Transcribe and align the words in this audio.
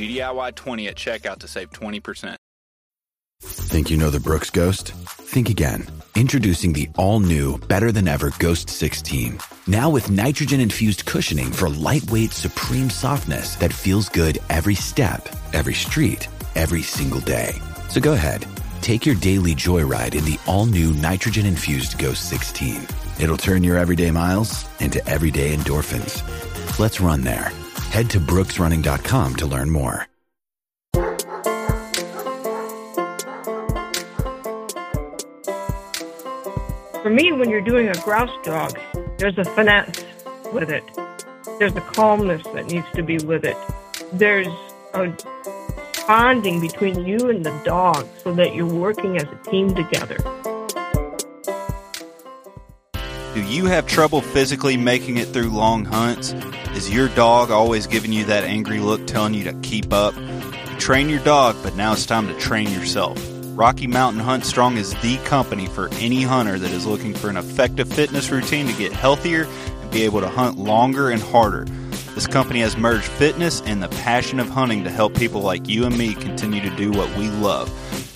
GDIY20 0.00 0.88
at 0.88 0.96
checkout 0.96 1.38
to 1.40 1.48
save 1.48 1.70
20%. 1.70 2.36
Think 3.42 3.90
you 3.90 3.96
know 3.96 4.10
the 4.10 4.20
Brooks 4.20 4.50
Ghost? 4.50 4.92
Think 4.92 5.48
again. 5.48 5.86
Introducing 6.14 6.72
the 6.72 6.88
all 6.96 7.20
new, 7.20 7.58
better 7.58 7.92
than 7.92 8.08
ever 8.08 8.32
Ghost 8.38 8.68
16. 8.68 9.38
Now 9.66 9.88
with 9.88 10.10
nitrogen 10.10 10.60
infused 10.60 11.06
cushioning 11.06 11.50
for 11.50 11.68
lightweight, 11.68 12.32
supreme 12.32 12.90
softness 12.90 13.56
that 13.56 13.72
feels 13.72 14.08
good 14.08 14.38
every 14.50 14.74
step, 14.74 15.28
every 15.52 15.74
street, 15.74 16.28
every 16.54 16.82
single 16.82 17.20
day. 17.20 17.54
So 17.88 18.00
go 18.00 18.12
ahead, 18.12 18.46
take 18.82 19.06
your 19.06 19.14
daily 19.14 19.54
joyride 19.54 20.14
in 20.14 20.24
the 20.24 20.38
all 20.46 20.66
new 20.66 20.92
nitrogen 20.94 21.46
infused 21.46 21.98
Ghost 21.98 22.28
16. 22.28 22.86
It'll 23.20 23.36
turn 23.36 23.64
your 23.64 23.78
everyday 23.78 24.10
miles 24.10 24.66
into 24.80 25.06
everyday 25.08 25.54
endorphins. 25.54 26.22
Let's 26.78 27.00
run 27.00 27.22
there. 27.22 27.52
Head 27.90 28.08
to 28.10 28.20
brooksrunning.com 28.20 29.34
to 29.36 29.46
learn 29.46 29.68
more. 29.68 30.06
For 37.02 37.10
me, 37.10 37.32
when 37.32 37.50
you're 37.50 37.60
doing 37.60 37.88
a 37.88 37.94
grouse 37.94 38.30
dog, 38.44 38.78
there's 39.18 39.36
a 39.38 39.44
finesse 39.44 40.04
with 40.52 40.70
it. 40.70 40.84
There's 41.58 41.74
a 41.74 41.80
calmness 41.80 42.42
that 42.54 42.66
needs 42.66 42.86
to 42.94 43.02
be 43.02 43.18
with 43.18 43.44
it. 43.44 43.56
There's 44.12 44.46
a 44.94 45.12
bonding 46.06 46.60
between 46.60 47.04
you 47.04 47.28
and 47.28 47.44
the 47.44 47.60
dog 47.64 48.06
so 48.22 48.32
that 48.34 48.54
you're 48.54 48.72
working 48.72 49.16
as 49.16 49.24
a 49.24 49.50
team 49.50 49.74
together. 49.74 50.18
Do 53.32 53.44
you 53.44 53.66
have 53.66 53.86
trouble 53.86 54.22
physically 54.22 54.76
making 54.76 55.18
it 55.18 55.28
through 55.28 55.50
long 55.50 55.84
hunts? 55.84 56.32
Is 56.74 56.90
your 56.90 57.08
dog 57.10 57.52
always 57.52 57.86
giving 57.86 58.12
you 58.12 58.24
that 58.24 58.42
angry 58.42 58.80
look 58.80 59.06
telling 59.06 59.34
you 59.34 59.44
to 59.44 59.52
keep 59.62 59.92
up? 59.92 60.16
You 60.16 60.76
train 60.78 61.08
your 61.08 61.20
dog, 61.20 61.54
but 61.62 61.76
now 61.76 61.92
it's 61.92 62.06
time 62.06 62.26
to 62.26 62.36
train 62.40 62.68
yourself. 62.72 63.16
Rocky 63.54 63.86
Mountain 63.86 64.20
Hunt 64.20 64.44
Strong 64.44 64.78
is 64.78 64.94
the 65.00 65.16
company 65.18 65.66
for 65.66 65.88
any 66.00 66.22
hunter 66.22 66.58
that 66.58 66.72
is 66.72 66.86
looking 66.86 67.14
for 67.14 67.30
an 67.30 67.36
effective 67.36 67.88
fitness 67.88 68.32
routine 68.32 68.66
to 68.66 68.72
get 68.72 68.92
healthier 68.92 69.44
and 69.44 69.90
be 69.92 70.02
able 70.02 70.22
to 70.22 70.28
hunt 70.28 70.58
longer 70.58 71.08
and 71.08 71.22
harder. 71.22 71.66
This 72.16 72.26
company 72.26 72.58
has 72.62 72.76
merged 72.76 73.04
fitness 73.04 73.60
and 73.60 73.80
the 73.80 73.88
passion 73.88 74.40
of 74.40 74.48
hunting 74.48 74.82
to 74.82 74.90
help 74.90 75.14
people 75.14 75.40
like 75.40 75.68
you 75.68 75.86
and 75.86 75.96
me 75.96 76.14
continue 76.14 76.60
to 76.68 76.76
do 76.76 76.90
what 76.90 77.16
we 77.16 77.28
love. 77.28 77.70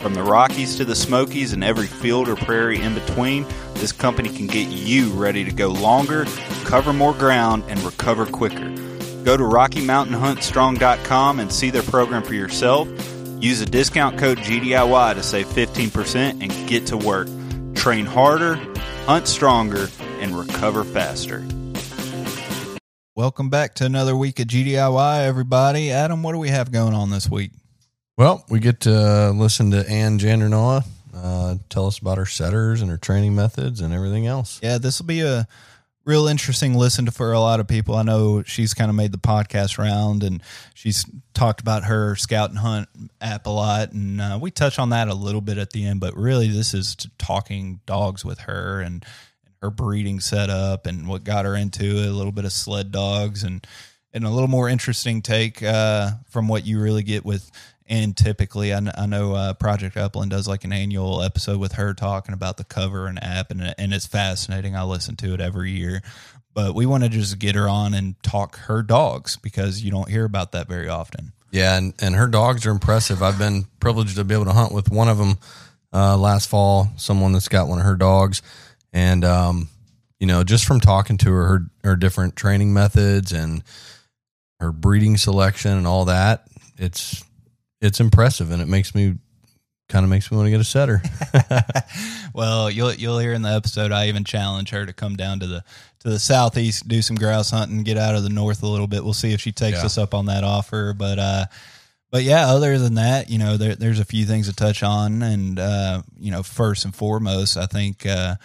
From 0.05 0.13
the 0.13 0.23
Rockies 0.23 0.77
to 0.77 0.85
the 0.85 0.95
Smokies 0.95 1.55
and 1.55 1.65
every 1.65 1.87
field 1.87 2.29
or 2.29 2.37
prairie 2.37 2.79
in 2.79 2.93
between, 2.93 3.47
this 3.73 3.91
company 3.91 4.29
can 4.29 4.47
get 4.47 4.69
you 4.69 5.09
ready 5.13 5.47
to 5.47 5.51
go 5.51 5.69
longer, 5.69 6.27
cover 6.67 6.93
more 6.93 7.15
ground, 7.15 7.65
and 7.69 7.81
recover 7.81 8.27
quicker. 8.27 8.69
Go 9.25 9.35
to 9.39 9.43
RockyMountainHuntStrong.com 9.43 11.41
and 11.41 11.51
see 11.51 11.71
their 11.71 11.83
program 11.85 12.23
for 12.23 12.35
yourself. 12.35 12.87
Use 13.43 13.61
the 13.61 13.65
discount 13.65 14.19
code 14.19 14.37
GDIY 14.37 15.15
to 15.15 15.23
save 15.23 15.47
15% 15.47 16.43
and 16.43 16.69
get 16.69 16.89
to 16.89 16.99
work. 16.99 17.27
Train 17.75 18.05
harder, 18.05 18.57
hunt 19.07 19.27
stronger, 19.27 19.89
and 20.21 20.39
recover 20.39 20.85
faster. 20.85 21.43
Welcome 23.15 23.49
back 23.49 23.75
to 23.77 23.87
another 23.87 24.15
week 24.15 24.39
of 24.39 24.49
GDIY, 24.49 25.25
everybody. 25.25 25.91
Adam, 25.91 26.23
what 26.23 26.33
do 26.33 26.39
we 26.39 26.51
have 26.51 26.71
going 26.71 26.93
on 26.93 27.09
this 27.09 27.31
week? 27.31 27.53
Well, 28.17 28.45
we 28.49 28.61
get 28.61 28.81
to 28.81 29.31
listen 29.31 29.73
to 29.73 29.89
Ann 29.89 30.19
Jandernaw 30.19 30.85
uh, 31.17 31.57
tell 31.69 31.87
us 31.87 31.99
about 31.99 32.19
her 32.19 32.27
setters 32.27 32.83
and 32.83 32.91
her 32.91 32.97
training 32.97 33.35
methods 33.35 33.81
and 33.81 33.95
everything 33.95 34.27
else. 34.27 34.61
Yeah, 34.63 34.79
this 34.79 35.01
will 35.01 35.07
be 35.07 35.21
a 35.21 35.47
real 36.05 36.27
interesting 36.27 36.75
listen 36.75 37.07
to 37.07 37.13
for 37.13 37.33
a 37.33 37.41
lot 37.41 37.61
of 37.61 37.69
people. 37.69 37.95
I 37.95 38.03
know 38.03 38.43
she's 38.43 38.75
kind 38.75 38.91
of 38.91 38.95
made 38.95 39.13
the 39.13 39.19
podcast 39.19 39.79
round 39.79 40.23
and 40.23 40.43
she's 40.75 41.07
talked 41.33 41.61
about 41.61 41.85
her 41.85 42.15
scout 42.17 42.51
and 42.51 42.59
hunt 42.59 42.89
app 43.21 43.47
a 43.47 43.51
lot. 43.51 43.93
And 43.93 44.21
uh, 44.21 44.39
we 44.41 44.51
touch 44.51 44.79
on 44.79 44.91
that 44.91 45.09
a 45.09 45.15
little 45.15 45.41
bit 45.41 45.57
at 45.57 45.71
the 45.71 45.87
end, 45.87 46.01
but 46.01 46.17
really 46.17 46.49
this 46.49 46.75
is 46.75 46.97
talking 47.17 47.81
dogs 47.87 48.25
with 48.25 48.41
her 48.41 48.81
and, 48.81 49.05
and 49.47 49.55
her 49.63 49.71
breeding 49.71 50.21
setup 50.21 50.87
and 50.87 51.09
what 51.09 51.25
got 51.25 51.47
her 51.47 51.55
into 51.55 51.85
it, 51.85 52.09
a 52.09 52.13
little 52.13 52.33
bit 52.33 52.45
of 52.45 52.53
sled 52.53 52.93
dogs 52.93 53.45
and, 53.45 53.67
and 54.13 54.25
a 54.25 54.31
little 54.31 54.49
more 54.49 54.69
interesting 54.69 55.23
take 55.23 55.63
uh, 55.63 56.11
from 56.29 56.49
what 56.49 56.67
you 56.67 56.81
really 56.81 57.03
get 57.03 57.25
with 57.25 57.51
and 57.87 58.17
typically 58.17 58.73
I, 58.73 58.81
I 58.97 59.07
know 59.07 59.35
uh, 59.35 59.55
project 59.55 59.97
upland 59.97 60.31
does 60.31 60.49
like 60.49 60.65
an 60.65 60.73
annual 60.73 61.23
episode 61.23 61.59
with 61.59 61.73
her 61.73 61.95
talking 61.95 62.35
about 62.35 62.57
the 62.57 62.65
cover 62.65 63.07
and 63.07 63.23
app 63.23 63.51
and, 63.51 63.75
and 63.77 63.93
it's 63.93 64.07
fascinating 64.07 64.75
i 64.77 64.83
listen 64.83 65.17
to 65.17 65.35
it 65.35 65.41
every 65.41 65.71
year 65.73 66.03
but 66.55 66.75
we 66.75 66.87
want 66.87 67.03
to 67.03 67.09
just 67.09 67.39
get 67.39 67.57
her 67.57 67.69
on 67.69 67.95
and 67.95 68.15
talk 68.23 68.57
her 68.59 68.83
dogs 68.83 69.37
because 69.37 69.83
you 69.83 69.91
don't 69.91 70.09
hear 70.09 70.25
about 70.25 70.53
that 70.53 70.69
very 70.69 70.89
often 70.89 71.33
Yeah, 71.51 71.77
and, 71.77 71.95
and 72.01 72.15
her 72.15 72.27
dogs 72.27 72.67
are 72.67 72.71
impressive. 72.71 73.23
I've 73.23 73.39
been 73.39 73.67
privileged 73.79 74.17
to 74.17 74.25
be 74.25 74.35
able 74.35 74.47
to 74.47 74.53
hunt 74.53 74.73
with 74.73 74.91
one 74.91 75.09
of 75.09 75.19
them 75.19 75.39
uh, 75.93 76.17
last 76.17 76.49
fall, 76.49 76.89
someone 76.97 77.33
that's 77.33 77.47
got 77.49 77.69
one 77.69 77.79
of 77.79 77.85
her 77.85 77.95
dogs. 77.97 78.43
And, 78.93 79.25
um, 79.25 79.69
you 80.19 80.27
know, 80.27 80.43
just 80.43 80.65
from 80.65 80.81
talking 80.81 81.17
to 81.19 81.31
her, 81.31 81.47
her, 81.47 81.61
her 81.85 81.97
different 81.97 82.35
training 82.35 82.73
methods 82.73 83.33
and 83.33 83.63
her 84.59 84.73
breeding 84.73 85.17
selection 85.17 85.73
and 85.73 85.87
all 85.87 86.07
that, 86.07 86.47
it's 86.77 87.23
it's 87.85 88.01
impressive 88.01 88.51
and 88.51 88.61
it 88.63 88.69
makes 88.69 88.95
me 88.95 89.17
kind 89.89 90.03
of 90.05 90.11
makes 90.11 90.31
me 90.31 90.37
want 90.37 90.47
to 90.47 90.51
get 90.51 90.61
a 90.61 90.65
setter. 90.65 91.03
well, 92.35 92.71
you'll 92.71 92.95
you'll 92.95 93.19
hear 93.19 93.33
in 93.33 93.43
the 93.43 93.51
episode. 93.51 93.93
I 93.93 94.09
even 94.09 94.25
challenge 94.25 94.71
her 94.71 94.87
to 94.87 94.93
come 94.93 95.17
down 95.17 95.41
to 95.41 95.47
the 95.47 95.65
to 96.01 96.09
the 96.11 96.19
southeast, 96.19 96.89
do 96.89 97.03
some 97.03 97.17
grouse 97.17 97.51
hunting, 97.51 97.83
get 97.83 97.97
out 97.99 98.15
of 98.15 98.23
the 98.23 98.29
north 98.31 98.63
a 98.63 98.67
little 98.67 98.87
bit. 98.87 99.05
We'll 99.05 99.13
see 99.15 99.33
if 99.33 99.41
she 99.41 99.53
takes 99.53 99.79
Yeah. 99.79 99.87
us 99.87 99.99
up 99.99 100.15
on 100.15 100.27
that 100.27 100.45
offer. 100.45 100.95
But 100.97 101.19
uh, 101.19 101.45
but 102.11 102.23
yeah, 102.23 102.49
other 102.49 102.79
than 102.79 102.95
that, 102.95 103.29
you 103.29 103.39
know, 103.39 103.57
there, 103.57 103.75
there's 103.75 103.99
a 104.01 104.05
few 104.05 104.25
things 104.25 104.49
to 104.49 104.55
touch 104.55 104.83
on, 104.83 105.23
and 105.23 105.59
uh, 105.59 106.03
you 106.19 106.31
know, 106.31 106.43
first 106.43 106.85
and 106.85 106.95
foremost, 106.95 107.57
I 107.57 107.67
think 107.67 108.07
uh, 108.07 108.37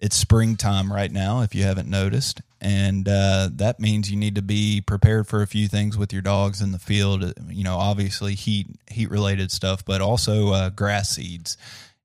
it's 0.00 0.16
springtime 0.16 0.92
right 0.92 1.10
now. 1.10 1.40
If 1.42 1.54
you 1.54 1.62
haven't 1.64 1.88
noticed. 1.88 2.40
And 2.64 3.08
uh, 3.08 3.50
that 3.54 3.80
means 3.80 4.08
you 4.08 4.16
need 4.16 4.36
to 4.36 4.42
be 4.42 4.80
prepared 4.80 5.26
for 5.26 5.42
a 5.42 5.48
few 5.48 5.66
things 5.66 5.98
with 5.98 6.12
your 6.12 6.22
dogs 6.22 6.60
in 6.60 6.70
the 6.70 6.78
field. 6.78 7.34
You 7.48 7.64
know, 7.64 7.76
obviously 7.76 8.36
heat 8.36 8.68
heat 8.88 9.10
related 9.10 9.50
stuff, 9.50 9.84
but 9.84 10.00
also 10.00 10.52
uh, 10.52 10.70
grass 10.70 11.10
seeds 11.10 11.56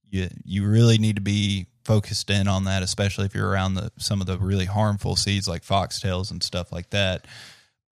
you 0.09 0.27
you 0.45 0.67
really 0.67 0.97
need 0.97 1.15
to 1.15 1.21
be 1.21 1.67
focused 1.83 2.29
in 2.29 2.47
on 2.47 2.65
that, 2.65 2.83
especially 2.83 3.25
if 3.25 3.35
you're 3.35 3.49
around 3.49 3.75
the 3.75 3.91
some 3.97 4.21
of 4.21 4.27
the 4.27 4.37
really 4.37 4.65
harmful 4.65 5.15
seeds 5.15 5.47
like 5.47 5.63
foxtails 5.63 6.31
and 6.31 6.43
stuff 6.43 6.71
like 6.71 6.89
that. 6.91 7.25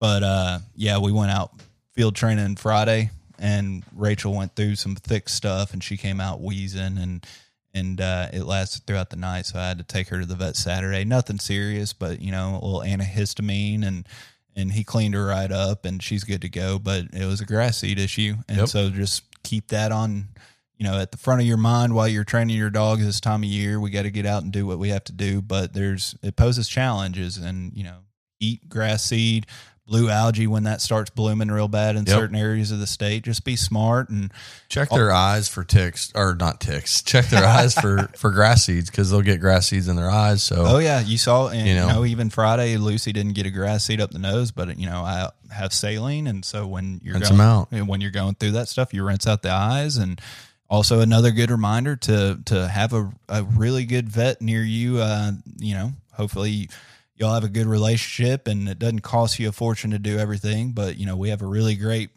But 0.00 0.22
uh, 0.22 0.58
yeah, 0.74 0.98
we 0.98 1.12
went 1.12 1.30
out 1.30 1.52
field 1.92 2.14
training 2.14 2.56
Friday, 2.56 3.10
and 3.38 3.82
Rachel 3.94 4.34
went 4.34 4.54
through 4.54 4.76
some 4.76 4.96
thick 4.96 5.28
stuff, 5.28 5.72
and 5.72 5.82
she 5.82 5.96
came 5.96 6.20
out 6.20 6.40
wheezing, 6.40 6.98
and 6.98 7.26
and 7.76 8.00
uh, 8.00 8.28
it 8.32 8.44
lasted 8.44 8.86
throughout 8.86 9.10
the 9.10 9.16
night. 9.16 9.46
So 9.46 9.58
I 9.60 9.68
had 9.68 9.78
to 9.78 9.84
take 9.84 10.08
her 10.08 10.18
to 10.20 10.26
the 10.26 10.34
vet 10.34 10.56
Saturday. 10.56 11.04
Nothing 11.04 11.38
serious, 11.38 11.92
but 11.92 12.20
you 12.20 12.32
know, 12.32 12.58
a 12.60 12.64
little 12.64 12.80
antihistamine 12.80 13.86
and. 13.86 14.06
And 14.58 14.72
he 14.72 14.84
cleaned 14.84 15.12
her 15.12 15.26
right 15.26 15.52
up, 15.52 15.84
and 15.84 16.02
she's 16.02 16.24
good 16.24 16.40
to 16.40 16.48
go. 16.48 16.78
But 16.78 17.12
it 17.12 17.26
was 17.26 17.42
a 17.42 17.44
grass 17.44 17.76
seed 17.76 17.98
issue, 17.98 18.36
and 18.48 18.56
Yep. 18.56 18.68
so 18.68 18.88
just 18.88 19.22
keep 19.42 19.68
that 19.68 19.92
on 19.92 20.28
you 20.78 20.84
know 20.86 20.98
at 20.98 21.10
the 21.10 21.18
front 21.18 21.42
of 21.42 21.46
your 21.46 21.58
mind 21.58 21.94
while 21.94 22.08
you're 22.08 22.24
training 22.24 22.56
your 22.56 22.70
dog 22.70 22.98
this 23.00 23.20
time 23.20 23.42
of 23.42 23.48
year 23.50 23.78
we 23.78 23.90
got 23.90 24.02
to 24.04 24.10
get 24.10 24.24
out 24.24 24.42
and 24.42 24.52
do 24.52 24.66
what 24.66 24.78
we 24.78 24.88
have 24.88 25.04
to 25.04 25.12
do 25.12 25.42
but 25.42 25.72
there's 25.74 26.16
it 26.22 26.36
poses 26.36 26.68
challenges 26.68 27.36
and 27.36 27.72
you 27.76 27.84
know 27.84 27.98
eat 28.40 28.66
grass 28.68 29.04
seed, 29.04 29.46
blue 29.86 30.08
algae 30.10 30.48
when 30.48 30.64
that 30.64 30.80
starts 30.80 31.10
blooming 31.10 31.46
real 31.48 31.68
bad 31.68 31.94
in 31.94 32.04
Yep. 32.04 32.08
certain 32.18 32.36
areas 32.36 32.72
of 32.72 32.80
the 32.80 32.86
state. 32.88 33.22
Just 33.22 33.44
be 33.44 33.54
smart 33.54 34.08
and 34.08 34.32
Check 34.68 34.90
their 34.90 35.12
eyes 35.12 35.48
for 35.48 35.62
ticks 35.62 36.10
or 36.14 36.34
not 36.34 36.60
ticks. 36.60 37.02
Check 37.04 37.26
their 37.26 37.44
eyes 37.44 37.72
for 37.72 38.08
for 38.16 38.30
grass 38.32 38.64
seeds 38.64 38.90
because 38.90 39.10
they'll 39.10 39.22
get 39.22 39.40
grass 39.40 39.68
seeds 39.68 39.86
in 39.86 39.94
their 39.94 40.10
eyes. 40.10 40.42
So 40.42 40.64
Oh 40.66 40.78
yeah, 40.78 41.00
you 41.00 41.18
saw, 41.18 41.48
and 41.48 41.68
You 41.68 41.74
you 41.74 41.80
know. 41.80 41.88
know, 41.88 42.04
even 42.04 42.30
Friday, 42.30 42.76
Lucy 42.78 43.12
didn't 43.12 43.34
get 43.34 43.46
a 43.46 43.50
grass 43.50 43.84
seed 43.84 44.00
up 44.00 44.10
the 44.10 44.18
nose, 44.18 44.50
but 44.50 44.76
you 44.78 44.86
know, 44.86 45.02
I 45.02 45.30
have 45.52 45.72
saline, 45.72 46.26
and 46.26 46.44
so 46.44 46.66
when 46.66 47.00
you're 47.04 47.14
Rinse 47.14 47.28
going, 47.28 47.38
them 47.38 47.46
out. 47.46 47.86
when 47.88 48.00
you're 48.00 48.10
going 48.10 48.34
through 48.34 48.52
that 48.52 48.66
stuff, 48.68 48.92
you 48.92 49.04
rinse 49.04 49.26
out 49.28 49.42
the 49.42 49.52
eyes, 49.52 49.96
and 49.98 50.20
also 50.68 50.98
another 50.98 51.30
good 51.30 51.50
reminder 51.52 51.94
to 51.94 52.40
to 52.46 52.66
have 52.66 52.92
a, 52.92 53.12
a 53.28 53.44
really 53.44 53.84
good 53.84 54.08
vet 54.08 54.42
near 54.42 54.62
you. 54.62 54.98
Uh, 54.98 55.30
you 55.58 55.74
know, 55.74 55.92
hopefully 56.14 56.68
you'll 57.16 57.32
have 57.34 57.44
a 57.44 57.48
good 57.48 57.66
relationship, 57.66 58.46
and 58.46 58.68
it 58.68 58.78
doesn't 58.78 59.00
cost 59.00 59.38
you 59.38 59.48
a 59.48 59.52
fortune 59.52 59.90
to 59.92 59.98
do 59.98 60.18
everything. 60.18 60.72
But 60.72 60.96
you 60.98 61.06
know, 61.06 61.16
we 61.16 61.30
have 61.30 61.42
a 61.42 61.46
really 61.46 61.74
great 61.76 62.10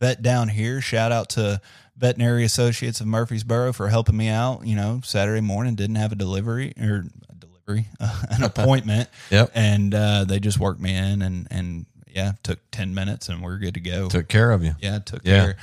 vet 0.00 0.22
down 0.22 0.48
here. 0.48 0.80
Shout 0.80 1.12
out 1.12 1.30
to 1.30 1.60
Veterinary 1.96 2.44
Associates 2.44 3.00
of 3.00 3.06
Murfreesboro 3.06 3.72
for 3.72 3.88
helping 3.88 4.16
me 4.16 4.28
out. 4.28 4.66
You 4.66 4.76
know, 4.76 5.00
Saturday 5.04 5.40
morning 5.40 5.74
didn't 5.76 5.96
have 5.96 6.12
a 6.12 6.16
delivery 6.16 6.72
or 6.80 7.04
a 7.30 7.34
delivery, 7.34 7.86
an 8.00 8.42
appointment. 8.44 9.08
Yep. 9.30 9.52
And 9.54 9.94
uh, 9.94 10.24
they 10.24 10.40
just 10.40 10.58
worked 10.58 10.80
me 10.80 10.94
in 10.94 11.22
and, 11.22 11.46
and 11.50 11.86
yeah, 12.08 12.32
took 12.42 12.58
10 12.72 12.94
minutes 12.94 13.28
and 13.28 13.42
we're 13.42 13.58
good 13.58 13.74
to 13.74 13.80
go. 13.80 14.08
took 14.08 14.28
care 14.28 14.50
of 14.50 14.62
you. 14.64 14.74
yeah, 14.80 14.98
took 14.98 15.22
Yeah. 15.24 15.44
care. 15.44 15.56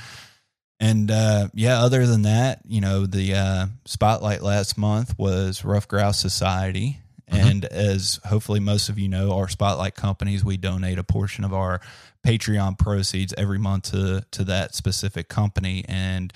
And 0.80 1.10
uh, 1.12 1.48
yeah, 1.54 1.80
other 1.80 2.06
than 2.08 2.22
that, 2.22 2.60
you 2.66 2.80
know, 2.80 3.06
the 3.06 3.34
uh, 3.34 3.66
spotlight 3.84 4.42
last 4.42 4.76
month 4.76 5.16
was 5.16 5.64
Ruffed 5.64 5.88
Grouse 5.88 6.18
Society. 6.18 6.98
And 7.32 7.64
as 7.64 8.20
hopefully 8.24 8.60
most 8.60 8.88
of 8.88 8.98
you 8.98 9.08
know, 9.08 9.32
our 9.32 9.48
spotlight 9.48 9.94
companies, 9.94 10.44
we 10.44 10.56
donate 10.56 10.98
a 10.98 11.04
portion 11.04 11.44
of 11.44 11.52
our 11.52 11.80
Patreon 12.24 12.78
proceeds 12.78 13.34
every 13.36 13.58
month 13.58 13.90
to 13.90 14.24
to 14.30 14.44
that 14.44 14.74
specific 14.74 15.28
company. 15.28 15.84
And 15.88 16.32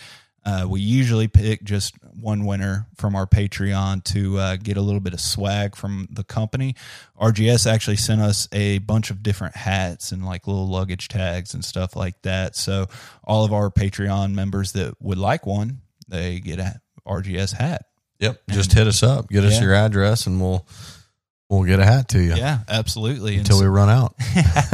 uh, 0.47 0.65
we 0.69 0.81
usually 0.81 1.27
pick 1.27 1.65
just 1.65 1.95
one 2.21 2.45
winner 2.47 2.87
from 2.97 3.17
our 3.17 3.27
Patreon 3.27 4.05
to 4.05 4.39
uh, 4.39 4.57
get 4.57 4.77
a 4.77 4.81
little 4.81 5.01
bit 5.01 5.13
of 5.13 5.21
swag 5.21 5.75
from 5.75 6.07
the 6.09 6.23
company. 6.23 6.77
RGS 7.21 7.71
actually 7.71 7.97
sent 7.97 8.21
us 8.21 8.49
a 8.53 8.79
bunch 8.79 9.11
of 9.11 9.25
different 9.25 9.57
hats 9.57 10.13
and 10.13 10.25
like 10.25 10.47
little 10.47 10.69
luggage 10.69 11.09
tags 11.09 11.53
and 11.53 11.65
stuff 11.65 11.97
like 11.97 12.23
that. 12.23 12.55
So 12.55 12.87
all 13.25 13.45
of 13.45 13.53
our 13.53 13.71
Patreon 13.71 14.35
members 14.35 14.71
that 14.73 14.95
would 15.01 15.19
like 15.19 15.47
one, 15.47 15.81
they 16.07 16.39
get 16.39 16.61
a 16.61 16.81
RGS 17.05 17.55
hat. 17.55 17.87
Yep. 18.19 18.43
Just 18.51 18.73
hit 18.73 18.87
us 18.87 19.03
up. 19.03 19.29
Get 19.29 19.45
us 19.45 19.61
your 19.61 19.75
address, 19.75 20.27
and 20.27 20.41
we'll 20.41 20.67
we'll 21.49 21.65
get 21.65 21.79
a 21.81 21.85
hat 21.85 22.09
to 22.09 22.21
you 22.21 22.35
Yeah, 22.35 22.61
absolutely. 22.69 23.37
Until 23.37 23.59
so- 23.59 23.63
we 23.63 23.69
run 23.69 23.91
out. 23.91 24.15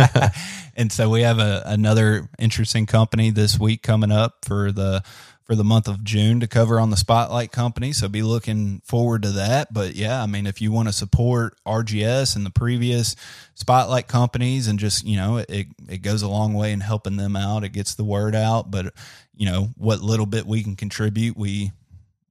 and 0.77 0.91
so 0.91 1.11
we 1.11 1.23
have 1.23 1.39
a, 1.39 1.63
another 1.67 2.29
interesting 2.39 2.87
company 2.87 3.31
this 3.31 3.59
week 3.59 3.83
coming 3.83 4.13
up 4.13 4.45
for 4.45 4.73
the 4.73 5.03
for 5.45 5.57
the 5.57 5.65
month 5.65 5.89
of 5.89 6.05
June 6.05 6.41
to 6.41 6.47
cover 6.47 6.79
on 6.79 6.91
the 6.91 6.97
Spotlight 6.97 7.51
Company. 7.51 7.93
So 7.93 8.09
be 8.09 8.23
looking 8.23 8.81
forward 8.85 9.23
to 9.23 9.31
that. 9.33 9.75
But 9.75 9.97
yeah, 9.97 10.23
I 10.23 10.27
mean, 10.27 10.47
if 10.47 10.61
you 10.61 10.71
want 10.71 10.89
to 10.89 10.93
support 10.93 11.57
RGS 11.67 12.37
and 12.37 12.47
the 12.47 12.51
previous 12.51 13.17
Spotlight 13.55 14.07
companies, 14.07 14.69
and 14.69 14.79
just 14.79 15.05
you 15.05 15.17
know, 15.17 15.39
it 15.39 15.67
it 15.89 15.99
goes 15.99 16.23
a 16.23 16.29
long 16.29 16.55
way 16.55 16.73
in 16.73 16.81
helping 16.81 17.17
them 17.17 17.37
out. 17.37 17.65
It 17.65 17.71
gets 17.71 17.97
the 17.97 18.05
word 18.05 18.35
out. 18.35 18.71
But 18.71 18.95
you 19.35 19.47
know, 19.47 19.71
what 19.77 20.01
little 20.01 20.27
bit 20.27 20.47
we 20.47 20.63
can 20.63 20.77
contribute, 20.77 21.37
we 21.37 21.73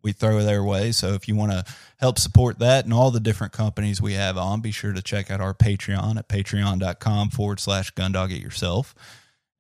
we 0.04 0.12
throw 0.12 0.42
their 0.44 0.64
way. 0.64 0.92
So 0.92 1.14
if 1.14 1.28
you 1.28 1.36
want 1.36 1.52
to 1.52 1.66
help 1.98 2.20
support 2.20 2.60
that 2.60 2.86
and 2.86 2.94
all 2.94 3.12
the 3.12 3.20
different 3.20 3.54
companies 3.54 4.02
we 4.02 4.14
have 4.14 4.38
on, 4.38 4.62
be 4.62 4.72
sure 4.72 4.94
to 4.94 5.02
check 5.02 5.30
out 5.30 5.42
our 5.42 5.54
Patreon 5.54 6.18
at 6.18 6.28
patreon.com 6.28 7.30
forward 7.30 7.60
slash 7.60 7.94
gundog 7.94 8.32
it 8.32 8.42
yourself. 8.42 8.96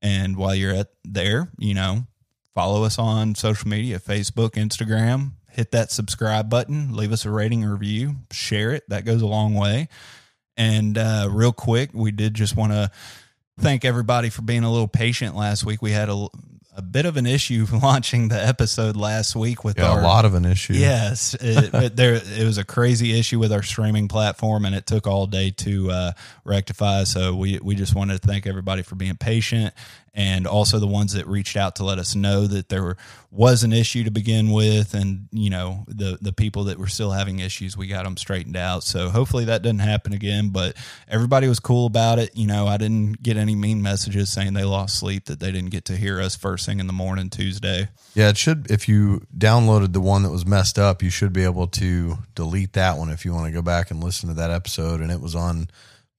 And 0.01 0.35
while 0.35 0.55
you're 0.55 0.73
at 0.73 0.89
there, 1.03 1.49
you 1.57 1.73
know, 1.73 2.07
follow 2.55 2.83
us 2.83 2.97
on 2.97 3.35
social 3.35 3.69
media, 3.69 3.99
Facebook, 3.99 4.51
Instagram, 4.51 5.33
hit 5.49 5.71
that 5.71 5.91
subscribe 5.91 6.49
button, 6.49 6.95
leave 6.95 7.11
us 7.11 7.25
a 7.25 7.29
rating 7.29 7.63
or 7.63 7.73
review, 7.73 8.15
share 8.31 8.71
it. 8.71 8.83
That 8.89 9.05
goes 9.05 9.21
a 9.21 9.27
long 9.27 9.53
way. 9.53 9.89
And 10.57 10.97
uh, 10.97 11.27
real 11.31 11.53
quick, 11.53 11.91
we 11.93 12.11
did 12.11 12.33
just 12.33 12.55
want 12.55 12.71
to 12.71 12.91
thank 13.59 13.85
everybody 13.85 14.29
for 14.29 14.41
being 14.41 14.63
a 14.63 14.71
little 14.71 14.87
patient 14.87 15.35
last 15.35 15.65
week. 15.65 15.81
We 15.81 15.91
had 15.91 16.09
a, 16.09 16.27
a 16.75 16.81
bit 16.81 17.05
of 17.05 17.17
an 17.17 17.25
issue 17.25 17.65
launching 17.83 18.29
the 18.29 18.41
episode 18.47 18.95
last 18.95 19.35
week 19.35 19.63
with 19.63 19.77
Yeah, 19.77 19.89
our 19.91 19.99
a 19.99 20.03
lot 20.03 20.23
of 20.25 20.33
an 20.35 20.45
issue. 20.45 20.73
Yes, 20.73 21.33
it, 21.41 21.73
it- 21.73 21.95
there 21.95 22.13
it 22.15 22.43
was 22.45 22.57
a 22.57 22.63
crazy 22.63 23.17
issue 23.19 23.39
with 23.39 23.51
our 23.51 23.61
streaming 23.63 24.07
platform, 24.07 24.63
and 24.65 24.73
it 24.73 24.85
took 24.85 25.05
all 25.07 25.27
day 25.27 25.51
to 25.51 25.91
uh, 25.91 26.11
rectify. 26.45 27.03
So 27.03 27.35
we 27.35 27.59
we 27.61 27.75
just 27.75 27.93
wanted 27.95 28.21
to 28.21 28.27
thank 28.27 28.47
everybody 28.47 28.83
for 28.83 28.95
being 28.95 29.17
patient, 29.17 29.73
and 30.13 30.45
also 30.45 30.77
the 30.77 30.87
ones 30.87 31.13
that 31.13 31.25
reached 31.25 31.55
out 31.55 31.77
to 31.77 31.85
let 31.85 31.97
us 31.97 32.15
know 32.15 32.45
that 32.45 32.67
there 32.67 32.97
was 33.29 33.63
an 33.63 33.71
issue 33.71 34.03
to 34.03 34.11
begin 34.11 34.51
with, 34.51 34.93
and 34.93 35.29
you 35.31 35.49
know 35.49 35.85
the 35.87 36.17
the 36.21 36.33
people 36.33 36.65
that 36.65 36.77
were 36.77 36.87
still 36.87 37.11
having 37.11 37.39
issues, 37.39 37.77
we 37.77 37.87
got 37.87 38.03
them 38.03 38.17
straightened 38.17 38.57
out. 38.57 38.83
So 38.83 39.09
hopefully 39.09 39.45
that 39.45 39.61
doesn't 39.61 39.79
happen 39.79 40.11
again. 40.11 40.49
But 40.49 40.75
everybody 41.07 41.47
was 41.47 41.61
cool 41.61 41.85
about 41.85 42.19
it. 42.19 42.35
You 42.35 42.47
know, 42.47 42.67
I 42.67 42.75
didn't 42.75 43.23
get 43.23 43.37
any 43.37 43.55
mean 43.55 43.81
messages 43.81 44.29
saying 44.29 44.53
they 44.53 44.65
lost 44.65 44.99
sleep 44.99 45.25
that 45.25 45.39
they 45.39 45.51
didn't 45.51 45.71
get 45.71 45.85
to 45.85 45.95
hear 45.95 46.19
us 46.19 46.35
first 46.35 46.65
thing 46.65 46.79
in 46.79 46.87
the 46.87 46.93
morning 46.93 47.29
Tuesday. 47.29 47.87
Yeah, 48.13 48.29
it 48.29 48.37
should. 48.37 48.69
If 48.69 48.89
you 48.89 49.25
downloaded 49.37 49.93
the 49.93 50.01
one 50.01 50.23
that 50.23 50.31
was 50.31 50.45
messed 50.45 50.77
up, 50.77 51.01
you 51.01 51.09
should 51.09 51.31
be 51.31 51.45
able 51.45 51.67
to 51.67 52.17
delete 52.35 52.73
that 52.73 52.97
one 52.97 53.09
if 53.09 53.23
you 53.23 53.33
want 53.33 53.45
to 53.45 53.51
go 53.51 53.61
back 53.61 53.91
and 53.91 54.03
listen 54.03 54.27
to 54.27 54.35
that 54.35 54.51
episode. 54.51 54.99
And 54.99 55.09
it 55.09 55.21
was 55.21 55.35
on 55.35 55.69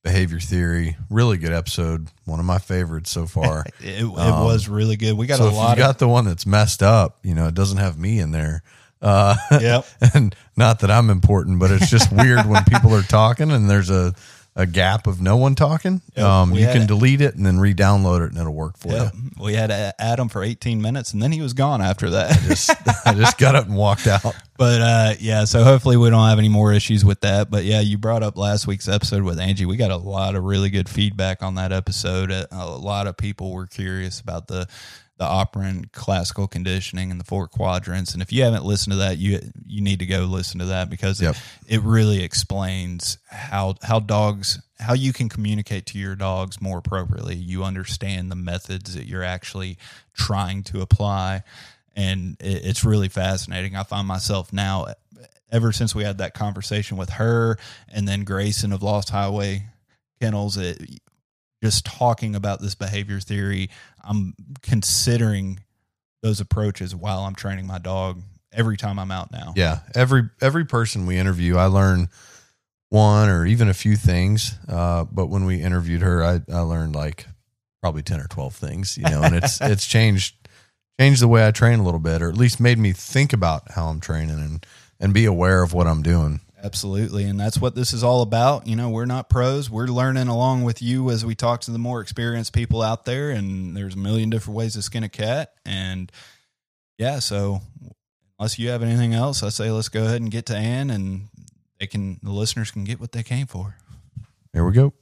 behavior 0.02 0.40
theory. 0.40 0.96
Really 1.10 1.36
good 1.38 1.52
episode. 1.52 2.08
One 2.24 2.40
of 2.40 2.46
my 2.46 2.58
favorites 2.58 3.10
so 3.10 3.26
far. 3.26 3.64
It, 3.80 4.04
it 4.04 4.06
was 4.06 4.68
really 4.68 4.96
good. 4.96 5.14
We 5.16 5.26
got 5.26 5.40
Um, 5.40 5.46
so 5.46 5.48
a 5.48 5.52
if 5.52 5.56
lot 5.56 5.66
you 5.78 5.84
of 5.84 5.88
got 5.88 5.98
the 5.98 6.08
one 6.08 6.24
that's 6.24 6.46
messed 6.46 6.82
up, 6.82 7.18
you 7.22 7.34
know, 7.34 7.46
it 7.48 7.54
doesn't 7.54 7.78
have 7.78 7.98
me 7.98 8.18
in 8.20 8.30
there. 8.30 8.62
Uh, 9.00 9.34
Yep. 9.50 9.86
and 10.14 10.34
not 10.56 10.80
that 10.80 10.90
I'm 10.90 11.10
important, 11.10 11.58
but 11.58 11.70
it's 11.72 11.90
just 11.90 12.12
weird 12.12 12.46
when 12.46 12.62
people 12.64 12.94
are 12.94 13.02
talking 13.02 13.50
and 13.50 13.68
there's 13.68 13.90
a, 13.90 14.14
a 14.54 14.66
gap 14.66 15.06
of 15.06 15.20
no 15.22 15.36
one 15.38 15.54
talking. 15.54 16.02
Yep, 16.16 16.24
um, 16.26 16.54
you 16.54 16.66
can 16.66 16.86
delete 16.86 17.20
it 17.22 17.34
and 17.36 17.46
then 17.46 17.58
re-download 17.58 18.24
it 18.26 18.32
and 18.32 18.38
it'll 18.38 18.52
work 18.52 18.76
for 18.76 18.88
Yeah, 18.88 19.10
you. 19.14 19.30
we 19.42 19.54
had 19.54 19.70
uh, 19.70 19.92
Adam 19.98 20.28
for 20.28 20.42
18 20.42 20.82
minutes, 20.82 21.14
and 21.14 21.22
then 21.22 21.32
he 21.32 21.40
was 21.40 21.54
gone 21.54 21.80
after 21.80 22.10
that. 22.10 22.38
Just, 22.42 22.70
I 23.06 23.14
just 23.14 23.38
got 23.38 23.54
up 23.54 23.66
and 23.66 23.76
walked 23.76 24.06
out. 24.06 24.34
but 24.58 24.80
uh, 24.82 25.14
yeah, 25.20 25.44
so 25.44 25.64
hopefully 25.64 25.96
we 25.96 26.10
don't 26.10 26.28
have 26.28 26.38
any 26.38 26.50
more 26.50 26.72
issues 26.72 27.04
with 27.04 27.20
that. 27.22 27.50
But 27.50 27.64
yeah, 27.64 27.80
you 27.80 27.96
brought 27.96 28.22
up 28.22 28.36
last 28.36 28.66
week's 28.66 28.88
episode 28.88 29.22
with 29.22 29.38
Angie. 29.40 29.64
We 29.64 29.76
got 29.76 29.90
a 29.90 29.96
lot 29.96 30.34
of 30.36 30.44
really 30.44 30.68
good 30.68 30.88
feedback 30.88 31.42
on 31.42 31.54
that 31.54 31.72
episode. 31.72 32.30
A, 32.30 32.46
a 32.50 32.66
lot 32.76 33.06
of 33.06 33.16
people 33.16 33.52
were 33.52 33.66
curious 33.66 34.20
about 34.20 34.48
the 34.48 34.68
the 35.22 35.28
operant 35.28 35.92
classical 35.92 36.48
conditioning 36.48 37.12
and 37.12 37.20
the 37.20 37.24
four 37.24 37.46
quadrants. 37.46 38.12
And 38.12 38.20
if 38.20 38.32
you 38.32 38.42
haven't 38.42 38.64
listened 38.64 38.90
to 38.92 38.98
that, 38.98 39.18
you 39.18 39.38
you 39.64 39.80
need 39.80 40.00
to 40.00 40.06
go 40.06 40.22
listen 40.24 40.58
to 40.58 40.64
that 40.64 40.90
because 40.90 41.20
Yep. 41.22 41.36
it, 41.68 41.76
it 41.76 41.82
really 41.82 42.24
explains 42.24 43.18
how 43.30 43.76
how 43.82 44.00
dogs 44.00 44.60
how 44.80 44.94
you 44.94 45.12
can 45.12 45.28
communicate 45.28 45.86
to 45.86 45.98
your 45.98 46.16
dogs 46.16 46.60
more 46.60 46.78
appropriately. 46.78 47.36
You 47.36 47.62
understand 47.62 48.32
the 48.32 48.36
methods 48.36 48.96
that 48.96 49.06
you're 49.06 49.22
actually 49.22 49.78
trying 50.12 50.64
to 50.64 50.80
apply, 50.80 51.44
and 51.94 52.36
it, 52.40 52.64
it's 52.64 52.82
really 52.84 53.08
fascinating. 53.08 53.76
I 53.76 53.84
find 53.84 54.08
myself 54.08 54.52
now, 54.52 54.88
ever 55.52 55.70
since 55.70 55.94
we 55.94 56.02
had 56.02 56.18
that 56.18 56.34
conversation 56.34 56.96
with 56.96 57.10
her, 57.10 57.58
and 57.92 58.08
then 58.08 58.24
Grayson 58.24 58.72
of 58.72 58.82
Lost 58.82 59.10
Highway 59.10 59.66
Kennels, 60.20 60.56
it, 60.56 60.82
just 61.62 61.86
talking 61.86 62.34
about 62.34 62.60
this 62.60 62.74
behavior 62.74 63.20
theory, 63.20 63.70
I'm 64.02 64.34
considering 64.62 65.60
those 66.22 66.40
approaches 66.40 66.94
while 66.94 67.20
I'm 67.20 67.34
training 67.34 67.66
my 67.66 67.78
dog 67.78 68.20
every 68.52 68.76
time 68.76 68.98
I'm 68.98 69.10
out 69.10 69.32
now. 69.32 69.54
Yeah, 69.56 69.80
every 69.94 70.24
every 70.40 70.64
person 70.64 71.06
we 71.06 71.18
interview, 71.18 71.56
I 71.56 71.66
learn 71.66 72.08
one 72.90 73.28
or 73.28 73.46
even 73.46 73.68
a 73.68 73.74
few 73.74 73.96
things. 73.96 74.58
Uh, 74.68 75.04
but 75.04 75.26
when 75.26 75.44
we 75.44 75.62
interviewed 75.62 76.02
her, 76.02 76.22
I, 76.22 76.40
I 76.52 76.60
learned 76.60 76.94
like 76.94 77.26
probably 77.80 78.02
ten 78.02 78.20
or 78.20 78.26
twelve 78.26 78.54
things. 78.54 78.98
You 78.98 79.04
know, 79.04 79.22
and 79.22 79.34
it's 79.34 79.60
it's 79.60 79.86
changed 79.86 80.36
changed 81.00 81.22
the 81.22 81.28
way 81.28 81.46
I 81.46 81.50
train 81.52 81.78
a 81.78 81.84
little 81.84 82.00
bit, 82.00 82.22
or 82.22 82.28
at 82.28 82.36
least 82.36 82.60
made 82.60 82.78
me 82.78 82.92
think 82.92 83.32
about 83.32 83.72
how 83.72 83.86
I'm 83.86 84.00
training 84.00 84.38
and 84.38 84.66
and 85.00 85.14
be 85.14 85.24
aware 85.24 85.62
of 85.62 85.72
what 85.72 85.86
I'm 85.86 86.02
doing. 86.02 86.40
Absolutely. 86.62 87.24
And 87.24 87.40
that's 87.40 87.58
what 87.58 87.74
this 87.74 87.92
is 87.92 88.04
all 88.04 88.22
about. 88.22 88.68
You 88.68 88.76
know, 88.76 88.88
we're 88.90 89.04
not 89.04 89.28
pros. 89.28 89.68
We're 89.68 89.86
learning 89.86 90.28
along 90.28 90.62
with 90.62 90.80
you 90.80 91.10
as 91.10 91.24
we 91.24 91.34
talk 91.34 91.62
to 91.62 91.72
the 91.72 91.78
more 91.78 92.00
experienced 92.00 92.52
people 92.52 92.82
out 92.82 93.04
there. 93.04 93.30
And 93.30 93.76
there's 93.76 93.94
a 93.94 93.98
million 93.98 94.30
different 94.30 94.56
ways 94.56 94.74
to 94.74 94.82
skin 94.82 95.02
a 95.02 95.08
cat. 95.08 95.54
And 95.66 96.12
yeah, 96.98 97.18
so 97.18 97.62
unless 98.38 98.60
you 98.60 98.68
have 98.68 98.82
anything 98.82 99.12
else, 99.12 99.42
I 99.42 99.48
say 99.48 99.70
let's 99.72 99.88
go 99.88 100.04
ahead 100.04 100.20
and 100.20 100.30
get 100.30 100.46
to 100.46 100.56
Ann 100.56 100.90
and 100.90 101.28
they 101.80 101.88
can, 101.88 102.20
the 102.22 102.30
listeners 102.30 102.70
can 102.70 102.84
get 102.84 103.00
what 103.00 103.10
they 103.10 103.24
came 103.24 103.48
for. 103.48 103.74
There 104.52 104.64
we 104.64 104.72
go. 104.72 104.92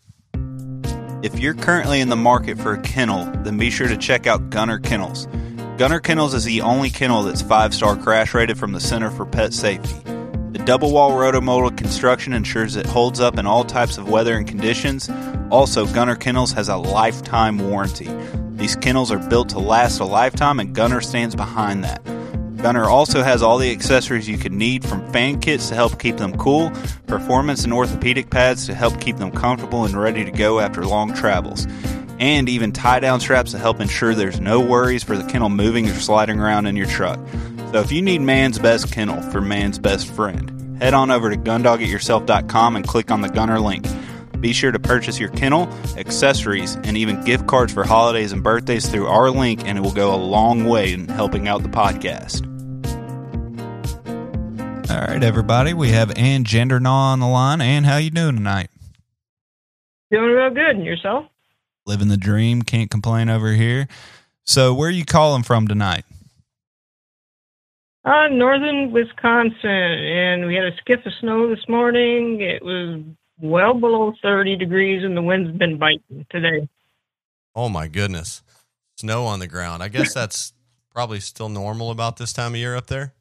If 1.23 1.39
you're 1.39 1.55
currently 1.55 2.01
in 2.01 2.09
the 2.09 2.17
market 2.17 2.59
for 2.59 2.73
a 2.73 2.81
kennel, 2.81 3.31
then 3.43 3.59
be 3.59 3.69
sure 3.71 3.89
to 3.89 3.99
check 3.99 4.27
out 4.27 4.49
Gunner 4.49 4.79
Kennels. 4.79 5.27
Gunner 5.77 6.01
Kennels 6.01 6.33
is 6.33 6.45
the 6.45 6.63
only 6.63 6.89
kennel 6.89 7.25
that's 7.25 7.43
five 7.43 7.75
star 7.75 7.97
crash 7.97 8.33
rated 8.33 8.57
from 8.59 8.73
the 8.73 8.81
Center 8.81 9.11
for 9.11 9.27
Pet 9.27 9.53
Safety. 9.53 10.20
The 10.53 10.59
double 10.59 10.91
wall 10.91 11.13
rotomolded 11.13 11.79
construction 11.79 12.33
ensures 12.33 12.75
it 12.75 12.85
holds 12.85 13.21
up 13.21 13.39
in 13.39 13.47
all 13.47 13.63
types 13.63 13.99
of 13.99 14.09
weather 14.09 14.37
and 14.37 14.49
conditions. 14.49 15.09
Also, 15.49 15.87
Gunner 15.87 16.17
Kennels 16.17 16.53
has 16.55 16.69
a 16.69 16.77
lifetime 16.77 17.59
warranty. 17.59 18.11
These 18.57 18.75
kennels 18.75 19.13
are 19.13 19.19
built 19.19 19.51
to 19.51 19.61
last 19.61 20.01
a 20.01 20.05
lifetime, 20.05 20.59
and 20.59 20.75
Gunner 20.75 21.03
stands 21.03 21.37
behind 21.37 21.85
that. 21.85 22.05
Gunner 22.57 22.87
also 22.87 23.23
has 23.23 23.45
all 23.45 23.59
the 23.59 23.71
accessories 23.71 24.29
you 24.29 24.39
could 24.39 24.53
need 24.53 24.85
from 24.85 25.09
fan 25.13 25.41
kits 25.41 25.69
to 25.69 25.77
help 25.77 26.01
keep 26.01 26.17
them 26.17 26.37
cool, 26.37 26.73
performance 27.07 27.63
and 27.63 27.73
orthopedic 27.73 28.29
pads 28.29 28.67
to 28.67 28.75
help 28.75 29.01
keep 29.01 29.19
them 29.19 29.31
comfortable 29.31 29.85
and 29.85 29.95
ready 29.95 30.25
to 30.25 30.33
go 30.33 30.59
after 30.59 30.85
long 30.85 31.15
travels, 31.15 31.69
and 32.19 32.49
even 32.49 32.73
tie 32.73 32.99
down 32.99 33.21
straps 33.21 33.53
to 33.53 33.59
help 33.59 33.81
ensure 33.81 34.17
there's 34.17 34.41
no 34.41 34.59
worries 34.59 35.05
for 35.05 35.17
the 35.17 35.25
kennel 35.31 35.49
moving 35.49 35.89
or 35.89 35.95
sliding 35.95 36.41
around 36.41 36.67
in 36.67 36.75
your 36.75 36.89
truck. 36.89 37.21
So 37.73 37.79
if 37.79 37.93
you 37.93 38.03
need 38.03 38.21
man's 38.21 38.59
best 38.59 38.93
kennel 38.93 39.23
for 39.31 39.41
man's 39.41 39.79
best 39.79 40.13
friend, 40.13 40.83
head 40.83 40.93
on 40.93 41.13
over 41.13 41.31
to 41.31 41.37
gundogityourself.com 41.37 42.75
and 42.75 42.87
click 42.87 43.13
on 43.13 43.21
the 43.21 43.29
Gunner 43.29 43.61
link. 43.61 43.87
Be 44.41 44.53
sure 44.53 44.73
to 44.73 44.81
purchase 44.81 45.21
your 45.21 45.29
kennel, 45.29 45.69
accessories, 45.97 46.75
and 46.83 46.97
even 46.97 47.23
gift 47.25 47.47
cards 47.47 47.73
for 47.73 47.85
holidays 47.85 48.33
and 48.33 48.43
birthdays 48.43 48.89
through 48.89 49.07
our 49.07 49.31
link, 49.31 49.65
and 49.65 49.79
it 49.79 49.83
will 49.83 49.93
go 49.93 50.13
a 50.13 50.17
long 50.17 50.65
way 50.65 50.93
in 50.93 51.07
helping 51.07 51.47
out 51.47 51.63
the 51.63 51.69
podcast. 51.69 52.47
All 54.91 55.07
right, 55.07 55.23
everybody. 55.23 55.73
We 55.73 55.91
have 55.91 56.11
Ann 56.19 56.43
Jandernaw 56.43 56.87
on 56.87 57.21
the 57.21 57.29
line. 57.29 57.61
Ann, 57.61 57.85
how 57.85 57.99
you 57.99 58.11
doing 58.11 58.35
tonight? 58.35 58.71
Doing 60.11 60.31
real 60.31 60.51
good. 60.51 60.75
And 60.77 60.85
yourself? 60.85 61.27
Living 61.87 62.09
the 62.09 62.17
dream. 62.17 62.63
Can't 62.63 62.91
complain 62.91 63.29
over 63.29 63.53
here. 63.53 63.87
So, 64.43 64.75
where 64.75 64.89
are 64.89 64.93
you 64.93 65.05
calling 65.05 65.45
from 65.45 65.69
tonight? 65.69 66.05
Uh, 68.05 68.29
northern 68.29 68.93
Wisconsin, 68.93 69.69
and 69.69 70.47
we 70.47 70.55
had 70.55 70.65
a 70.65 70.77
skiff 70.79 71.05
of 71.05 71.13
snow 71.21 71.55
this 71.55 71.69
morning. 71.69 72.41
It 72.41 72.65
was 72.65 73.03
well 73.41 73.75
below 73.75 74.15
30 74.23 74.57
degrees, 74.57 75.05
and 75.05 75.15
the 75.17 75.23
wind's 75.23 75.57
been 75.59 75.77
biting 75.77 76.25
today. 76.31 76.67
Oh 77.55 77.69
my 77.69 77.89
goodness. 77.89 78.43
Snow 78.97 79.27
on 79.27 79.39
the 79.39 79.47
ground. 79.47 79.83
I 79.83 79.89
guess 79.89 80.15
that's 80.21 80.55
probably 80.95 81.21
still 81.21 81.51
normal 81.51 81.91
about 81.91 82.17
this 82.17 82.33
time 82.33 82.53
of 82.53 82.57
year 82.59 82.75
up 82.75 82.87
there. 82.87 83.13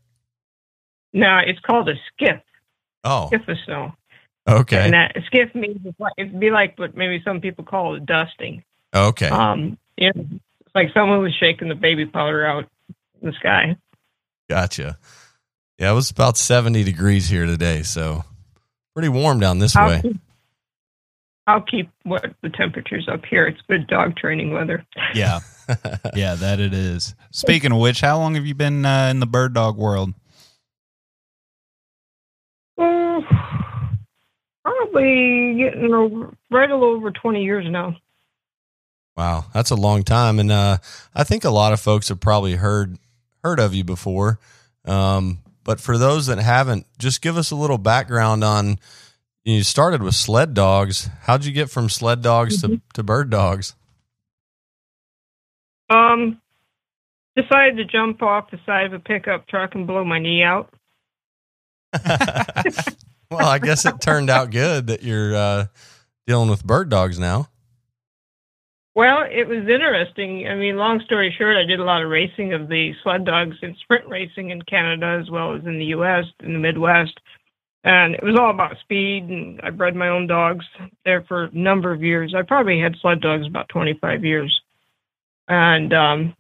No, 1.12 1.40
it's 1.46 1.60
called 1.60 1.90
a 1.90 1.96
skiff, 2.14 2.42
Oh, 3.04 3.28
skiff 3.28 3.48
of 3.48 3.58
snow. 3.66 3.94
okay. 4.48 4.86
And 4.86 4.94
that 4.94 5.18
skiff 5.26 5.54
means 5.56 5.80
it'd 6.18 6.40
be 6.40 6.52
like 6.52 6.78
what 6.80 6.96
maybe 6.96 7.22
some 7.26 7.42
people 7.42 7.66
call 7.66 7.96
a 7.96 8.00
dusting. 8.00 8.64
Okay. 8.96 9.28
Um, 9.28 9.78
know, 10.00 10.12
it's 10.16 10.76
like 10.76 10.94
someone 10.94 11.22
was 11.22 11.34
shaking 11.34 11.68
the 11.68 11.76
baby 11.76 12.06
powder 12.06 12.46
out 12.46 12.66
in 13.22 13.30
the 13.30 13.34
sky. 13.34 13.76
Gotcha. 14.50 14.98
Yeah, 15.78 15.92
it 15.92 15.96
was 15.96 16.10
about 16.10 16.36
70 16.36 16.84
degrees 16.84 17.30
here 17.30 17.46
today, 17.46 17.84
so 17.84 18.24
pretty 18.94 19.10
warm 19.10 19.40
down 19.40 19.60
this 19.60 19.76
I'll 19.76 19.88
way. 19.88 20.02
keep, 20.02 20.18
I'll 21.48 21.62
keep 21.62 21.90
what 22.04 22.34
the 22.42 22.50
temperatures 22.50 23.08
up 23.10 23.24
here. 23.26 23.48
It's 23.48 23.62
good 23.70 23.88
dog 23.88 24.18
training 24.18 24.52
weather. 24.52 24.86
Yeah. 25.14 25.40
yeah, 26.16 26.36
that 26.36 26.60
it 26.60 26.74
is. 26.74 27.16
Speaking 27.32 27.72
of 27.72 27.78
which, 27.78 28.02
how 28.02 28.18
long 28.18 28.36
have 28.36 28.46
you 28.46 28.56
been 28.56 28.86
uh, 28.86 29.08
in 29.12 29.20
the 29.20 29.28
bird 29.28 29.54
dog 29.54 29.78
world? 29.78 30.14
Oh, 32.78 33.22
probably 34.66 35.56
getting 35.60 35.94
over, 35.94 36.34
right 36.50 36.70
a 36.70 36.74
little 36.74 36.96
over 36.96 37.12
20 37.12 37.44
years 37.44 37.66
now. 37.70 37.96
Wow, 39.16 39.46
that's 39.54 39.70
a 39.70 39.76
long 39.76 40.04
time, 40.04 40.40
and 40.40 40.50
uh, 40.52 40.78
I 41.14 41.26
think 41.26 41.44
a 41.44 41.50
lot 41.50 41.74
of 41.74 41.82
folks 41.82 42.08
have 42.08 42.22
probably 42.22 42.56
heard 42.56 42.98
heard 43.44 43.60
of 43.60 43.74
you 43.74 43.84
before. 43.84 44.40
Um, 44.86 45.40
but 45.64 45.80
for 45.80 45.98
those 45.98 46.28
that 46.28 46.40
haven't, 46.40 46.86
just 46.98 47.22
give 47.22 47.38
us 47.38 47.52
a 47.52 47.56
little 47.56 47.78
background 47.78 48.44
on. 48.44 48.80
You 49.46 49.64
started 49.64 50.04
with 50.04 50.16
sled 50.16 50.54
dogs. 50.54 51.10
How'd 51.22 51.46
you 51.46 51.52
get 51.52 51.70
from 51.70 51.90
sled 51.90 52.22
dogs 52.22 52.62
to, 52.62 52.82
to 52.94 53.04
bird 53.04 53.30
dogs? 53.30 53.76
Um, 55.90 56.42
decided 57.36 57.78
to 57.78 57.86
jump 57.86 58.22
off 58.22 58.52
the 58.52 58.60
side 58.66 58.86
of 58.86 58.94
a 58.94 59.00
pickup 59.00 59.48
truck 59.48 59.76
and 59.76 59.88
blow 59.88 60.04
my 60.04 60.20
knee 60.20 60.44
out. 60.44 60.74
well, 63.32 63.48
I 63.48 63.60
guess 63.60 63.86
it 63.86 64.02
turned 64.02 64.30
out 64.30 64.52
good 64.52 64.88
that 64.88 65.02
you're 65.02 65.36
uh, 65.36 65.66
dealing 66.28 66.50
with 66.50 66.64
bird 66.64 66.90
dogs 66.90 67.18
now. 67.18 67.48
Well, 69.00 69.24
it 69.32 69.48
was 69.48 69.60
interesting. 69.70 70.46
I 70.50 70.56
mean, 70.56 70.76
long 70.76 71.00
story 71.06 71.34
short, 71.38 71.56
I 71.56 71.64
did 71.64 71.80
a 71.80 71.86
lot 71.86 72.04
of 72.04 72.10
racing 72.10 72.52
of 72.52 72.68
the 72.68 72.94
sled 73.02 73.24
dogs 73.24 73.56
and 73.62 73.74
sprint 73.78 74.06
racing 74.10 74.50
in 74.50 74.62
Canada 74.64 75.18
as 75.22 75.30
well 75.30 75.56
as 75.56 75.64
in 75.64 75.80
the 75.80 75.86
U.S. 75.86 76.26
in 76.42 76.52
the 76.52 76.60
Midwest, 76.60 77.18
and 77.86 78.14
it 78.16 78.22
was 78.22 78.38
all 78.38 78.50
about 78.50 78.78
speed. 78.82 79.24
And 79.24 79.62
I 79.64 79.70
bred 79.70 79.96
my 79.96 80.10
own 80.10 80.28
dogs 80.28 80.66
there 81.06 81.22
for 81.30 81.46
a 81.46 81.52
number 81.54 81.94
of 81.94 82.04
years. 82.04 82.36
I 82.36 82.42
probably 82.42 82.78
had 82.78 82.98
sled 83.02 83.22
dogs 83.22 83.48
about 83.48 83.70
25 83.70 84.26
years, 84.26 84.62
and 85.48 85.94
um, 85.94 86.36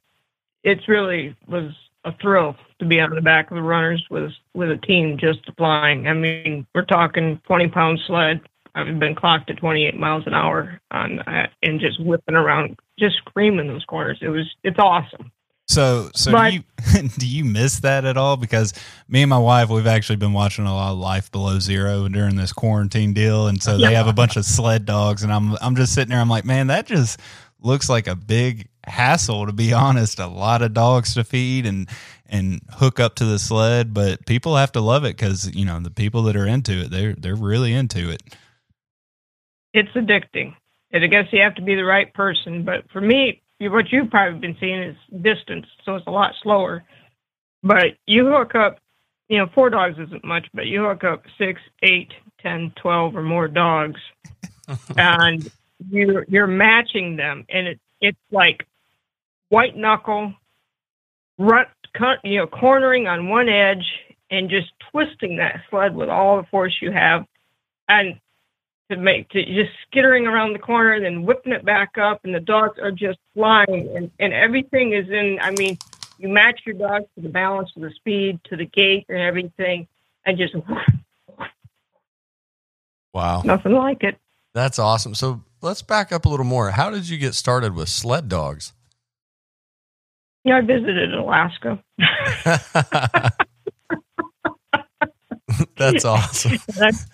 it 0.65 0.79
really 0.89 1.37
was 1.47 1.71
a 2.03 2.11
thrill 2.21 2.57
to 2.79 2.85
be 2.85 2.99
on 2.99 3.15
the 3.15 3.21
back 3.21 3.49
of 3.51 3.55
the 3.55 3.63
runners 3.63 4.05
with 4.11 4.33
with 4.53 4.69
a 4.69 4.77
team 4.85 5.17
just 5.17 5.49
flying. 5.55 6.09
I 6.09 6.13
mean, 6.13 6.67
we're 6.75 6.83
talking 6.83 7.39
20 7.47 7.69
pound 7.69 8.01
sled. 8.05 8.41
I've 8.75 8.99
been 8.99 9.15
clocked 9.15 9.49
at 9.49 9.57
28 9.57 9.97
miles 9.97 10.25
an 10.27 10.33
hour 10.33 10.79
on 10.91 11.21
that 11.25 11.51
and 11.63 11.79
just 11.79 11.99
whipping 12.03 12.35
around, 12.35 12.77
just 12.97 13.17
screaming 13.17 13.67
those 13.67 13.85
corners. 13.85 14.19
It 14.21 14.29
was 14.29 14.45
it's 14.63 14.79
awesome. 14.79 15.31
So, 15.67 16.09
so 16.15 16.31
But- 16.31 16.49
do 16.49 16.55
you 16.55 17.09
do 17.17 17.27
you 17.27 17.45
miss 17.45 17.81
that 17.81 18.03
at 18.05 18.17
all? 18.17 18.37
Because 18.37 18.73
me 19.07 19.21
and 19.21 19.29
my 19.29 19.37
wife, 19.37 19.69
we've 19.69 19.85
actually 19.85 20.15
been 20.15 20.33
watching 20.33 20.65
a 20.65 20.73
lot 20.73 20.93
of 20.93 20.97
Life 20.97 21.31
Below 21.31 21.59
Zero 21.59 22.07
during 22.07 22.35
this 22.35 22.51
quarantine 22.51 23.13
deal, 23.13 23.47
and 23.47 23.61
so 23.61 23.77
they 23.77 23.93
have 23.93 24.07
a 24.07 24.13
bunch 24.13 24.35
of 24.35 24.45
sled 24.45 24.85
dogs, 24.85 25.21
and 25.21 25.31
I'm 25.31 25.55
I'm 25.61 25.75
just 25.75 25.93
sitting 25.93 26.09
there, 26.09 26.19
I'm 26.19 26.29
like, 26.29 26.45
man, 26.45 26.67
that 26.67 26.87
just 26.87 27.19
looks 27.61 27.89
like 27.89 28.07
a 28.07 28.15
big 28.15 28.67
hassle 28.85 29.45
to 29.45 29.53
be 29.53 29.71
honest. 29.85 30.19
A 30.19 30.27
lot 30.27 30.63
of 30.63 30.73
dogs 30.73 31.13
to 31.13 31.23
feed 31.23 31.67
and 31.67 31.87
and 32.27 32.61
hook 32.71 32.99
up 32.99 33.13
to 33.15 33.25
the 33.25 33.37
sled, 33.37 33.93
but 33.93 34.25
people 34.25 34.55
have 34.55 34.71
to 34.71 34.81
love 34.81 35.03
it 35.03 35.17
because 35.17 35.53
you 35.55 35.65
know 35.65 35.79
the 35.79 35.91
people 35.91 36.23
that 36.23 36.35
are 36.35 36.47
into 36.47 36.81
it, 36.81 36.89
they're 36.89 37.13
they're 37.13 37.35
really 37.35 37.73
into 37.73 38.09
it. 38.09 38.23
It's 39.73 39.89
addicting. 39.91 40.55
And 40.91 41.03
I 41.03 41.07
guess 41.07 41.25
you 41.31 41.41
have 41.41 41.55
to 41.55 41.61
be 41.61 41.75
the 41.75 41.85
right 41.85 42.11
person. 42.13 42.63
But 42.63 42.89
for 42.91 43.01
me, 43.01 43.41
you- 43.59 43.71
what 43.71 43.91
you've 43.91 44.09
probably 44.09 44.39
been 44.39 44.57
seeing 44.59 44.81
is 44.81 44.97
distance, 45.21 45.67
so 45.83 45.95
it's 45.95 46.07
a 46.07 46.11
lot 46.11 46.33
slower. 46.41 46.83
But 47.61 47.97
you 48.07 48.27
hook 48.27 48.55
up, 48.55 48.79
you 49.27 49.37
know, 49.37 49.47
four 49.47 49.69
dogs 49.69 49.99
isn't 49.99 50.23
much, 50.23 50.47
but 50.53 50.67
you 50.67 50.83
hook 50.83 51.03
up 51.03 51.23
six, 51.37 51.61
eight, 51.83 52.11
ten, 52.39 52.71
twelve, 52.77 53.15
or 53.15 53.21
more 53.21 53.47
dogs, 53.47 53.99
and 54.97 55.51
you're 55.89 56.25
you're 56.29 56.47
matching 56.47 57.15
them, 57.15 57.45
and 57.49 57.67
it 57.67 57.79
it's 58.01 58.17
like 58.31 58.65
white 59.49 59.75
knuckle, 59.75 60.33
rut, 61.37 61.69
cut, 61.93 62.19
you 62.23 62.37
know, 62.37 62.47
cornering 62.47 63.07
on 63.07 63.29
one 63.29 63.49
edge, 63.49 63.85
and 64.31 64.49
just 64.49 64.71
twisting 64.91 65.37
that 65.37 65.61
sled 65.69 65.95
with 65.95 66.09
all 66.09 66.37
the 66.37 66.47
force 66.47 66.75
you 66.81 66.91
have, 66.91 67.25
and 67.89 68.19
to 68.89 68.97
make 68.97 69.29
to 69.29 69.43
just 69.45 69.71
skittering 69.87 70.25
around 70.27 70.53
the 70.53 70.59
corner 70.59 70.93
and 70.93 71.05
then 71.05 71.23
whipping 71.23 71.53
it 71.53 71.63
back 71.63 71.97
up 71.97 72.21
and 72.23 72.33
the 72.33 72.39
dogs 72.39 72.79
are 72.79 72.91
just 72.91 73.19
flying 73.33 73.87
and, 73.95 74.11
and 74.19 74.33
everything 74.33 74.93
is 74.93 75.07
in 75.09 75.37
I 75.41 75.51
mean, 75.51 75.77
you 76.17 76.27
match 76.27 76.61
your 76.65 76.75
dogs 76.75 77.05
to 77.15 77.21
the 77.21 77.29
balance 77.29 77.71
to 77.73 77.79
the 77.79 77.91
speed, 77.91 78.39
to 78.45 78.55
the 78.55 78.65
gait 78.65 79.05
and 79.09 79.19
everything 79.19 79.87
and 80.25 80.37
just 80.37 80.55
Wow, 83.13 83.41
nothing 83.43 83.73
like 83.73 84.03
it. 84.03 84.17
that's 84.53 84.79
awesome. 84.79 85.15
So 85.15 85.43
let's 85.61 85.81
back 85.81 86.11
up 86.11 86.25
a 86.25 86.29
little 86.29 86.45
more. 86.45 86.71
How 86.71 86.89
did 86.89 87.09
you 87.09 87.17
get 87.17 87.35
started 87.35 87.75
with 87.75 87.89
sled 87.89 88.27
dogs? 88.29 88.73
Yeah, 90.43 90.57
I 90.57 90.61
visited 90.61 91.13
Alaska. 91.13 91.83
that's 95.77 96.05
awesome. 96.05 96.57
That's, 96.75 97.05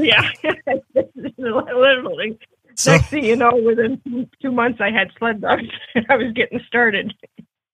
yeah, 0.00 0.28
literally. 1.38 2.38
So 2.76 2.92
Next 2.92 3.08
thing 3.10 3.24
you 3.24 3.36
know, 3.36 3.54
within 3.54 4.00
two- 4.42 4.52
months, 4.52 4.80
I 4.80 4.90
had 4.90 5.08
sled 5.18 5.40
dogs. 5.40 5.62
I 6.08 6.16
was 6.16 6.32
getting 6.34 6.60
started. 6.66 7.14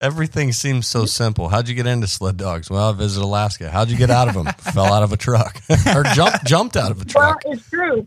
everything 0.02 0.52
seems 0.52 0.87
so 0.87 1.06
simple. 1.06 1.49
How'd 1.49 1.68
you 1.68 1.75
get 1.75 1.87
into 1.87 2.06
sled 2.06 2.37
dogs? 2.37 2.70
Well, 2.70 2.90
I 2.90 2.92
visited 2.92 3.25
Alaska. 3.25 3.70
How'd 3.70 3.90
you 3.90 3.97
get 3.97 4.11
out 4.11 4.28
of 4.28 4.35
them? 4.35 4.47
Fell 4.73 4.92
out 4.92 5.02
of 5.02 5.12
a 5.12 5.16
truck 5.16 5.61
or 5.94 6.02
jumped 6.14 6.44
jumped 6.44 6.76
out 6.76 6.90
of 6.90 7.00
a 7.00 7.04
Well, 7.14 7.32
truck. 7.32 7.42
it's 7.47 7.68
true. 7.70 8.06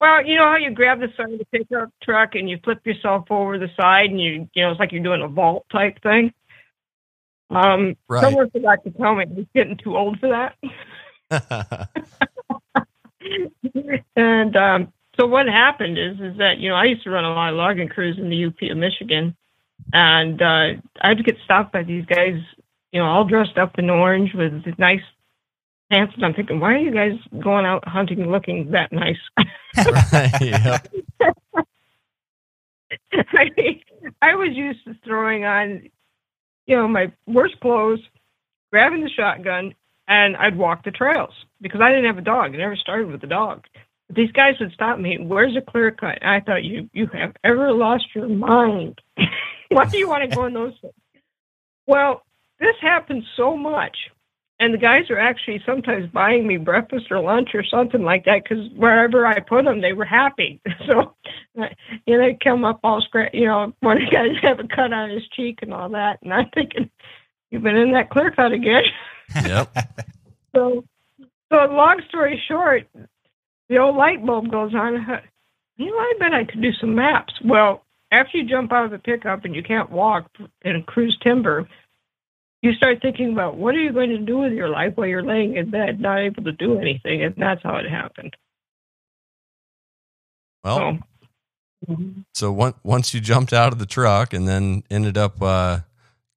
Well, 0.00 0.24
you 0.26 0.36
know 0.36 0.44
how 0.46 0.56
you 0.56 0.70
grab 0.72 0.98
the 1.00 1.08
side 1.16 1.32
of 1.32 1.38
the 1.38 1.44
pickup 1.46 1.88
truck 2.02 2.34
and 2.34 2.50
you 2.50 2.58
flip 2.64 2.84
yourself 2.84 3.26
over 3.30 3.56
the 3.58 3.68
side 3.76 4.10
and 4.10 4.20
you, 4.20 4.48
you 4.54 4.62
know, 4.64 4.70
it's 4.72 4.80
like 4.80 4.90
you're 4.92 5.02
doing 5.02 5.22
a 5.22 5.28
vault 5.28 5.64
type 5.72 6.02
thing. 6.02 6.32
Um, 7.50 7.96
Right. 8.08 8.22
someone 8.22 8.50
forgot 8.50 8.82
to 8.84 8.90
tell 8.90 9.14
me 9.14 9.24
I 9.24 9.32
was 9.32 9.46
getting 9.54 9.76
too 9.76 9.96
old 9.96 10.18
for 10.18 10.28
that. 10.30 10.56
and 14.16 14.56
um, 14.56 14.92
so 15.18 15.26
what 15.26 15.46
happened 15.46 15.98
is, 15.98 16.14
is 16.20 16.36
that 16.38 16.58
you 16.58 16.68
know 16.68 16.74
I 16.74 16.84
used 16.84 17.04
to 17.04 17.10
run 17.10 17.24
a 17.24 17.32
lot 17.32 17.50
of 17.50 17.56
logging 17.56 17.88
crews 17.88 18.18
in 18.18 18.28
the 18.28 18.46
UP 18.46 18.70
of 18.70 18.76
Michigan, 18.76 19.36
and 19.92 20.40
uh, 20.40 20.80
I'd 21.00 21.24
get 21.24 21.36
stopped 21.44 21.72
by 21.72 21.82
these 21.82 22.04
guys, 22.06 22.38
you 22.92 23.00
know, 23.00 23.06
all 23.06 23.24
dressed 23.24 23.58
up 23.58 23.78
in 23.78 23.90
orange 23.90 24.32
with 24.34 24.52
nice 24.78 25.00
pants, 25.90 26.14
and 26.16 26.24
I'm 26.24 26.34
thinking, 26.34 26.60
why 26.60 26.74
are 26.74 26.78
you 26.78 26.92
guys 26.92 27.18
going 27.42 27.66
out 27.66 27.86
hunting 27.86 28.30
looking 28.30 28.70
that 28.70 28.92
nice? 28.92 29.18
right. 30.12 30.80
I, 33.34 33.50
mean, 33.56 33.80
I 34.20 34.34
was 34.34 34.50
used 34.52 34.84
to 34.86 34.94
throwing 35.04 35.44
on, 35.44 35.88
you 36.66 36.76
know, 36.76 36.88
my 36.88 37.12
worst 37.26 37.58
clothes, 37.60 38.00
grabbing 38.70 39.02
the 39.02 39.10
shotgun, 39.10 39.74
and 40.12 40.36
I'd 40.36 40.58
walk 40.58 40.84
the 40.84 40.90
trails 40.90 41.32
because 41.62 41.80
I 41.80 41.88
didn't 41.88 42.04
have 42.04 42.18
a 42.18 42.22
dog. 42.22 42.54
I 42.54 42.58
never 42.58 42.76
started 42.76 43.10
with 43.10 43.24
a 43.24 43.26
dog. 43.26 43.64
But 44.08 44.16
these 44.16 44.30
guys 44.32 44.56
would 44.60 44.72
stop 44.72 44.98
me. 44.98 45.16
Where's 45.18 45.56
a 45.56 45.62
clear 45.62 45.90
cut? 45.90 46.18
And 46.20 46.30
I 46.30 46.40
thought 46.40 46.64
you 46.64 46.90
you 46.92 47.06
have 47.14 47.34
ever 47.42 47.72
lost 47.72 48.04
your 48.14 48.28
mind? 48.28 49.00
Why 49.70 49.86
do 49.86 49.96
you 49.96 50.08
want 50.08 50.28
to 50.28 50.36
go 50.36 50.44
in 50.44 50.52
those 50.52 50.74
things? 50.82 50.92
Well, 51.86 52.24
this 52.60 52.76
happens 52.82 53.24
so 53.36 53.56
much 53.56 53.96
and 54.62 54.72
the 54.72 54.78
guys 54.78 55.10
are 55.10 55.18
actually 55.18 55.60
sometimes 55.66 56.06
buying 56.12 56.46
me 56.46 56.56
breakfast 56.56 57.06
or 57.10 57.18
lunch 57.18 57.48
or 57.52 57.64
something 57.64 58.02
like 58.02 58.24
that 58.26 58.44
because 58.44 58.68
wherever 58.76 59.26
I 59.26 59.40
put 59.40 59.64
them, 59.64 59.80
they 59.80 59.92
were 59.92 60.04
happy. 60.04 60.60
So, 60.86 61.14
you 61.54 62.18
know, 62.18 62.18
they 62.18 62.36
come 62.42 62.64
up 62.64 62.80
all 62.82 63.00
scratch. 63.00 63.32
You 63.32 63.46
know, 63.46 63.72
one 63.80 63.98
guys 64.10 64.30
have 64.42 64.58
a 64.58 64.66
cut 64.66 64.92
on 64.92 65.10
his 65.10 65.22
cheek 65.28 65.60
and 65.62 65.72
all 65.72 65.88
that, 65.90 66.18
and 66.22 66.32
I'm 66.32 66.48
thinking, 66.54 66.90
you've 67.52 67.62
been 67.62 67.76
in 67.76 67.92
that 67.92 68.10
clear 68.10 68.32
cut 68.32 68.52
again. 68.52 68.82
Yep. 69.34 69.74
so, 70.54 70.84
so 71.50 71.56
long 71.56 72.02
story 72.06 72.42
short, 72.48 72.86
the 73.70 73.78
old 73.78 73.96
light 73.96 74.26
bulb 74.26 74.50
goes 74.50 74.74
on. 74.74 75.06
You 75.78 75.86
know, 75.86 75.96
I 75.96 76.12
bet 76.18 76.34
I 76.34 76.44
could 76.44 76.60
do 76.60 76.72
some 76.78 76.94
maps. 76.94 77.32
Well, 77.42 77.82
after 78.10 78.36
you 78.36 78.46
jump 78.46 78.72
out 78.72 78.84
of 78.84 78.90
the 78.90 78.98
pickup 78.98 79.46
and 79.46 79.54
you 79.54 79.62
can't 79.62 79.90
walk 79.90 80.28
in 80.66 80.82
cruise 80.82 81.16
timber, 81.22 81.66
you 82.60 82.74
start 82.74 82.98
thinking 83.00 83.32
about 83.32 83.56
what 83.56 83.74
are 83.74 83.80
you 83.80 83.92
going 83.92 84.10
to 84.10 84.18
do 84.18 84.38
with 84.38 84.52
your 84.52 84.68
life 84.68 84.92
while 84.96 85.06
you're 85.06 85.24
laying 85.24 85.56
in 85.56 85.70
bed, 85.70 85.98
not 85.98 86.18
able 86.18 86.44
to 86.44 86.52
do 86.52 86.78
anything, 86.78 87.22
and 87.22 87.34
that's 87.38 87.62
how 87.62 87.76
it 87.76 87.88
happened. 87.88 88.36
Well, 90.62 90.98
so, 91.86 91.96
so 92.34 92.52
one, 92.52 92.74
once 92.84 93.14
you 93.14 93.20
jumped 93.20 93.54
out 93.54 93.72
of 93.72 93.78
the 93.78 93.86
truck 93.86 94.34
and 94.34 94.46
then 94.46 94.84
ended 94.90 95.16
up 95.16 95.40
uh, 95.40 95.80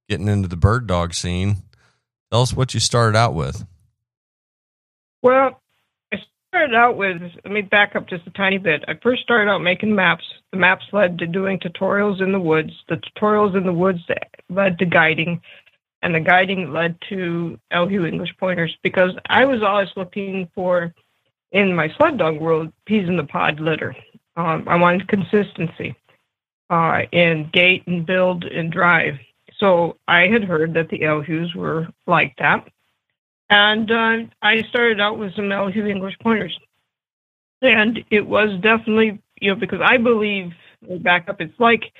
getting 0.08 0.28
into 0.28 0.48
the 0.48 0.58
bird 0.58 0.88
dog 0.88 1.14
scene, 1.14 1.58
tell 2.32 2.42
us 2.42 2.54
what 2.54 2.74
you 2.74 2.80
started 2.80 3.18
out 3.18 3.34
with. 3.34 3.66
Well, 5.22 5.62
I 6.14 6.18
started 6.50 6.76
out 6.76 6.98
with, 6.98 7.22
let 7.44 7.54
me 7.54 7.62
back 7.62 7.96
up 7.96 8.08
just 8.08 8.28
a 8.28 8.32
tiny 8.32 8.58
bit. 8.58 8.84
I 8.88 8.94
first 9.02 9.24
started 9.24 9.50
out 9.50 9.62
making 9.62 9.96
maps. 9.96 10.24
The 10.52 10.58
maps 10.58 10.86
led 10.92 11.18
to 11.20 11.28
doing 11.28 11.60
tutorials 11.60 12.22
in 12.22 12.32
the 12.32 12.40
woods. 12.40 12.72
The 12.88 12.98
tutorials 12.98 13.58
in 13.58 13.66
the 13.66 13.74
woods 13.74 14.00
led 14.50 14.78
to 14.80 14.86
guiding 14.86 15.42
and 16.06 16.14
the 16.14 16.20
guiding 16.20 16.72
led 16.72 16.96
to 17.10 17.60
Elhew 17.72 18.06
English 18.06 18.30
pointers 18.40 18.78
because 18.84 19.12
I 19.28 19.46
was 19.46 19.64
always 19.64 19.90
looking 19.96 20.48
for, 20.54 20.94
in 21.52 21.76
my 21.76 21.90
sled 21.98 22.20
dog 22.20 22.40
world, 22.40 22.72
peas 22.86 23.08
in 23.08 23.18
the 23.18 23.24
pod 23.24 23.60
litter. 23.60 23.96
Um, 24.38 24.66
I 24.68 24.76
wanted 24.76 25.08
consistency 25.08 25.96
uh, 26.70 27.02
in 27.12 27.50
gait 27.52 27.88
and 27.88 28.06
build 28.06 28.44
and 28.44 28.72
drive. 28.72 29.16
So 29.60 29.98
I 30.08 30.28
had 30.28 30.44
heard 30.44 30.74
that 30.74 30.90
the 30.90 31.00
Elhews 31.00 31.56
were 31.56 31.88
like 32.08 32.36
that. 32.38 32.68
And 33.50 33.92
uh, 33.92 34.18
I 34.42 34.64
started 34.64 35.00
out 35.00 35.18
with 35.18 35.36
some 35.36 35.52
Elhew 35.52 35.86
English 35.88 36.18
pointers. 36.20 36.58
And 37.62 38.04
it 38.10 38.26
was 38.26 38.60
definitely, 38.62 39.20
you 39.40 39.54
know, 39.54 39.60
because 39.60 39.82
I 39.84 39.98
believe, 39.98 40.52
back 41.00 41.30
up, 41.30 41.42
it's 41.42 41.60
like 41.60 41.92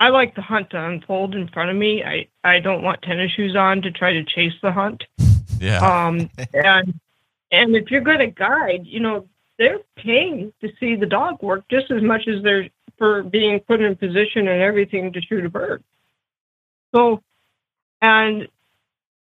I 0.00 0.08
like 0.08 0.34
the 0.34 0.42
hunt 0.42 0.70
to 0.70 0.82
unfold 0.82 1.34
in 1.34 1.48
front 1.48 1.70
of 1.70 1.76
me. 1.76 2.02
I, 2.04 2.28
I 2.42 2.60
don't 2.60 2.82
want 2.82 3.02
tennis 3.02 3.32
shoes 3.32 3.56
on 3.56 3.82
to 3.82 3.90
try 3.90 4.12
to 4.12 4.24
chase 4.24 4.54
the 4.62 4.72
hunt. 4.72 5.04
Yeah. 5.60 5.78
Um, 5.78 6.30
and 6.54 6.98
and 7.50 7.76
if 7.76 7.90
you're 7.90 8.00
going 8.00 8.18
to 8.18 8.26
guide, 8.26 8.82
you 8.84 9.00
know, 9.00 9.28
they're 9.58 9.80
paying 9.96 10.52
to 10.60 10.70
see 10.80 10.96
the 10.96 11.06
dog 11.06 11.42
work 11.42 11.64
just 11.70 11.90
as 11.90 12.02
much 12.02 12.26
as 12.26 12.42
they're 12.42 12.68
for 12.98 13.22
being 13.22 13.60
put 13.60 13.80
in 13.80 13.96
position 13.96 14.48
and 14.48 14.62
everything 14.62 15.12
to 15.12 15.20
shoot 15.20 15.44
a 15.44 15.48
bird. 15.48 15.82
So, 16.94 17.20
and 18.00 18.42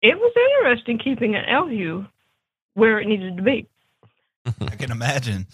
it 0.02 0.18
was 0.18 0.32
interesting 0.60 0.98
keeping 0.98 1.36
an 1.36 1.44
Elhew 1.44 2.06
where 2.74 2.98
it 2.98 3.06
needed 3.06 3.36
to 3.36 3.42
be. 3.42 3.68
I 4.60 4.74
can 4.76 4.90
imagine. 4.90 5.46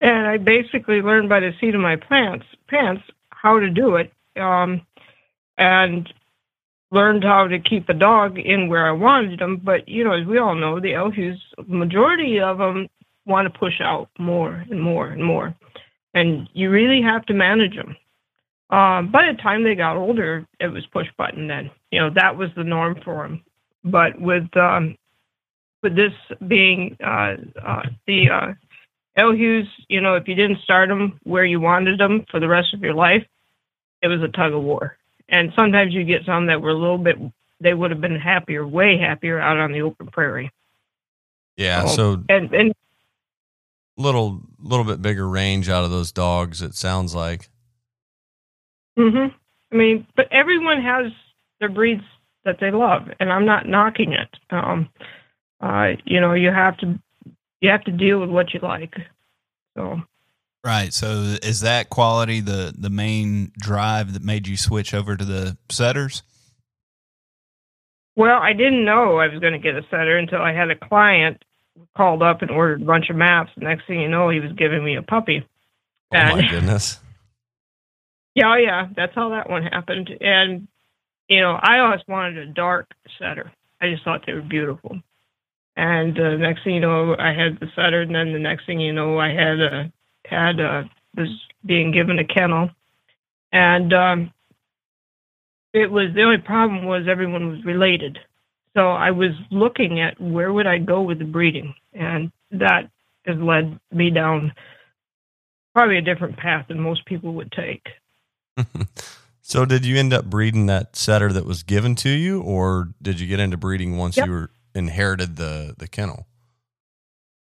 And 0.00 0.26
I 0.26 0.38
basically 0.38 1.00
learned 1.00 1.28
by 1.28 1.40
the 1.40 1.52
seat 1.60 1.74
of 1.74 1.80
my 1.80 1.96
pants 1.96 2.44
pants 2.68 3.02
how 3.30 3.60
to 3.60 3.70
do 3.70 3.96
it, 3.96 4.12
um, 4.36 4.82
and 5.56 6.12
learned 6.90 7.22
how 7.22 7.46
to 7.46 7.58
keep 7.60 7.86
the 7.86 7.94
dog 7.94 8.38
in 8.38 8.68
where 8.68 8.86
I 8.86 8.92
wanted 8.92 9.38
them. 9.38 9.60
But 9.62 9.88
you 9.88 10.02
know, 10.02 10.12
as 10.12 10.26
we 10.26 10.38
all 10.38 10.56
know, 10.56 10.80
the 10.80 10.92
Elhews, 10.92 11.38
majority 11.66 12.40
of 12.40 12.58
them 12.58 12.88
want 13.24 13.52
to 13.52 13.58
push 13.58 13.80
out 13.80 14.08
more 14.18 14.64
and 14.70 14.82
more 14.82 15.06
and 15.06 15.22
more, 15.22 15.54
and 16.14 16.48
you 16.52 16.70
really 16.70 17.00
have 17.02 17.24
to 17.26 17.34
manage 17.34 17.76
them. 17.76 17.96
Um, 18.68 19.12
by 19.12 19.30
the 19.30 19.38
time 19.40 19.62
they 19.62 19.74
got 19.74 19.96
older, 19.96 20.46
it 20.58 20.66
was 20.68 20.84
push 20.86 21.06
button. 21.16 21.46
Then 21.46 21.70
you 21.90 22.00
know 22.00 22.10
that 22.14 22.36
was 22.36 22.50
the 22.56 22.64
norm 22.64 22.96
for 23.04 23.22
them. 23.22 23.42
But 23.84 24.20
with 24.20 24.54
um, 24.56 24.96
with 25.82 25.94
this 25.94 26.12
being 26.46 26.96
uh, 27.04 27.36
uh, 27.64 27.82
the 28.06 28.30
uh, 28.30 28.52
Elhews, 29.16 29.66
you 29.88 30.00
know, 30.00 30.14
if 30.14 30.28
you 30.28 30.34
didn't 30.34 30.60
start 30.62 30.88
them 30.88 31.18
where 31.22 31.44
you 31.44 31.60
wanted 31.60 31.98
them 31.98 32.24
for 32.30 32.40
the 32.40 32.48
rest 32.48 32.74
of 32.74 32.80
your 32.80 32.94
life, 32.94 33.24
it 34.02 34.08
was 34.08 34.20
a 34.22 34.28
tug 34.28 34.52
of 34.52 34.62
war. 34.62 34.96
And 35.28 35.52
sometimes 35.56 35.94
you 35.94 36.04
get 36.04 36.24
some 36.26 36.46
that 36.46 36.60
were 36.60 36.70
a 36.70 36.74
little 36.74 36.98
bit, 36.98 37.16
they 37.60 37.74
would 37.74 37.90
have 37.90 38.00
been 38.00 38.16
happier, 38.16 38.66
way 38.66 38.98
happier 38.98 39.40
out 39.40 39.56
on 39.56 39.72
the 39.72 39.82
open 39.82 40.08
prairie. 40.08 40.50
Yeah. 41.56 41.86
So, 41.86 41.96
so 41.96 42.24
and, 42.28 42.52
and 42.52 42.72
little, 43.96 44.42
little 44.60 44.84
bit 44.84 45.00
bigger 45.00 45.28
range 45.28 45.68
out 45.68 45.84
of 45.84 45.90
those 45.90 46.12
dogs. 46.12 46.60
It 46.60 46.74
sounds 46.74 47.14
like. 47.14 47.48
Hmm. 48.96 49.26
I 49.72 49.76
mean, 49.76 50.06
but 50.16 50.26
everyone 50.32 50.82
has 50.82 51.12
their 51.60 51.68
breeds 51.68 52.02
that 52.44 52.58
they 52.60 52.70
love, 52.70 53.02
and 53.20 53.32
I'm 53.32 53.44
not 53.44 53.66
knocking 53.66 54.12
it. 54.12 54.28
Um, 54.50 54.88
uh, 55.60 55.92
you 56.04 56.20
know, 56.20 56.34
you 56.34 56.50
have 56.50 56.76
to, 56.78 56.98
you 57.60 57.70
have 57.70 57.84
to 57.84 57.92
deal 57.92 58.20
with 58.20 58.30
what 58.30 58.54
you 58.54 58.60
like. 58.62 58.94
So. 59.76 60.00
Right. 60.64 60.92
So 60.92 61.36
is 61.42 61.60
that 61.60 61.90
quality 61.90 62.40
the 62.40 62.74
the 62.76 62.90
main 62.90 63.52
drive 63.58 64.14
that 64.14 64.24
made 64.24 64.48
you 64.48 64.56
switch 64.56 64.94
over 64.94 65.16
to 65.16 65.24
the 65.24 65.56
setters? 65.70 66.22
Well, 68.16 68.38
I 68.40 68.52
didn't 68.52 68.84
know 68.84 69.18
I 69.18 69.28
was 69.28 69.38
going 69.40 69.52
to 69.52 69.58
get 69.58 69.76
a 69.76 69.82
setter 69.90 70.16
until 70.16 70.40
I 70.40 70.52
had 70.52 70.70
a 70.70 70.74
client 70.74 71.44
called 71.96 72.22
up 72.22 72.42
and 72.42 72.50
ordered 72.50 72.82
a 72.82 72.84
bunch 72.84 73.10
of 73.10 73.16
maps. 73.16 73.50
The 73.56 73.64
next 73.64 73.86
thing 73.86 74.00
you 74.00 74.08
know, 74.08 74.30
he 74.30 74.40
was 74.40 74.52
giving 74.52 74.82
me 74.82 74.96
a 74.96 75.02
puppy. 75.02 75.46
Oh 76.12 76.16
and, 76.16 76.40
my 76.40 76.48
goodness. 76.50 76.98
Yeah, 78.36 78.52
oh 78.52 78.56
yeah, 78.56 78.88
that's 78.96 79.14
how 79.16 79.30
that 79.30 79.50
one 79.50 79.64
happened. 79.64 80.10
And 80.22 80.68
you 81.28 81.40
know, 81.40 81.58
I 81.62 81.80
always 81.80 82.02
wanted 82.08 82.38
a 82.38 82.46
dark 82.52 82.90
setter. 83.18 83.52
I 83.82 83.90
just 83.90 84.04
thought 84.04 84.24
they 84.26 84.34
were 84.34 84.42
beautiful. 84.42 85.00
And 85.76 86.18
uh, 86.20 86.36
next 86.36 86.64
thing 86.64 86.74
you 86.76 86.80
know, 86.80 87.16
I 87.18 87.28
had 87.34 87.60
the 87.60 87.68
setter, 87.76 88.02
and 88.02 88.14
then 88.14 88.32
the 88.32 88.40
next 88.40 88.66
thing 88.66 88.80
you 88.80 88.92
know, 88.94 89.18
I 89.20 89.30
had 89.30 89.60
a 89.60 89.92
had 90.26 90.60
uh, 90.60 90.84
was 91.16 91.28
being 91.66 91.92
given 91.92 92.18
a 92.18 92.24
kennel, 92.26 92.70
and 93.52 93.92
um, 93.94 94.32
it 95.74 95.90
was 95.90 96.08
the 96.14 96.22
only 96.24 96.38
problem 96.38 96.86
was 96.86 97.04
everyone 97.08 97.50
was 97.50 97.64
related. 97.64 98.18
So 98.76 98.90
I 98.90 99.12
was 99.12 99.32
looking 99.50 100.00
at 100.00 100.20
where 100.20 100.52
would 100.52 100.66
I 100.68 100.78
go 100.78 101.02
with 101.02 101.20
the 101.20 101.26
breeding, 101.26 101.74
and 101.94 102.32
that 102.52 102.90
has 103.26 103.36
led 103.38 103.78
me 103.92 104.10
down 104.10 104.52
probably 105.74 105.98
a 105.98 106.02
different 106.02 106.36
path 106.38 106.66
than 106.68 106.80
most 106.80 107.06
people 107.06 107.34
would 107.34 107.52
take. 107.52 107.86
So 109.40 109.64
did 109.64 109.84
you 109.84 109.96
end 109.96 110.12
up 110.12 110.24
breeding 110.26 110.66
that 110.66 110.96
setter 110.96 111.32
that 111.32 111.44
was 111.44 111.62
given 111.62 111.94
to 111.96 112.10
you, 112.10 112.42
or 112.42 112.88
did 113.00 113.20
you 113.20 113.26
get 113.26 113.40
into 113.40 113.56
breeding 113.56 113.96
once 113.96 114.16
yep. 114.16 114.26
you 114.26 114.32
were 114.32 114.50
inherited 114.74 115.36
the 115.36 115.74
the 115.78 115.88
kennel? 115.88 116.26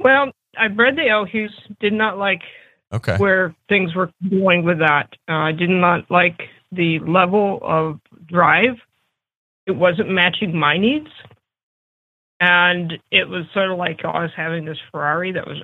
Well, 0.00 0.30
I 0.56 0.68
bred 0.68 0.96
the 0.96 1.02
Elhews. 1.02 1.50
Did 1.80 1.92
not 1.92 2.18
like 2.18 2.42
okay 2.92 3.16
where 3.16 3.54
things 3.68 3.94
were 3.94 4.10
going 4.30 4.64
with 4.64 4.78
that. 4.78 5.08
Uh, 5.28 5.32
I 5.32 5.52
did 5.52 5.70
not 5.70 6.10
like 6.10 6.40
the 6.72 6.98
level 7.00 7.60
of 7.62 8.00
drive. 8.26 8.76
It 9.66 9.76
wasn't 9.76 10.10
matching 10.10 10.56
my 10.56 10.78
needs, 10.78 11.10
and 12.40 12.94
it 13.10 13.28
was 13.28 13.44
sort 13.52 13.70
of 13.70 13.78
like 13.78 14.00
I 14.04 14.22
was 14.22 14.30
having 14.36 14.64
this 14.64 14.78
Ferrari 14.90 15.32
that 15.32 15.46
was, 15.46 15.62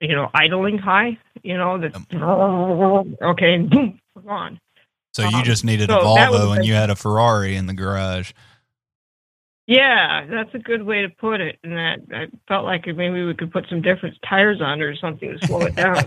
you 0.00 0.14
know, 0.14 0.30
idling 0.34 0.78
high. 0.78 1.18
You 1.42 1.56
know 1.56 1.78
that. 1.78 3.16
Okay, 3.22 3.54
and 3.54 3.70
boom, 3.70 4.00
gone. 4.26 4.60
So 5.12 5.22
you 5.22 5.38
um, 5.38 5.44
just 5.44 5.64
needed 5.64 5.90
so 5.90 5.98
a 5.98 6.04
Volvo 6.04 6.54
and 6.54 6.64
you 6.64 6.74
had 6.74 6.90
a 6.90 6.96
Ferrari 6.96 7.56
in 7.56 7.66
the 7.66 7.74
garage. 7.74 8.32
Yeah, 9.66 10.26
that's 10.30 10.54
a 10.54 10.58
good 10.58 10.82
way 10.82 11.02
to 11.02 11.08
put 11.08 11.40
it. 11.40 11.58
And 11.62 11.72
that 11.72 11.98
I 12.12 12.26
felt 12.46 12.64
like 12.64 12.86
maybe 12.86 13.24
we 13.24 13.34
could 13.34 13.52
put 13.52 13.66
some 13.68 13.82
different 13.82 14.16
tires 14.26 14.62
on 14.62 14.80
it 14.80 14.84
or 14.84 14.96
something 14.96 15.38
to 15.38 15.46
slow 15.46 15.60
it 15.62 15.76
down. 15.76 15.96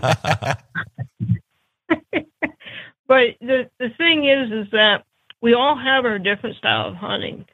but 3.06 3.36
the 3.40 3.70
the 3.78 3.90
thing 3.98 4.28
is, 4.28 4.50
is 4.50 4.70
that 4.72 5.04
we 5.42 5.54
all 5.54 5.76
have 5.76 6.04
our 6.04 6.18
different 6.18 6.56
style 6.56 6.88
of 6.88 6.94
hunting, 6.94 7.44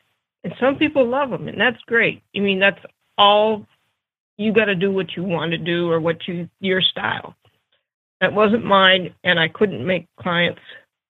And 0.44 0.54
some 0.60 0.76
people 0.76 1.06
love 1.06 1.30
them, 1.30 1.48
and 1.48 1.60
that's 1.60 1.80
great. 1.86 2.22
I 2.36 2.40
mean, 2.40 2.58
that's 2.58 2.80
all 3.16 3.66
you 4.38 4.52
got 4.52 4.66
to 4.66 4.74
do 4.74 4.90
what 4.90 5.16
you 5.16 5.24
want 5.24 5.50
to 5.50 5.58
do 5.58 5.90
or 5.90 6.00
what 6.00 6.26
you 6.26 6.48
your 6.60 6.80
style. 6.80 7.34
That 8.20 8.32
wasn't 8.32 8.64
mine, 8.64 9.14
and 9.22 9.38
I 9.38 9.48
couldn't 9.48 9.86
make 9.86 10.06
clients 10.18 10.60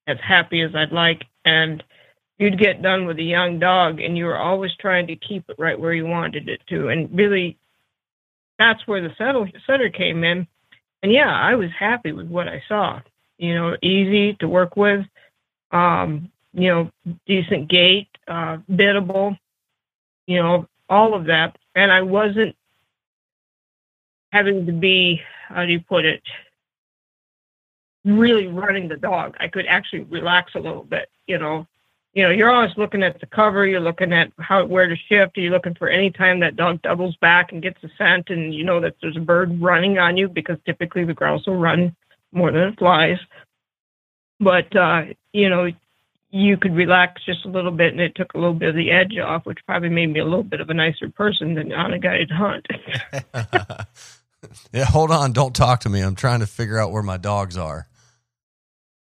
as 0.06 0.18
happy 0.26 0.62
as 0.62 0.74
I'd 0.74 0.92
like. 0.92 1.24
And 1.44 1.82
you'd 2.38 2.58
get 2.58 2.82
done 2.82 3.06
with 3.06 3.18
a 3.18 3.22
young 3.22 3.58
dog, 3.58 4.00
and 4.00 4.16
you 4.16 4.24
were 4.24 4.36
always 4.36 4.72
trying 4.80 5.06
to 5.06 5.16
keep 5.16 5.44
it 5.48 5.56
right 5.58 5.78
where 5.78 5.94
you 5.94 6.06
wanted 6.06 6.48
it 6.48 6.60
to. 6.68 6.88
And 6.88 7.08
really, 7.16 7.56
that's 8.58 8.86
where 8.86 9.00
the 9.00 9.14
setter, 9.16 9.48
setter 9.66 9.88
came 9.90 10.24
in. 10.24 10.46
And 11.02 11.12
yeah, 11.12 11.32
I 11.32 11.54
was 11.54 11.70
happy 11.78 12.12
with 12.12 12.28
what 12.28 12.48
I 12.48 12.62
saw. 12.68 13.00
You 13.38 13.54
know, 13.54 13.76
easy 13.82 14.34
to 14.40 14.48
work 14.48 14.76
with, 14.76 15.06
um, 15.70 16.30
you 16.52 16.68
know, 16.68 16.90
decent 17.26 17.70
gait, 17.70 18.08
uh, 18.26 18.58
biddable, 18.68 19.36
you 20.26 20.42
know, 20.42 20.66
all 20.88 21.14
of 21.14 21.26
that. 21.26 21.56
And 21.74 21.92
I 21.92 22.02
wasn't 22.02 22.56
having 24.32 24.66
to 24.66 24.72
be, 24.72 25.20
how 25.48 25.64
do 25.64 25.72
you 25.72 25.80
put 25.80 26.04
it, 26.04 26.22
really 28.04 28.46
running 28.46 28.88
the 28.88 28.96
dog. 28.96 29.36
I 29.40 29.48
could 29.48 29.66
actually 29.66 30.00
relax 30.04 30.54
a 30.54 30.60
little 30.60 30.84
bit, 30.84 31.08
you 31.26 31.38
know. 31.38 31.66
You 32.14 32.24
know, 32.24 32.30
you're 32.30 32.50
always 32.50 32.76
looking 32.76 33.02
at 33.02 33.20
the 33.20 33.26
cover, 33.26 33.66
you're 33.66 33.80
looking 33.80 34.12
at 34.12 34.32
how 34.38 34.64
where 34.64 34.88
to 34.88 34.96
shift, 34.96 35.36
you're 35.36 35.52
looking 35.52 35.74
for 35.74 35.88
any 35.88 36.10
time 36.10 36.40
that 36.40 36.56
dog 36.56 36.82
doubles 36.82 37.16
back 37.16 37.52
and 37.52 37.62
gets 37.62 37.82
a 37.84 37.88
scent 37.96 38.30
and 38.30 38.54
you 38.54 38.64
know 38.64 38.80
that 38.80 38.96
there's 39.00 39.16
a 39.16 39.20
bird 39.20 39.60
running 39.60 39.98
on 39.98 40.16
you 40.16 40.26
because 40.28 40.56
typically 40.64 41.04
the 41.04 41.14
grouse 41.14 41.46
will 41.46 41.56
run 41.56 41.94
more 42.32 42.50
than 42.50 42.62
it 42.62 42.78
flies. 42.78 43.18
But 44.40 44.74
uh, 44.74 45.02
you 45.32 45.48
know, 45.48 45.70
you 46.30 46.56
could 46.56 46.74
relax 46.74 47.24
just 47.24 47.44
a 47.44 47.50
little 47.50 47.70
bit 47.70 47.92
and 47.92 48.00
it 48.00 48.14
took 48.16 48.34
a 48.34 48.38
little 48.38 48.54
bit 48.54 48.70
of 48.70 48.74
the 48.74 48.90
edge 48.90 49.16
off, 49.18 49.44
which 49.46 49.58
probably 49.66 49.90
made 49.90 50.12
me 50.12 50.20
a 50.20 50.24
little 50.24 50.42
bit 50.42 50.60
of 50.60 50.70
a 50.70 50.74
nicer 50.74 51.10
person 51.10 51.54
than 51.54 51.72
on 51.72 51.92
a 51.92 51.98
guided 51.98 52.30
hunt. 52.30 52.66
yeah, 54.72 54.84
hold 54.84 55.10
on, 55.10 55.32
don't 55.32 55.54
talk 55.54 55.80
to 55.80 55.88
me. 55.88 56.00
I'm 56.00 56.14
trying 56.14 56.40
to 56.40 56.46
figure 56.46 56.78
out 56.78 56.90
where 56.92 57.02
my 57.02 57.16
dogs 57.16 57.56
are. 57.56 57.88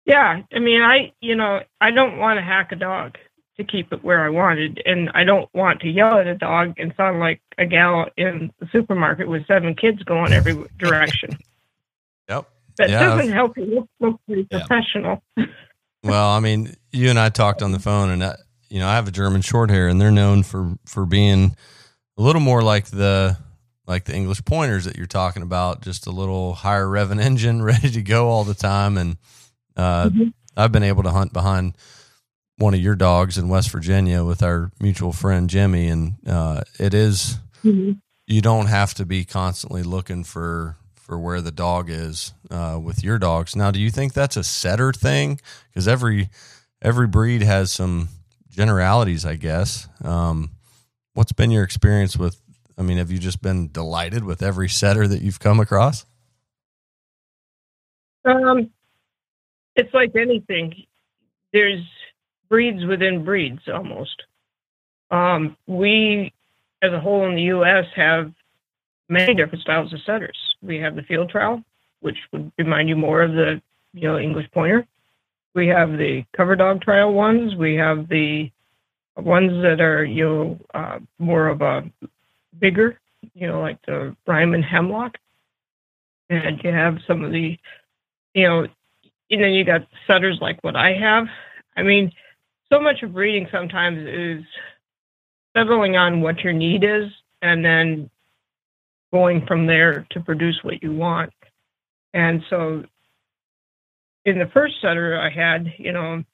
Yeah, 0.05 0.41
I 0.53 0.59
mean, 0.59 0.81
I 0.81 1.11
you 1.21 1.35
know, 1.35 1.61
I 1.81 1.91
don't 1.91 2.17
want 2.17 2.37
to 2.37 2.41
hack 2.43 2.71
a 2.71 2.75
dog 2.75 3.17
to 3.57 3.63
keep 3.63 3.91
it 3.93 4.03
where 4.03 4.23
I 4.25 4.29
wanted, 4.29 4.81
and 4.85 5.09
I 5.13 5.23
don't 5.23 5.49
want 5.53 5.81
to 5.81 5.89
yell 5.89 6.17
at 6.17 6.27
a 6.27 6.35
dog 6.35 6.73
and 6.77 6.93
sound 6.95 7.19
like 7.19 7.41
a 7.57 7.65
gal 7.65 8.07
in 8.17 8.51
the 8.59 8.67
supermarket 8.71 9.27
with 9.27 9.45
seven 9.47 9.75
kids 9.75 10.01
going 10.03 10.33
every 10.33 10.55
direction. 10.79 11.37
Yep. 12.29 12.47
That 12.77 12.89
Yeah. 12.89 13.09
doesn't 13.09 13.31
help 13.33 13.57
you 13.57 13.65
look, 13.65 13.89
look 13.99 14.21
pretty 14.25 14.47
Yeah. 14.49 14.59
professional. 14.65 15.21
Well, 16.01 16.29
I 16.29 16.39
mean, 16.39 16.73
you 16.93 17.09
and 17.09 17.19
I 17.19 17.27
talked 17.27 17.61
on 17.61 17.73
the 17.73 17.79
phone, 17.79 18.09
and 18.09 18.23
I, 18.23 18.37
you 18.69 18.79
know, 18.79 18.87
I 18.87 18.95
have 18.95 19.09
a 19.09 19.11
German 19.11 19.41
short 19.41 19.69
hair, 19.69 19.89
and 19.89 19.99
they're 19.99 20.11
known 20.11 20.43
for 20.43 20.75
for 20.85 21.05
being 21.05 21.53
a 22.17 22.21
little 22.21 22.41
more 22.41 22.61
like 22.61 22.85
the 22.85 23.37
like 23.89 24.05
the 24.05 24.15
English 24.15 24.45
pointers 24.45 24.85
that 24.85 24.95
you're 24.95 25.07
talking 25.07 25.41
about, 25.41 25.81
just 25.81 26.05
a 26.07 26.11
little 26.11 26.53
higher 26.53 26.85
revving 26.85 27.19
engine, 27.29 27.61
ready 27.61 27.89
to 27.89 28.01
go 28.01 28.29
all 28.29 28.43
the 28.45 28.53
time. 28.53 28.97
And 28.97 29.17
uh, 29.75 30.09
Mhm. 30.09 30.33
I've 30.55 30.71
been 30.71 30.83
able 30.83 31.03
to 31.03 31.11
hunt 31.11 31.33
behind 31.33 31.75
one 32.57 32.73
of 32.73 32.79
your 32.81 32.95
dogs 32.95 33.37
in 33.37 33.49
West 33.49 33.71
Virginia 33.71 34.23
with 34.23 34.43
our 34.43 34.71
mutual 34.79 35.11
friend 35.11 35.49
Jimmy, 35.49 35.87
and 35.87 36.15
uh, 36.27 36.61
it 36.79 36.93
is 36.93 37.39
you 38.27 38.41
don't 38.41 38.67
have 38.67 38.93
to 38.93 39.05
be 39.05 39.25
constantly 39.25 39.81
looking 39.83 40.23
for 40.23 40.77
for 40.95 41.17
where 41.17 41.41
the 41.41 41.51
dog 41.51 41.89
is 41.89 42.33
uh, 42.51 42.79
with 42.81 43.03
your 43.03 43.17
dogs. 43.17 43.55
Now, 43.55 43.71
do 43.71 43.79
you 43.79 43.89
think 43.89 44.13
that's 44.13 44.37
a 44.37 44.43
setter 44.43 44.93
thing? 44.93 45.39
Because 45.69 45.87
every 45.87 46.29
every 46.81 47.07
breed 47.07 47.41
has 47.41 47.71
some 47.71 48.09
generalities, 48.49 49.25
I 49.25 49.35
guess. 49.35 49.87
Um, 50.03 50.51
what's 51.15 51.31
been 51.31 51.49
your 51.51 51.63
experience 51.63 52.15
with? 52.17 52.39
I 52.79 52.81
mean, 52.81 52.97
have 52.97 53.11
you 53.11 53.19
just 53.19 53.41
been 53.41 53.69
delighted 53.71 54.23
with 54.23 54.41
every 54.41 54.69
setter 54.69 55.05
that 55.05 55.21
you've 55.21 55.41
come 55.41 55.59
across? 55.59 56.05
Um, 58.23 58.69
it's 59.75 59.93
like 59.93 60.15
anything. 60.15 60.73
There's 61.51 61.83
breeds 62.47 62.85
within 62.85 63.25
breeds 63.25 63.59
almost. 63.67 64.23
Um, 65.11 65.57
we, 65.67 66.31
as 66.81 66.93
a 66.93 66.99
whole 67.01 67.27
in 67.27 67.35
the 67.35 67.43
U.S., 67.43 67.85
have 67.97 68.31
many 69.09 69.33
different 69.33 69.61
styles 69.61 69.91
of 69.91 69.99
setters. 70.05 70.37
We 70.61 70.77
have 70.77 70.95
the 70.95 71.01
field 71.01 71.29
trial, 71.29 71.61
which 71.99 72.17
would 72.31 72.49
remind 72.57 72.87
you 72.87 72.95
more 72.95 73.21
of 73.21 73.33
the 73.33 73.61
you 73.93 74.07
know 74.07 74.17
English 74.17 74.49
pointer. 74.53 74.87
We 75.53 75.67
have 75.67 75.91
the 75.97 76.23
cover 76.37 76.55
dog 76.55 76.81
trial 76.81 77.11
ones. 77.11 77.55
We 77.55 77.75
have 77.75 78.07
the 78.07 78.51
ones 79.17 79.51
that 79.63 79.81
are 79.81 80.05
you 80.05 80.23
know 80.23 80.59
uh, 80.73 80.99
more 81.17 81.47
of 81.47 81.61
a 81.61 81.83
bigger, 82.59 82.99
you 83.33 83.47
know, 83.47 83.61
like 83.61 83.79
the 83.85 84.15
Ryman 84.27 84.63
Hemlock, 84.63 85.17
and 86.29 86.59
you 86.63 86.71
have 86.71 86.97
some 87.07 87.23
of 87.23 87.31
the 87.31 87.57
you 88.33 88.47
know, 88.47 88.67
and 89.31 89.43
then 89.43 89.51
you 89.51 89.63
got 89.63 89.81
setters 90.07 90.37
like 90.41 90.63
what 90.63 90.75
I 90.75 90.93
have. 90.93 91.27
I 91.75 91.83
mean, 91.83 92.11
so 92.71 92.79
much 92.79 93.01
of 93.03 93.13
breeding 93.13 93.47
sometimes 93.51 93.97
is 94.07 94.43
settling 95.55 95.97
on 95.97 96.21
what 96.21 96.39
your 96.39 96.53
need 96.53 96.83
is 96.83 97.09
and 97.41 97.63
then 97.63 98.09
going 99.11 99.45
from 99.47 99.65
there 99.65 100.05
to 100.11 100.19
produce 100.19 100.59
what 100.63 100.83
you 100.83 100.93
want. 100.93 101.33
And 102.13 102.43
so 102.49 102.83
in 104.25 104.39
the 104.39 104.49
first 104.53 104.75
setter 104.81 105.19
I 105.19 105.29
had, 105.29 105.73
you 105.77 105.91
know, 105.91 106.15
as 106.15 106.25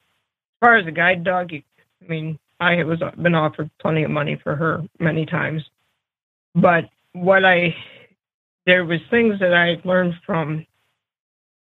far 0.59 0.77
as 0.77 0.87
a 0.87 0.91
guide 0.91 1.23
dog, 1.23 1.51
I 1.53 1.63
mean, 2.07 2.37
I 2.59 2.83
was 2.83 2.99
been 3.21 3.35
offered 3.35 3.69
plenty 3.79 4.03
of 4.03 4.11
money 4.11 4.39
for 4.41 4.55
her 4.55 4.83
many 4.99 5.25
times. 5.25 5.63
But 6.55 6.85
what 7.13 7.45
I 7.45 7.75
there 8.65 8.85
was 8.85 8.99
things 9.09 9.39
that 9.39 9.53
I 9.53 9.79
learned 9.87 10.15
from 10.25 10.65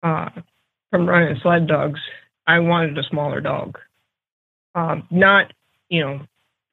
uh, 0.03 0.29
from 0.91 1.09
running 1.09 1.37
sled 1.41 1.67
dogs, 1.67 1.99
I 2.47 2.59
wanted 2.59 2.97
a 2.97 3.03
smaller 3.09 3.41
dog. 3.41 3.77
Um, 4.75 5.07
not, 5.09 5.51
you 5.89 6.01
know, 6.01 6.21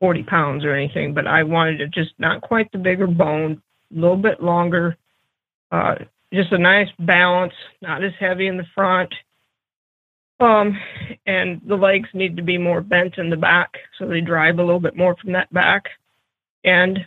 40 0.01 0.25
pounds 0.25 0.65
or 0.65 0.75
anything, 0.75 1.15
but 1.15 1.27
I 1.27 1.43
wanted 1.45 1.81
it 1.81 1.93
just 1.93 2.11
not 2.19 2.41
quite 2.41 2.71
the 2.73 2.79
bigger 2.79 3.07
bone, 3.07 3.63
a 3.91 3.99
little 3.99 4.17
bit 4.17 4.43
longer, 4.43 4.97
uh, 5.71 5.97
just 6.33 6.53
a 6.53 6.59
nice 6.59 6.89
balance, 6.99 7.55
not 7.81 8.03
as 8.03 8.13
heavy 8.19 8.49
in 8.49 8.57
the 8.57 8.67
front. 8.75 9.13
Um, 10.41 10.77
and 11.27 11.61
the 11.67 11.77
legs 11.77 12.09
need 12.15 12.37
to 12.37 12.43
be 12.43 12.59
more 12.59 12.81
bent 12.81 13.17
in 13.19 13.31
the 13.31 13.37
back 13.37 13.75
so 13.99 14.09
they 14.09 14.21
drive 14.21 14.59
a 14.59 14.63
little 14.63 14.81
bit 14.81 14.97
more 14.97 15.15
from 15.17 15.33
that 15.33 15.53
back 15.53 15.85
end. 16.65 16.99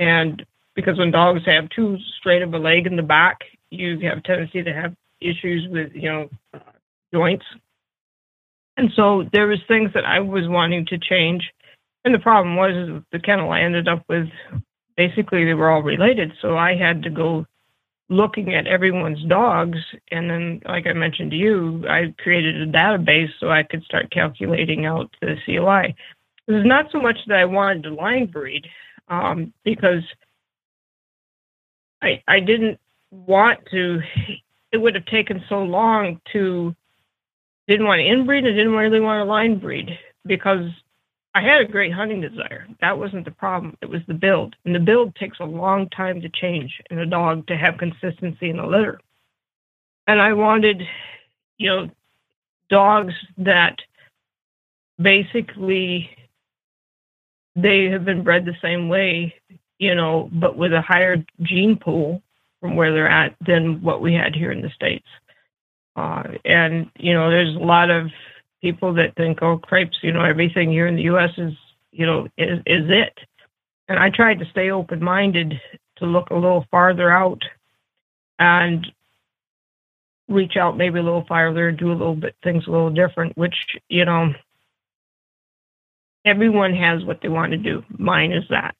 And 0.00 0.44
because 0.74 0.98
when 0.98 1.10
dogs 1.10 1.42
have 1.46 1.68
too 1.68 1.98
straight 2.18 2.42
of 2.42 2.54
a 2.54 2.58
leg 2.58 2.86
in 2.86 2.96
the 2.96 3.02
back, 3.02 3.38
you 3.70 4.00
have 4.08 4.18
a 4.18 4.22
tendency 4.22 4.62
to 4.62 4.72
have 4.72 4.96
issues 5.20 5.68
with 5.70 5.92
you 5.94 6.10
know 6.10 6.30
uh, 6.54 6.58
joints. 7.12 7.44
And 8.76 8.90
so 8.96 9.24
there 9.32 9.46
was 9.46 9.58
things 9.68 9.90
that 9.94 10.06
i 10.06 10.18
was 10.18 10.48
wanting 10.48 10.86
to 10.86 10.98
change. 10.98 11.42
And 12.04 12.14
the 12.14 12.18
problem 12.18 12.56
was 12.56 13.02
the 13.12 13.18
kennel 13.20 13.52
i 13.52 13.60
ended 13.60 13.88
up 13.88 14.02
with 14.08 14.28
basically 14.96 15.44
they 15.44 15.54
were 15.54 15.70
all 15.70 15.82
related. 15.82 16.32
So 16.40 16.56
i 16.56 16.74
had 16.74 17.02
to 17.02 17.10
go 17.10 17.46
looking 18.08 18.54
at 18.54 18.66
everyone's 18.66 19.22
dogs. 19.24 19.78
And 20.10 20.30
then 20.30 20.62
like 20.66 20.86
i 20.86 20.94
mentioned 20.94 21.32
to 21.32 21.36
you 21.36 21.84
i 21.90 22.14
created 22.22 22.56
a 22.56 22.72
database 22.72 23.28
so 23.38 23.50
i 23.50 23.62
could 23.62 23.84
start 23.84 24.10
calculating 24.10 24.86
out 24.86 25.10
the 25.20 25.36
coi 25.46 25.94
it 26.48 26.52
was 26.52 26.64
not 26.64 26.86
so 26.90 27.00
much 27.00 27.18
that 27.28 27.38
i 27.38 27.44
wanted 27.44 27.82
to 27.82 27.94
line 27.94 28.26
breed 28.26 28.66
um, 29.10 29.52
because 29.64 30.02
i 32.02 32.22
i 32.26 32.40
didn't 32.40 32.78
want 33.10 33.58
to 33.70 34.00
it 34.72 34.78
would 34.78 34.94
have 34.94 35.06
taken 35.06 35.42
so 35.48 35.62
long 35.62 36.20
to 36.32 36.74
didn't 37.68 37.86
want 37.86 38.00
to 38.00 38.04
inbreed 38.04 38.46
and 38.46 38.56
didn't 38.56 38.72
really 38.72 39.00
want 39.00 39.20
to 39.20 39.24
line 39.24 39.58
breed 39.58 39.98
because 40.26 40.70
I 41.34 41.42
had 41.42 41.60
a 41.60 41.64
great 41.64 41.92
hunting 41.92 42.20
desire. 42.20 42.66
That 42.80 42.98
wasn't 42.98 43.24
the 43.24 43.30
problem. 43.30 43.76
It 43.80 43.88
was 43.88 44.00
the 44.08 44.14
build. 44.14 44.56
And 44.64 44.74
the 44.74 44.80
build 44.80 45.14
takes 45.14 45.38
a 45.38 45.44
long 45.44 45.88
time 45.90 46.20
to 46.22 46.28
change 46.28 46.80
in 46.90 46.98
a 46.98 47.06
dog 47.06 47.46
to 47.46 47.56
have 47.56 47.78
consistency 47.78 48.50
in 48.50 48.56
the 48.56 48.66
litter. 48.66 49.00
And 50.08 50.20
I 50.20 50.32
wanted, 50.32 50.82
you 51.58 51.70
know, 51.70 51.90
dogs 52.68 53.14
that 53.38 53.76
basically 55.00 56.10
they 57.56 57.84
have 57.86 58.04
been 58.04 58.22
bred 58.22 58.44
the 58.44 58.56
same 58.62 58.88
way, 58.88 59.34
you 59.78 59.94
know, 59.94 60.28
but 60.32 60.56
with 60.56 60.72
a 60.72 60.82
higher 60.82 61.24
gene 61.42 61.76
pool 61.76 62.22
from 62.60 62.76
where 62.76 62.92
they're 62.92 63.08
at 63.08 63.34
than 63.46 63.82
what 63.82 64.02
we 64.02 64.14
had 64.14 64.34
here 64.34 64.52
in 64.52 64.62
the 64.62 64.70
states. 64.70 65.06
Uh, 65.96 66.22
and 66.44 66.90
you 66.98 67.12
know, 67.12 67.30
there's 67.30 67.56
a 67.56 67.58
lot 67.58 67.90
of 67.90 68.06
people 68.60 68.94
that 68.94 69.14
think, 69.16 69.42
"Oh, 69.42 69.58
crepes," 69.58 69.98
you 70.02 70.12
know, 70.12 70.24
everything 70.24 70.70
here 70.70 70.86
in 70.86 70.96
the 70.96 71.02
U.S. 71.02 71.30
is, 71.36 71.52
you 71.90 72.06
know, 72.06 72.28
is 72.38 72.60
is 72.66 72.86
it. 72.88 73.18
And 73.88 73.98
I 73.98 74.10
tried 74.10 74.38
to 74.38 74.50
stay 74.50 74.70
open-minded 74.70 75.60
to 75.96 76.06
look 76.06 76.30
a 76.30 76.34
little 76.34 76.64
farther 76.70 77.10
out 77.10 77.42
and 78.38 78.86
reach 80.28 80.56
out 80.56 80.76
maybe 80.76 81.00
a 81.00 81.02
little 81.02 81.24
farther, 81.26 81.72
do 81.72 81.90
a 81.90 81.92
little 81.92 82.14
bit 82.14 82.36
things 82.42 82.66
a 82.66 82.70
little 82.70 82.90
different. 82.90 83.36
Which 83.36 83.56
you 83.88 84.04
know, 84.04 84.32
everyone 86.24 86.74
has 86.74 87.04
what 87.04 87.20
they 87.22 87.28
want 87.28 87.52
to 87.52 87.58
do. 87.58 87.82
Mine 87.98 88.32
is 88.32 88.44
that. 88.50 88.74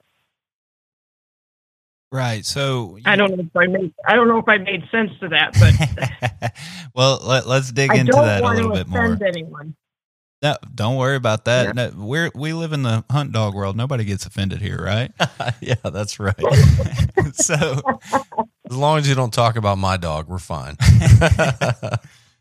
Right. 2.12 2.44
So 2.44 2.98
I 3.05 3.14
don't 3.14 3.37
know 3.37 3.44
if 3.44 3.57
I 3.57 3.66
made 3.66 3.94
I 4.07 4.16
don't 4.16 4.26
know 4.26 4.38
if 4.38 4.48
I 4.48 4.59
made 4.59 4.83
sense 4.90 5.12
to 5.20 5.29
that, 5.29 5.55
but 6.40 6.53
well, 6.94 7.20
let, 7.24 7.46
us 7.46 7.70
dig 7.70 7.90
I 7.92 7.96
into 7.96 8.12
don't 8.12 8.24
that 8.26 8.42
a 8.42 8.48
little 8.48 8.70
to 8.72 8.79
bit 8.79 8.88
more. 8.88 9.18
anyone. 9.24 9.76
No, 10.42 10.57
don't 10.74 10.96
worry 10.96 11.16
about 11.16 11.44
that. 11.44 11.66
Yeah. 11.66 11.72
No, 11.72 11.92
we're 11.96 12.31
we 12.35 12.53
live 12.53 12.72
in 12.72 12.83
the 12.83 13.05
hunt 13.11 13.31
dog 13.33 13.55
world. 13.55 13.76
Nobody 13.76 14.05
gets 14.05 14.26
offended 14.26 14.61
here, 14.61 14.83
right? 14.83 15.12
yeah, 15.61 15.74
that's 15.85 16.18
right. 16.18 16.35
so 17.35 17.81
As 18.68 18.76
long 18.76 18.98
as 18.98 19.09
you 19.09 19.14
don't 19.14 19.33
talk 19.33 19.57
about 19.57 19.79
my 19.79 19.96
dog, 19.96 20.29
we're 20.29 20.38
fine. 20.38 20.76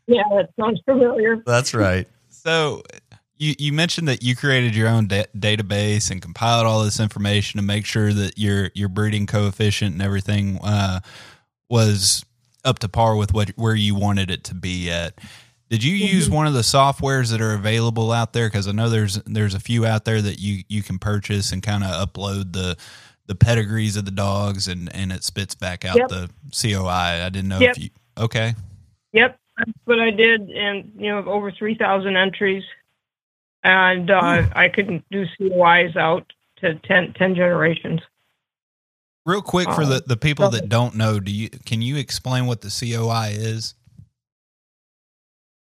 Yeah, 0.06 0.22
that 0.32 0.48
sounds 0.58 0.80
familiar. 0.84 1.42
that's 1.46 1.74
right. 1.74 2.08
so 2.30 2.82
you 3.40 3.54
you 3.58 3.72
mentioned 3.72 4.06
that 4.06 4.22
you 4.22 4.36
created 4.36 4.76
your 4.76 4.88
own 4.88 5.08
da- 5.08 5.26
database 5.36 6.10
and 6.10 6.22
compiled 6.22 6.66
all 6.66 6.84
this 6.84 7.00
information 7.00 7.58
to 7.58 7.66
make 7.66 7.86
sure 7.86 8.12
that 8.12 8.38
your 8.38 8.70
your 8.74 8.88
breeding 8.88 9.26
coefficient 9.26 9.94
and 9.94 10.02
everything 10.02 10.58
uh, 10.62 11.00
was 11.68 12.24
up 12.64 12.78
to 12.80 12.88
par 12.88 13.16
with 13.16 13.32
what 13.32 13.48
where 13.56 13.74
you 13.74 13.94
wanted 13.94 14.30
it 14.30 14.44
to 14.44 14.54
be 14.54 14.90
at. 14.90 15.14
Did 15.70 15.84
you 15.84 15.94
use 15.94 16.28
one 16.28 16.46
of 16.46 16.52
the 16.52 16.60
softwares 16.60 17.30
that 17.30 17.40
are 17.40 17.54
available 17.54 18.12
out 18.12 18.32
there? 18.32 18.48
Because 18.48 18.68
I 18.68 18.72
know 18.72 18.90
there's 18.90 19.16
there's 19.24 19.54
a 19.54 19.60
few 19.60 19.86
out 19.86 20.04
there 20.04 20.20
that 20.20 20.38
you 20.38 20.62
you 20.68 20.82
can 20.82 20.98
purchase 20.98 21.50
and 21.52 21.62
kind 21.62 21.82
of 21.82 21.90
upload 22.12 22.52
the 22.52 22.76
the 23.26 23.34
pedigrees 23.36 23.96
of 23.96 24.04
the 24.04 24.10
dogs 24.10 24.68
and 24.68 24.94
and 24.94 25.12
it 25.12 25.24
spits 25.24 25.54
back 25.54 25.84
out 25.84 25.96
Yep. 25.96 26.08
the 26.08 26.30
COI. 26.60 27.24
I 27.24 27.28
didn't 27.30 27.48
know 27.48 27.60
Yep. 27.60 27.70
if 27.76 27.82
you 27.84 27.90
okay. 28.18 28.54
Yep, 29.12 29.38
that's 29.56 29.72
what 29.84 30.00
I 30.00 30.10
did, 30.10 30.50
and 30.50 30.92
you 30.96 31.08
know, 31.10 31.24
over 31.24 31.50
three 31.52 31.76
thousand 31.76 32.16
entries, 32.16 32.64
and 33.64 34.10
uh, 34.10 34.44
I 34.52 34.68
couldn't 34.68 35.04
do 35.10 35.26
COIs 35.38 35.96
out 35.96 36.32
to 36.58 36.74
10, 36.74 37.14
10 37.14 37.34
generations. 37.34 38.00
Real 39.26 39.42
quick 39.42 39.68
for 39.70 39.82
Uh, 39.82 39.86
the, 39.86 40.02
the 40.06 40.16
people 40.16 40.48
that 40.50 40.68
don't 40.68 40.94
know, 40.94 41.20
do 41.20 41.30
you 41.30 41.50
can 41.50 41.82
you 41.82 41.96
explain 41.96 42.46
what 42.46 42.62
the 42.62 42.68
COI 42.70 43.28
is? 43.32 43.74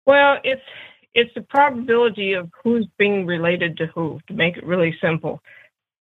Well, 0.07 0.39
it's 0.43 0.63
it's 1.15 1.33
the 1.35 1.43
probability 1.43 2.33
of 2.33 2.51
who's 2.63 2.87
being 2.99 3.25
related 3.27 3.77
to 3.79 3.87
who. 3.87 4.21
To 4.27 4.35
make 4.35 4.57
it 4.57 4.67
really 4.67 4.97
simple, 5.01 5.41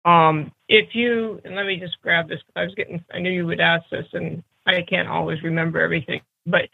um, 0.06 0.52
if 0.68 0.94
you 0.94 1.42
and 1.44 1.56
let 1.56 1.66
me 1.66 1.78
just 1.78 2.00
grab 2.02 2.30
this. 2.30 2.40
I 2.56 2.64
was 2.64 2.76
getting. 2.76 3.04
I 3.12 3.20
knew 3.20 3.32
you 3.32 3.48
would 3.48 3.60
ask 3.60 3.90
this, 3.90 4.08
and 4.14 4.44
I 4.68 4.84
can't 4.84 5.10
always 5.10 5.42
remember 5.42 5.82
everything. 5.82 6.22
But 6.46 6.70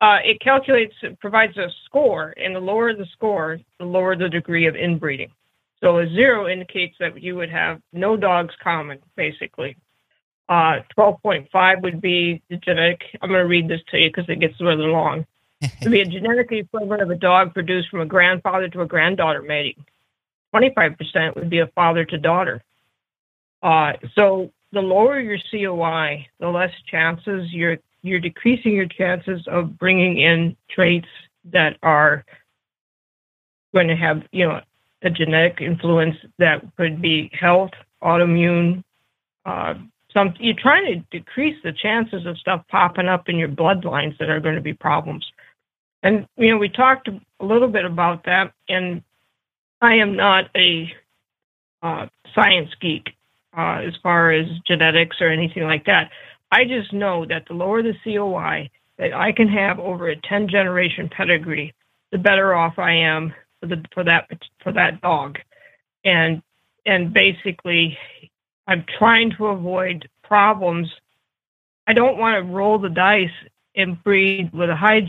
uh, 0.00 0.18
it 0.24 0.40
calculates, 0.40 0.94
it 1.02 1.18
provides 1.20 1.56
a 1.56 1.68
score, 1.86 2.34
and 2.36 2.54
the 2.54 2.60
lower 2.60 2.94
the 2.94 3.06
score, 3.12 3.58
the 3.78 3.84
lower 3.84 4.16
the 4.16 4.28
degree 4.28 4.66
of 4.66 4.76
inbreeding. 4.76 5.30
So 5.82 5.98
a 5.98 6.08
zero 6.08 6.48
indicates 6.48 6.96
that 7.00 7.22
you 7.22 7.36
would 7.36 7.50
have 7.50 7.80
no 7.92 8.16
dogs 8.16 8.54
common, 8.62 8.98
basically. 9.14 9.76
Uh, 10.48 10.80
12.5 10.96 11.82
would 11.82 12.00
be 12.00 12.42
the 12.48 12.56
genetic. 12.56 13.02
I'm 13.20 13.30
going 13.30 13.40
to 13.42 13.48
read 13.48 13.68
this 13.68 13.80
to 13.90 13.98
you 13.98 14.08
because 14.08 14.28
it 14.28 14.40
gets 14.40 14.60
really 14.60 14.86
long 14.86 15.26
to 15.80 15.90
be 15.90 16.00
a 16.00 16.04
genetic 16.04 16.52
equivalent 16.52 17.02
of 17.02 17.10
a 17.10 17.16
dog 17.16 17.52
produced 17.52 17.88
from 17.88 18.00
a 18.00 18.06
grandfather 18.06 18.68
to 18.68 18.82
a 18.82 18.86
granddaughter 18.86 19.42
mating. 19.42 19.84
25% 20.54 21.34
would 21.34 21.50
be 21.50 21.58
a 21.58 21.66
father 21.68 22.04
to 22.04 22.18
daughter. 22.18 22.62
Uh, 23.62 23.94
so 24.14 24.52
the 24.72 24.80
lower 24.80 25.18
your 25.18 25.38
COI, 25.50 26.26
the 26.38 26.48
less 26.48 26.72
chances 26.90 27.52
you're 27.52 27.78
you're 28.06 28.20
decreasing 28.20 28.72
your 28.72 28.86
chances 28.86 29.46
of 29.48 29.78
bringing 29.78 30.18
in 30.20 30.56
traits 30.70 31.08
that 31.52 31.76
are 31.82 32.24
going 33.74 33.88
to 33.88 33.96
have 33.96 34.22
you 34.32 34.46
know 34.46 34.60
a 35.02 35.10
genetic 35.10 35.60
influence 35.60 36.16
that 36.38 36.62
could 36.76 37.00
be 37.00 37.30
health, 37.38 37.70
autoimmune. 38.02 38.82
Uh, 39.44 39.74
some 40.12 40.34
you're 40.40 40.54
trying 40.58 40.86
to 40.86 41.18
decrease 41.18 41.56
the 41.62 41.72
chances 41.72 42.26
of 42.26 42.38
stuff 42.38 42.64
popping 42.68 43.06
up 43.06 43.28
in 43.28 43.36
your 43.36 43.48
bloodlines 43.48 44.16
that 44.18 44.30
are 44.30 44.40
going 44.40 44.54
to 44.54 44.60
be 44.60 44.72
problems. 44.72 45.26
And 46.02 46.26
you 46.36 46.50
know, 46.50 46.58
we 46.58 46.68
talked 46.68 47.08
a 47.08 47.44
little 47.44 47.68
bit 47.68 47.84
about 47.84 48.24
that, 48.24 48.52
and 48.68 49.02
I 49.80 49.94
am 49.96 50.16
not 50.16 50.50
a 50.56 50.92
uh, 51.82 52.06
science 52.34 52.70
geek 52.80 53.10
uh, 53.56 53.80
as 53.86 53.94
far 54.02 54.30
as 54.32 54.46
genetics 54.66 55.16
or 55.20 55.28
anything 55.28 55.64
like 55.64 55.84
that. 55.86 56.10
I 56.50 56.64
just 56.64 56.92
know 56.92 57.24
that 57.26 57.44
the 57.48 57.54
lower 57.54 57.82
the 57.82 57.94
COI 58.04 58.70
that 58.98 59.12
I 59.12 59.32
can 59.32 59.48
have 59.48 59.78
over 59.78 60.08
a 60.08 60.16
10 60.16 60.48
generation 60.48 61.08
pedigree, 61.08 61.74
the 62.12 62.18
better 62.18 62.54
off 62.54 62.78
I 62.78 62.92
am 62.92 63.34
for 63.60 63.66
the 63.66 63.84
for 63.92 64.04
that 64.04 64.28
for 64.62 64.72
that 64.72 65.00
dog. 65.00 65.38
And 66.04 66.42
and 66.84 67.12
basically 67.12 67.98
I'm 68.66 68.84
trying 68.98 69.32
to 69.36 69.46
avoid 69.46 70.08
problems. 70.22 70.88
I 71.86 71.92
don't 71.92 72.18
want 72.18 72.36
to 72.36 72.52
roll 72.52 72.78
the 72.78 72.88
dice 72.88 73.28
and 73.74 74.02
breed 74.02 74.52
with 74.52 74.70
a 74.70 74.76
high 74.76 75.02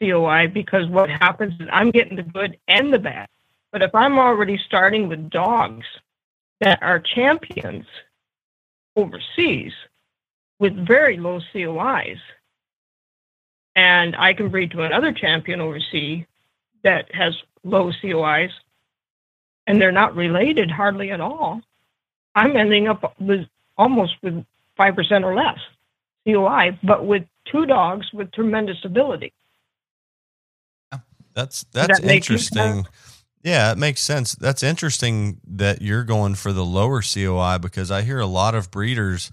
COI 0.00 0.48
because 0.48 0.88
what 0.88 1.10
happens 1.10 1.54
is 1.60 1.68
I'm 1.72 1.90
getting 1.90 2.16
the 2.16 2.22
good 2.22 2.56
and 2.68 2.92
the 2.92 2.98
bad. 2.98 3.28
But 3.72 3.82
if 3.82 3.94
I'm 3.94 4.18
already 4.18 4.58
starting 4.66 5.08
with 5.08 5.30
dogs 5.30 5.86
that 6.60 6.82
are 6.82 7.00
champions 7.00 7.84
overseas 8.96 9.72
with 10.58 10.74
very 10.74 11.16
low 11.16 11.40
COIs, 11.52 12.18
and 13.76 14.16
I 14.16 14.34
can 14.34 14.48
breed 14.48 14.72
to 14.72 14.82
another 14.82 15.12
champion 15.12 15.60
overseas 15.60 16.24
that 16.82 17.14
has 17.14 17.36
low 17.64 17.92
COIs, 18.02 18.50
and 19.66 19.80
they're 19.80 19.92
not 19.92 20.16
related 20.16 20.70
hardly 20.70 21.10
at 21.10 21.20
all, 21.20 21.60
I'm 22.34 22.56
ending 22.56 22.88
up 22.88 23.14
with 23.20 23.46
almost 23.76 24.14
with 24.22 24.44
5% 24.78 25.24
or 25.24 25.34
less 25.34 25.58
COI, 26.26 26.78
but 26.82 27.06
with 27.06 27.24
two 27.44 27.66
dogs 27.66 28.12
with 28.12 28.30
tremendous 28.32 28.84
ability. 28.84 29.32
That's 31.34 31.64
that's 31.72 32.00
that 32.00 32.10
interesting. 32.10 32.86
Yeah, 33.44 33.70
it 33.70 33.78
makes 33.78 34.00
sense. 34.00 34.34
That's 34.34 34.64
interesting 34.64 35.40
that 35.46 35.80
you're 35.80 36.02
going 36.02 36.34
for 36.34 36.52
the 36.52 36.64
lower 36.64 37.00
COI 37.00 37.58
because 37.58 37.92
I 37.92 38.02
hear 38.02 38.18
a 38.18 38.26
lot 38.26 38.56
of 38.56 38.72
breeders 38.72 39.30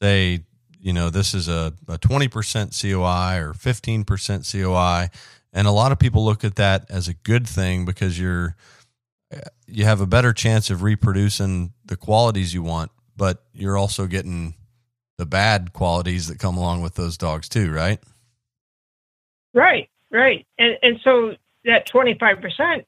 say, 0.00 0.44
you 0.80 0.92
know, 0.92 1.10
this 1.10 1.34
is 1.34 1.48
a, 1.48 1.74
a 1.88 1.98
20% 1.98 2.80
COI 2.80 3.42
or 3.42 3.52
15% 3.52 4.52
COI. 4.52 5.10
And 5.52 5.66
a 5.66 5.72
lot 5.72 5.92
of 5.92 5.98
people 5.98 6.24
look 6.24 6.44
at 6.44 6.56
that 6.56 6.90
as 6.90 7.08
a 7.08 7.14
good 7.14 7.46
thing 7.46 7.84
because 7.84 8.18
you're 8.18 8.56
uh, 9.32 9.40
you 9.66 9.84
have 9.84 10.00
a 10.00 10.06
better 10.06 10.32
chance 10.32 10.70
of 10.70 10.82
reproducing 10.82 11.72
the 11.84 11.96
qualities 11.96 12.52
you 12.52 12.62
want, 12.62 12.90
but 13.16 13.44
you're 13.52 13.76
also 13.76 14.06
getting 14.06 14.54
the 15.18 15.26
bad 15.26 15.72
qualities 15.72 16.26
that 16.26 16.38
come 16.38 16.56
along 16.56 16.82
with 16.82 16.94
those 16.94 17.16
dogs 17.16 17.48
too, 17.48 17.70
right? 17.70 18.00
Right, 19.54 19.88
right. 20.10 20.46
And 20.58 20.76
and 20.82 21.00
so 21.04 21.36
that 21.64 21.88
25%, 21.88 22.84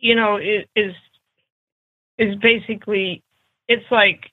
you 0.00 0.14
know, 0.14 0.36
is, 0.36 0.94
is 2.18 2.34
basically 2.36 3.22
it's 3.68 3.90
like 3.90 4.30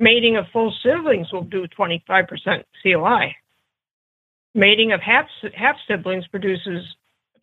mating 0.00 0.36
of 0.36 0.46
full 0.52 0.74
siblings 0.82 1.32
will 1.32 1.44
do 1.44 1.68
25% 1.68 2.64
COI. 2.82 3.36
Mating 4.54 4.90
of 4.90 5.00
half 5.00 5.28
half 5.54 5.76
siblings 5.86 6.26
produces 6.26 6.84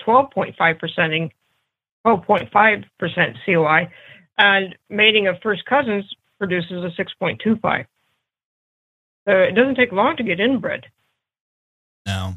12.5% 0.05 1.31
12.5% 2.05 3.35
COI 3.45 3.89
and 4.37 4.75
mating 4.89 5.27
of 5.27 5.35
first 5.41 5.65
cousins 5.65 6.05
produces 6.37 6.83
a 6.83 7.01
6.25. 7.01 7.85
So 9.27 9.33
it 9.33 9.55
doesn't 9.55 9.75
take 9.75 9.91
long 9.91 10.15
to 10.17 10.23
get 10.23 10.39
inbred. 10.39 10.85
No. 12.05 12.35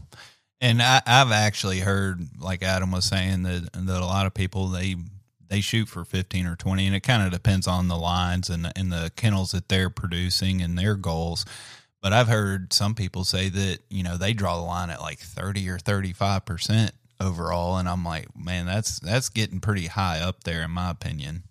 And 0.60 0.82
I, 0.82 1.00
I've 1.06 1.32
actually 1.32 1.80
heard, 1.80 2.20
like 2.40 2.62
Adam 2.62 2.90
was 2.90 3.04
saying, 3.04 3.44
that 3.44 3.70
that 3.72 4.02
a 4.02 4.04
lot 4.04 4.26
of 4.26 4.34
people 4.34 4.68
they 4.68 4.96
they 5.50 5.60
shoot 5.60 5.88
for 5.88 6.04
fifteen 6.04 6.46
or 6.46 6.56
twenty, 6.56 6.86
and 6.86 6.96
it 6.96 7.00
kind 7.00 7.22
of 7.22 7.32
depends 7.32 7.66
on 7.66 7.88
the 7.88 7.98
lines 7.98 8.48
and 8.48 8.72
and 8.74 8.90
the 8.90 9.12
kennels 9.16 9.50
that 9.50 9.68
they're 9.68 9.90
producing 9.90 10.62
and 10.62 10.78
their 10.78 10.94
goals. 10.94 11.44
But 12.00 12.14
I've 12.14 12.28
heard 12.28 12.72
some 12.72 12.94
people 12.94 13.24
say 13.24 13.50
that 13.50 13.80
you 13.90 14.02
know 14.02 14.16
they 14.16 14.32
draw 14.32 14.56
the 14.56 14.62
line 14.62 14.88
at 14.88 15.00
like 15.00 15.18
thirty 15.18 15.68
or 15.68 15.78
thirty 15.78 16.12
five 16.14 16.46
percent 16.46 16.92
overall, 17.20 17.76
and 17.76 17.88
I'm 17.88 18.04
like, 18.04 18.28
man, 18.34 18.64
that's 18.64 19.00
that's 19.00 19.28
getting 19.28 19.60
pretty 19.60 19.88
high 19.88 20.20
up 20.20 20.44
there 20.44 20.62
in 20.62 20.70
my 20.70 20.90
opinion. 20.90 21.42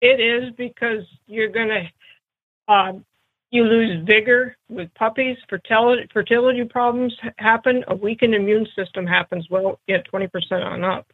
It 0.00 0.18
is 0.20 0.52
because 0.56 1.04
you're 1.26 1.48
to 1.68 2.72
um, 2.72 3.04
you 3.50 3.64
lose 3.64 4.04
vigor 4.04 4.56
with 4.68 4.92
puppies. 4.94 5.36
Fertility 5.48 6.08
fertility 6.12 6.64
problems 6.64 7.14
happen. 7.38 7.84
A 7.88 7.94
weakened 7.94 8.34
immune 8.34 8.66
system 8.74 9.06
happens. 9.06 9.46
Well, 9.50 9.78
twenty 10.06 10.26
percent 10.26 10.64
on 10.64 10.84
up. 10.84 11.06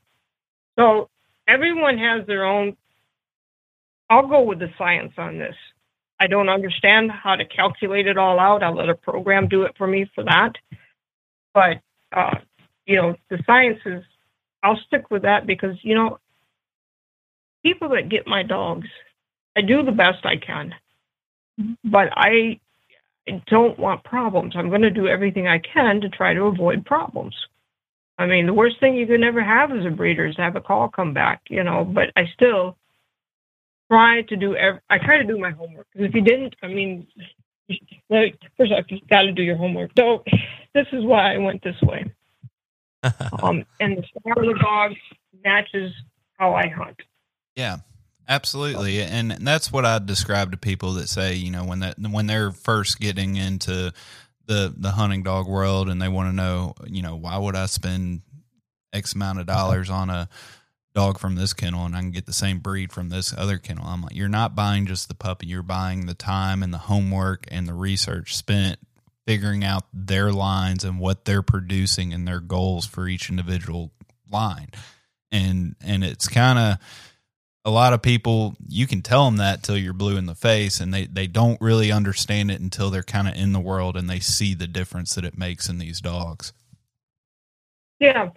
So 0.78 1.10
everyone 1.52 1.98
has 1.98 2.26
their 2.26 2.44
own. 2.44 2.76
I'll 4.08 4.26
go 4.26 4.42
with 4.42 4.58
the 4.58 4.70
science 4.78 5.12
on 5.18 5.38
this. 5.38 5.56
I 6.18 6.26
don't 6.26 6.48
understand 6.48 7.10
how 7.10 7.36
to 7.36 7.44
calculate 7.44 8.06
it 8.06 8.16
all 8.16 8.38
out. 8.38 8.62
I'll 8.62 8.76
let 8.76 8.88
a 8.88 8.94
program 8.94 9.48
do 9.48 9.62
it 9.62 9.74
for 9.76 9.86
me 9.86 10.10
for 10.14 10.24
that. 10.24 10.52
But 11.52 11.80
uh, 12.12 12.38
you 12.86 12.96
know, 12.96 13.16
the 13.30 13.38
science 13.46 13.80
is. 13.84 14.02
I'll 14.64 14.78
stick 14.86 15.10
with 15.10 15.22
that 15.22 15.44
because 15.44 15.76
you 15.82 15.96
know 15.96 16.20
people 17.64 17.88
that 17.90 18.08
get 18.08 18.28
my 18.28 18.44
dogs, 18.44 18.86
I 19.56 19.60
do 19.62 19.82
the 19.82 19.90
best 19.90 20.24
I 20.24 20.36
can, 20.36 20.72
but 21.84 22.10
I 22.12 22.60
don't 23.46 23.78
want 23.78 24.04
problems. 24.04 24.54
I'm 24.56 24.68
going 24.68 24.82
to 24.82 24.90
do 24.90 25.08
everything 25.08 25.48
I 25.48 25.58
can 25.58 26.00
to 26.00 26.08
try 26.08 26.34
to 26.34 26.44
avoid 26.44 26.84
problems. 26.86 27.34
I 28.18 28.26
mean, 28.26 28.46
the 28.46 28.52
worst 28.52 28.78
thing 28.80 28.94
you 28.94 29.06
could 29.06 29.22
ever 29.22 29.42
have 29.42 29.72
as 29.72 29.86
a 29.86 29.90
breeder 29.90 30.26
is 30.26 30.36
have 30.36 30.56
a 30.56 30.60
call 30.60 30.88
come 30.88 31.14
back, 31.14 31.42
you 31.48 31.64
know, 31.64 31.84
but 31.84 32.10
I 32.16 32.24
still 32.34 32.76
try 33.90 34.22
to 34.22 34.36
do, 34.36 34.54
ev- 34.54 34.80
I 34.90 34.98
try 34.98 35.18
to 35.18 35.24
do 35.24 35.38
my 35.38 35.50
homework. 35.50 35.86
Because 35.92 36.08
if 36.08 36.14
you 36.14 36.22
didn't, 36.22 36.54
I 36.62 36.66
mean, 36.68 37.06
first 38.08 38.72
off, 38.72 38.84
you've 38.88 39.08
got 39.08 39.22
to 39.22 39.32
do 39.32 39.42
your 39.42 39.56
homework. 39.56 39.90
So 39.98 40.22
this 40.74 40.86
is 40.92 41.04
why 41.04 41.34
I 41.34 41.38
went 41.38 41.62
this 41.62 41.80
way. 41.82 42.12
um, 43.42 43.64
and 43.80 43.98
the 43.98 44.02
style 44.02 44.38
of 44.38 44.54
the 44.54 44.60
dog 44.60 44.92
matches 45.44 45.92
how 46.38 46.54
I 46.54 46.68
hunt. 46.68 46.96
Yeah, 47.56 47.78
absolutely, 48.28 49.02
and 49.02 49.32
that's 49.32 49.72
what 49.72 49.84
I 49.84 49.98
describe 49.98 50.52
to 50.52 50.56
people 50.56 50.94
that 50.94 51.08
say, 51.08 51.34
you 51.34 51.50
know, 51.50 51.64
when 51.64 51.80
that 51.80 51.96
when 51.98 52.26
they're 52.26 52.52
first 52.52 53.00
getting 53.00 53.36
into 53.36 53.92
the 54.52 54.74
the 54.76 54.90
hunting 54.90 55.22
dog 55.22 55.48
world 55.48 55.88
and 55.88 56.00
they 56.00 56.08
want 56.08 56.28
to 56.28 56.36
know, 56.36 56.74
you 56.86 57.02
know, 57.02 57.16
why 57.16 57.36
would 57.38 57.56
I 57.56 57.66
spend 57.66 58.22
X 58.92 59.14
amount 59.14 59.40
of 59.40 59.46
dollars 59.46 59.88
on 59.90 60.10
a 60.10 60.28
dog 60.94 61.18
from 61.18 61.36
this 61.36 61.54
kennel 61.54 61.86
and 61.86 61.96
I 61.96 62.00
can 62.00 62.10
get 62.10 62.26
the 62.26 62.32
same 62.34 62.58
breed 62.58 62.92
from 62.92 63.08
this 63.08 63.32
other 63.36 63.56
kennel. 63.56 63.86
I'm 63.86 64.02
like, 64.02 64.14
you're 64.14 64.28
not 64.28 64.54
buying 64.54 64.86
just 64.86 65.08
the 65.08 65.14
puppy, 65.14 65.46
you're 65.46 65.62
buying 65.62 66.06
the 66.06 66.14
time 66.14 66.62
and 66.62 66.72
the 66.72 66.78
homework 66.78 67.46
and 67.50 67.66
the 67.66 67.74
research 67.74 68.36
spent 68.36 68.78
figuring 69.26 69.64
out 69.64 69.84
their 69.94 70.32
lines 70.32 70.84
and 70.84 70.98
what 70.98 71.24
they're 71.24 71.42
producing 71.42 72.12
and 72.12 72.28
their 72.28 72.40
goals 72.40 72.84
for 72.84 73.08
each 73.08 73.30
individual 73.30 73.90
line. 74.30 74.68
And 75.30 75.76
and 75.80 76.04
it's 76.04 76.28
kind 76.28 76.58
of 76.58 76.78
a 77.64 77.70
lot 77.70 77.92
of 77.92 78.02
people 78.02 78.56
you 78.66 78.86
can 78.86 79.02
tell 79.02 79.24
them 79.26 79.36
that 79.36 79.62
till 79.62 79.76
you're 79.76 79.92
blue 79.92 80.16
in 80.16 80.26
the 80.26 80.34
face 80.34 80.80
and 80.80 80.92
they 80.92 81.06
they 81.06 81.26
don't 81.26 81.60
really 81.60 81.92
understand 81.92 82.50
it 82.50 82.60
until 82.60 82.90
they're 82.90 83.02
kind 83.02 83.28
of 83.28 83.34
in 83.34 83.52
the 83.52 83.60
world 83.60 83.96
and 83.96 84.10
they 84.10 84.18
see 84.18 84.54
the 84.54 84.66
difference 84.66 85.14
that 85.14 85.24
it 85.24 85.38
makes 85.38 85.68
in 85.68 85.78
these 85.78 86.00
dogs. 86.00 86.52
Yeah. 88.00 88.30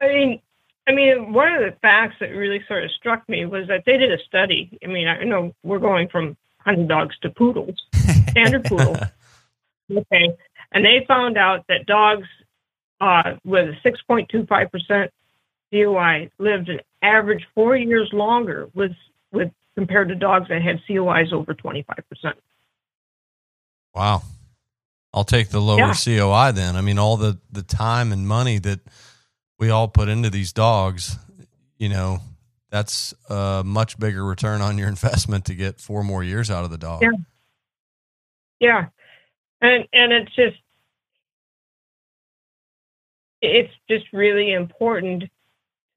I 0.00 0.08
mean, 0.08 0.40
I 0.88 0.92
mean, 0.92 1.32
one 1.32 1.52
of 1.52 1.60
the 1.60 1.76
facts 1.82 2.16
that 2.20 2.30
really 2.30 2.64
sort 2.66 2.84
of 2.84 2.90
struck 2.92 3.28
me 3.28 3.44
was 3.44 3.68
that 3.68 3.84
they 3.84 3.98
did 3.98 4.10
a 4.10 4.18
study. 4.24 4.78
I 4.82 4.88
mean, 4.88 5.06
I 5.06 5.22
know 5.24 5.54
we're 5.62 5.78
going 5.78 6.08
from 6.08 6.36
hunting 6.58 6.88
dogs 6.88 7.16
to 7.22 7.30
poodles, 7.30 7.76
standard 8.30 8.64
poodle. 8.64 8.96
Okay. 9.90 10.34
And 10.72 10.84
they 10.86 11.04
found 11.06 11.36
out 11.36 11.66
that 11.68 11.84
dogs 11.84 12.26
uh, 13.00 13.34
with 13.44 13.68
a 13.68 13.88
6.25% 13.88 15.08
COI 15.72 16.30
lived 16.38 16.68
an 16.68 16.80
average 17.02 17.46
four 17.54 17.76
years 17.76 18.10
longer 18.12 18.68
with, 18.74 18.92
with 19.32 19.50
compared 19.74 20.08
to 20.08 20.14
dogs 20.14 20.48
that 20.48 20.62
had 20.62 20.80
COIs 20.88 21.32
over 21.32 21.54
25%. 21.54 21.84
Wow. 23.94 24.22
I'll 25.14 25.24
take 25.24 25.48
the 25.48 25.60
lower 25.60 25.78
Yeah. 25.78 25.94
COI 25.94 26.52
then. 26.52 26.76
I 26.76 26.80
mean, 26.80 26.98
all 26.98 27.16
the, 27.16 27.38
the 27.50 27.62
time 27.62 28.12
and 28.12 28.26
money 28.26 28.58
that 28.58 28.80
we 29.58 29.70
all 29.70 29.88
put 29.88 30.08
into 30.08 30.30
these 30.30 30.52
dogs, 30.52 31.18
you 31.78 31.88
know, 31.88 32.20
that's 32.70 33.12
a 33.28 33.62
much 33.64 33.98
bigger 33.98 34.24
return 34.24 34.60
on 34.62 34.78
your 34.78 34.88
investment 34.96 35.44
to 35.46 35.54
get 35.54 35.80
four 35.80 36.02
more 36.02 36.24
years 36.24 36.50
out 36.50 36.64
of 36.64 36.70
the 36.70 36.78
dog. 36.78 37.02
Yeah. 37.02 37.10
Yeah. 38.60 38.86
And 39.60 39.86
and 39.92 40.12
it's 40.12 40.34
just 40.34 40.56
it's 43.40 43.72
just 43.90 44.06
really 44.12 44.52
important 44.52 45.24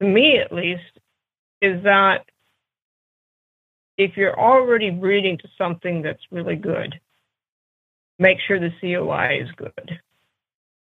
to 0.00 0.06
me 0.06 0.38
at 0.38 0.52
least 0.52 0.82
is 1.60 1.82
that 1.84 2.26
if 3.96 4.16
you're 4.16 4.38
already 4.38 4.90
breeding 4.90 5.38
to 5.38 5.48
something 5.56 6.02
that's 6.02 6.22
really 6.30 6.56
good, 6.56 7.00
make 8.18 8.38
sure 8.46 8.60
the 8.60 8.72
COI 8.80 9.40
is 9.42 9.50
good. 9.56 9.98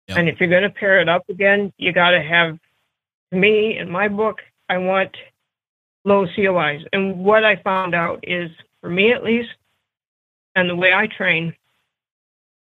Yep. 0.09 0.19
And 0.19 0.29
if 0.29 0.41
you're 0.41 0.49
going 0.49 0.63
to 0.63 0.71
pair 0.71 1.01
it 1.01 1.09
up 1.09 1.29
again, 1.29 1.73
you 1.79 1.93
got 1.93 2.11
to 2.11 2.23
have, 2.23 2.59
to 3.33 3.39
me, 3.39 3.79
in 3.79 3.91
my 3.91 4.09
book, 4.09 4.41
I 4.69 4.79
want 4.79 5.17
low 6.05 6.27
COIs. 6.27 6.85
And 6.93 7.25
what 7.25 7.45
I 7.45 7.57
found 7.57 7.95
out 7.95 8.21
is, 8.23 8.51
for 8.81 8.91
me 8.91 9.13
at 9.13 9.25
least, 9.25 9.51
and 10.55 10.69
the 10.69 10.77
way 10.77 10.93
I 10.93 11.07
train, 11.07 11.55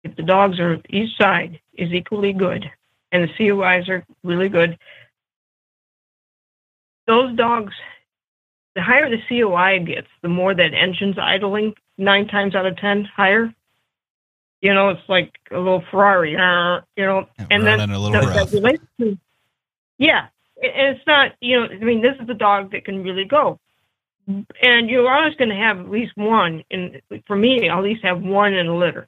if 0.04 0.15
the 0.15 0.24
dogs 0.24 0.60
are 0.60 0.80
each 0.89 1.15
side 1.18 1.60
is 1.74 1.92
equally 1.92 2.34
good 2.34 2.70
and 3.12 3.24
the 3.24 3.34
COIs 3.34 3.89
are 3.89 4.06
really 4.24 4.50
good, 4.50 4.78
those 7.10 7.36
dogs, 7.36 7.74
the 8.76 8.82
higher 8.82 9.10
the 9.10 9.17
COI 9.28 9.80
gets, 9.80 10.08
the 10.22 10.30
more 10.30 10.54
that 10.54 10.74
engine's 10.74 11.17
idling, 11.17 11.74
nine 11.98 12.28
times 12.28 12.56
out 12.56 12.65
of 12.65 12.78
ten 12.78 13.04
higher. 13.04 13.54
You 14.62 14.74
know, 14.74 14.89
it's 14.89 15.10
like 15.10 15.32
a 15.52 15.58
little 15.58 15.84
Ferrari, 15.89 16.32
you 16.32 16.38
know, 16.38 17.28
and 17.50 17.65
then 17.65 17.80
running 17.80 17.95
a 17.95 18.00
little 18.00 18.22
that- 18.22 18.36
rough. 18.36 18.52
that 18.52 18.80
to- 19.00 19.17
yeah, 19.98 20.28
and 20.62 20.95
it's 20.95 21.06
not, 21.08 21.34
you 21.41 21.60
know, 21.60 21.67
I 21.67 21.78
mean, 21.84 22.02
this 22.02 22.15
is 22.22 22.30
a 22.30 22.34
dog 22.34 22.72
that 22.72 22.86
can 22.86 23.04
really 23.04 23.26
go 23.26 23.60
and 24.62 24.89
you're 24.89 25.12
always 25.12 25.36
going 25.36 25.50
to 25.50 25.56
have 25.56 25.80
at 25.80 25.89
least 25.89 26.15
one. 26.15 26.63
And 26.69 27.02
for 27.26 27.36
me, 27.36 27.69
I'll 27.69 27.80
at 27.80 27.84
least 27.84 28.04
have 28.04 28.22
one 28.22 28.54
in 28.54 28.67
a 28.67 28.76
litter. 28.76 29.08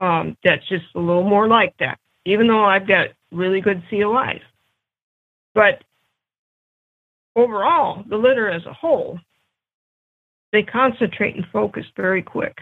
Um, 0.00 0.36
that's 0.44 0.66
just 0.68 0.86
a 0.94 1.00
little 1.00 1.28
more 1.28 1.48
like 1.48 1.74
that, 1.78 1.98
even 2.24 2.46
though 2.46 2.64
I've 2.64 2.86
got 2.86 3.08
really 3.32 3.60
good 3.60 3.82
COIs. 3.90 4.40
But 5.54 5.82
overall, 7.36 8.04
the 8.08 8.16
litter 8.16 8.50
as 8.50 8.64
a 8.66 8.72
whole, 8.72 9.18
they 10.52 10.62
concentrate 10.62 11.36
and 11.36 11.46
focus 11.52 11.84
very 11.96 12.22
quick. 12.22 12.58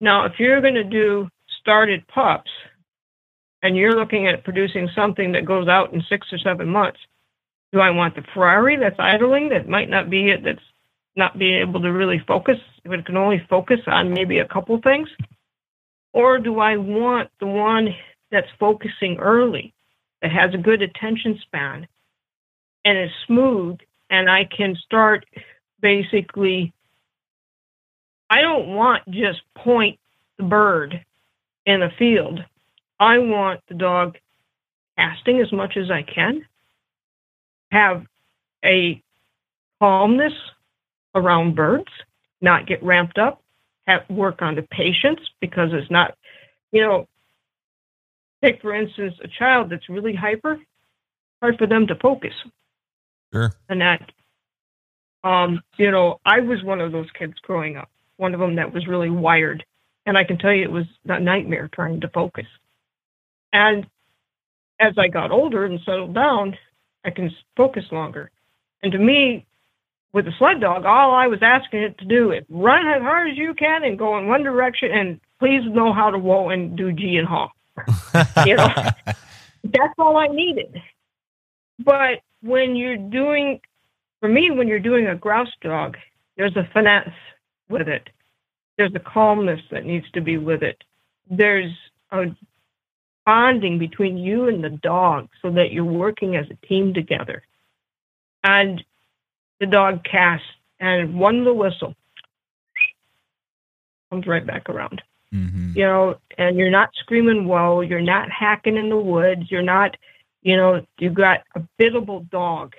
Now, 0.00 0.26
if 0.26 0.32
you're 0.38 0.60
going 0.60 0.74
to 0.74 0.84
do 0.84 1.28
started 1.60 2.06
pups 2.08 2.50
and 3.62 3.76
you're 3.76 3.98
looking 3.98 4.28
at 4.28 4.44
producing 4.44 4.88
something 4.94 5.32
that 5.32 5.44
goes 5.44 5.68
out 5.68 5.92
in 5.92 6.02
six 6.08 6.26
or 6.32 6.38
seven 6.38 6.68
months, 6.68 6.98
do 7.72 7.80
I 7.80 7.90
want 7.90 8.14
the 8.14 8.22
Ferrari 8.32 8.76
that's 8.76 8.98
idling 8.98 9.48
that 9.48 9.68
might 9.68 9.90
not 9.90 10.08
be 10.08 10.30
it 10.30 10.44
that's 10.44 10.58
not 11.16 11.38
being 11.38 11.60
able 11.60 11.80
to 11.80 11.88
really 11.88 12.22
focus 12.26 12.58
but 12.84 13.04
can 13.04 13.16
only 13.16 13.44
focus 13.50 13.80
on 13.86 14.12
maybe 14.12 14.38
a 14.38 14.48
couple 14.48 14.78
things? 14.82 15.08
Or 16.12 16.38
do 16.38 16.60
I 16.60 16.76
want 16.76 17.30
the 17.40 17.46
one 17.46 17.88
that's 18.30 18.46
focusing 18.58 19.18
early, 19.18 19.74
that 20.22 20.30
has 20.30 20.54
a 20.54 20.58
good 20.58 20.82
attention 20.82 21.38
span 21.42 21.86
and 22.86 22.96
it's 22.96 23.12
smooth 23.26 23.78
and 24.10 24.30
I 24.30 24.44
can 24.44 24.76
start 24.86 25.26
basically 25.82 26.72
I 28.30 28.40
don't 28.40 28.68
want 28.68 29.02
just 29.10 29.40
point 29.56 29.98
the 30.38 30.44
bird 30.44 31.04
in 31.64 31.82
a 31.82 31.90
field. 31.98 32.40
I 32.98 33.18
want 33.18 33.60
the 33.68 33.74
dog 33.74 34.16
casting 34.96 35.40
as 35.40 35.52
much 35.52 35.76
as 35.76 35.90
I 35.90 36.02
can 36.02 36.44
have 37.72 38.04
a 38.64 39.02
calmness 39.80 40.32
around 41.14 41.56
birds, 41.56 41.90
not 42.40 42.66
get 42.66 42.82
ramped 42.82 43.18
up, 43.18 43.42
have 43.86 44.02
work 44.08 44.42
on 44.42 44.54
the 44.54 44.62
patience 44.62 45.20
because 45.40 45.70
it's 45.72 45.90
not, 45.90 46.14
you 46.72 46.82
know, 46.82 47.06
take 48.44 48.60
for 48.62 48.74
instance 48.74 49.14
a 49.22 49.28
child 49.28 49.70
that's 49.70 49.88
really 49.88 50.14
hyper, 50.14 50.58
hard 51.42 51.58
for 51.58 51.66
them 51.66 51.86
to 51.88 51.94
focus. 51.96 52.34
Sure. 53.32 53.52
And 53.68 53.80
that, 53.80 54.10
um, 55.24 55.62
you 55.76 55.90
know, 55.90 56.20
I 56.24 56.40
was 56.40 56.62
one 56.62 56.80
of 56.80 56.92
those 56.92 57.10
kids 57.18 57.34
growing 57.42 57.76
up, 57.76 57.90
one 58.16 58.34
of 58.34 58.40
them 58.40 58.56
that 58.56 58.72
was 58.72 58.86
really 58.86 59.10
wired. 59.10 59.64
And 60.06 60.16
I 60.16 60.24
can 60.24 60.38
tell 60.38 60.52
you 60.52 60.62
it 60.62 60.70
was 60.70 60.86
a 61.06 61.18
nightmare 61.18 61.68
trying 61.72 62.00
to 62.00 62.08
focus. 62.08 62.46
And 63.52 63.86
as 64.78 64.94
I 64.98 65.08
got 65.08 65.32
older 65.32 65.64
and 65.64 65.80
settled 65.84 66.14
down, 66.14 66.56
I 67.04 67.10
can 67.10 67.34
focus 67.56 67.84
longer. 67.90 68.30
And 68.82 68.92
to 68.92 68.98
me, 68.98 69.46
with 70.12 70.26
a 70.28 70.32
sled 70.38 70.60
dog, 70.60 70.84
all 70.84 71.14
I 71.14 71.26
was 71.26 71.40
asking 71.42 71.80
it 71.82 71.98
to 71.98 72.04
do 72.04 72.32
is 72.32 72.44
run 72.48 72.86
as 72.86 73.02
hard 73.02 73.30
as 73.30 73.36
you 73.36 73.54
can 73.54 73.84
and 73.84 73.98
go 73.98 74.16
in 74.18 74.26
one 74.28 74.42
direction 74.42 74.90
and 74.90 75.20
please 75.38 75.62
know 75.66 75.92
how 75.92 76.10
to 76.10 76.18
whoa 76.18 76.48
and 76.50 76.76
do 76.76 76.92
gee 76.92 77.16
and 77.16 77.28
haw. 77.28 77.48
You 78.46 78.56
know, 78.56 78.68
that's 79.64 79.94
all 79.98 80.16
I 80.16 80.28
needed. 80.28 80.80
But 81.78 82.20
when 82.46 82.76
you're 82.76 82.96
doing, 82.96 83.60
for 84.20 84.28
me, 84.28 84.50
when 84.50 84.68
you're 84.68 84.78
doing 84.78 85.08
a 85.08 85.14
grouse 85.14 85.52
dog, 85.60 85.96
there's 86.36 86.56
a 86.56 86.68
finesse 86.72 87.08
with 87.68 87.88
it. 87.88 88.08
There's 88.78 88.94
a 88.94 89.00
calmness 89.00 89.60
that 89.70 89.84
needs 89.84 90.08
to 90.12 90.20
be 90.20 90.38
with 90.38 90.62
it. 90.62 90.82
There's 91.30 91.72
a 92.10 92.26
bonding 93.24 93.78
between 93.78 94.16
you 94.16 94.48
and 94.48 94.62
the 94.62 94.70
dog 94.70 95.28
so 95.42 95.50
that 95.50 95.72
you're 95.72 95.84
working 95.84 96.36
as 96.36 96.46
a 96.50 96.66
team 96.66 96.94
together. 96.94 97.42
And 98.44 98.82
the 99.58 99.66
dog 99.66 100.04
casts, 100.04 100.46
and 100.78 101.18
one 101.18 101.38
little 101.38 101.56
whistle 101.56 101.94
comes 104.10 104.26
right 104.26 104.46
back 104.46 104.68
around. 104.68 105.02
hmm 105.32 105.72
You 105.74 105.84
know, 105.84 106.14
and 106.38 106.56
you're 106.56 106.70
not 106.70 106.90
screaming 107.00 107.46
whoa, 107.46 107.80
you're 107.80 108.00
not 108.00 108.30
hacking 108.30 108.76
in 108.76 108.88
the 108.88 108.96
woods, 108.96 109.50
you're 109.50 109.62
not, 109.62 109.96
you 110.46 110.56
know, 110.56 110.86
you 111.00 111.10
got 111.10 111.40
a 111.56 111.60
biddable 111.76 112.20
dog 112.30 112.76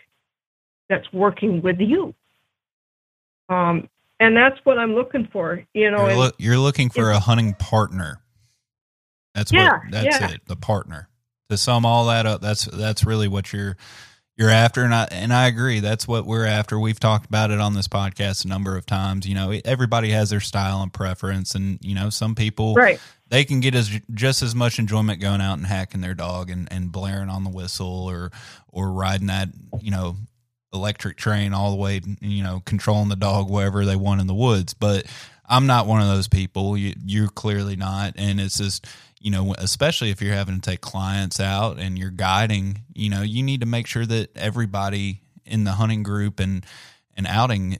that's 0.87 1.11
working 1.11 1.61
with 1.61 1.81
you. 1.81 2.15
Um, 3.49 3.89
and 4.21 4.37
that's 4.37 4.57
what 4.63 4.79
I'm 4.79 4.95
looking 4.95 5.27
for. 5.33 5.61
You 5.73 5.91
know, 5.91 6.07
You're, 6.07 6.17
loo- 6.17 6.31
you're 6.37 6.57
looking 6.57 6.89
for 6.89 7.11
a 7.11 7.19
hunting 7.19 7.55
partner. 7.55 8.21
That's 9.35 9.51
Yeah, 9.51 9.79
what. 9.79 9.81
That's 9.91 10.19
yeah. 10.21 10.31
it. 10.31 10.41
The 10.47 10.55
partner. 10.55 11.09
To 11.49 11.57
sum 11.57 11.85
all 11.85 12.05
that 12.07 12.25
up, 12.25 12.39
that's 12.41 12.65
that's 12.65 13.05
really 13.05 13.27
what 13.27 13.51
you're 13.51 13.75
you're 14.37 14.49
after, 14.49 14.83
and 14.83 14.93
I 14.93 15.07
and 15.11 15.33
I 15.33 15.47
agree. 15.47 15.79
That's 15.81 16.07
what 16.07 16.25
we're 16.25 16.45
after. 16.45 16.79
We've 16.79 16.99
talked 16.99 17.25
about 17.25 17.51
it 17.51 17.59
on 17.59 17.73
this 17.73 17.87
podcast 17.87 18.45
a 18.45 18.47
number 18.47 18.77
of 18.77 18.85
times. 18.85 19.27
You 19.27 19.35
know, 19.35 19.57
everybody 19.65 20.09
has 20.11 20.29
their 20.29 20.39
style 20.41 20.81
and 20.81 20.91
preference, 20.91 21.55
and 21.55 21.79
you 21.81 21.95
know, 21.95 22.09
some 22.09 22.35
people 22.35 22.75
right. 22.75 22.99
They 23.29 23.43
can 23.43 23.59
get 23.59 23.75
as 23.75 23.99
just 24.13 24.41
as 24.41 24.55
much 24.55 24.79
enjoyment 24.79 25.21
going 25.21 25.41
out 25.41 25.57
and 25.57 25.67
hacking 25.67 26.01
their 26.01 26.13
dog 26.13 26.49
and, 26.49 26.67
and 26.71 26.91
blaring 26.91 27.29
on 27.29 27.43
the 27.43 27.49
whistle 27.49 28.07
or 28.09 28.31
or 28.71 28.91
riding 28.91 29.27
that 29.27 29.49
you 29.81 29.91
know 29.91 30.15
electric 30.73 31.17
train 31.17 31.53
all 31.53 31.71
the 31.71 31.77
way 31.77 32.01
you 32.21 32.43
know 32.43 32.61
controlling 32.65 33.09
the 33.09 33.15
dog 33.15 33.49
wherever 33.49 33.85
they 33.85 33.95
want 33.95 34.21
in 34.21 34.27
the 34.27 34.33
woods. 34.33 34.73
But 34.73 35.05
i'm 35.47 35.67
not 35.67 35.87
one 35.87 36.01
of 36.01 36.07
those 36.07 36.27
people. 36.27 36.77
You, 36.77 36.93
you're 37.05 37.29
clearly 37.29 37.75
not. 37.75 38.13
And 38.17 38.39
it's 38.39 38.57
just 38.57 38.85
you 39.19 39.31
know 39.31 39.55
especially 39.57 40.11
if 40.11 40.21
you're 40.21 40.33
having 40.33 40.59
to 40.59 40.69
take 40.69 40.81
clients 40.81 41.39
out 41.39 41.79
and 41.79 41.97
you're 41.97 42.11
guiding 42.11 42.83
you 42.93 43.09
know 43.09 43.21
you 43.21 43.43
need 43.43 43.61
to 43.61 43.67
make 43.67 43.87
sure 43.87 44.05
that 44.05 44.35
everybody 44.37 45.21
in 45.45 45.63
the 45.63 45.71
hunting 45.71 46.03
group 46.03 46.39
and 46.39 46.65
and 47.15 47.25
outing 47.27 47.79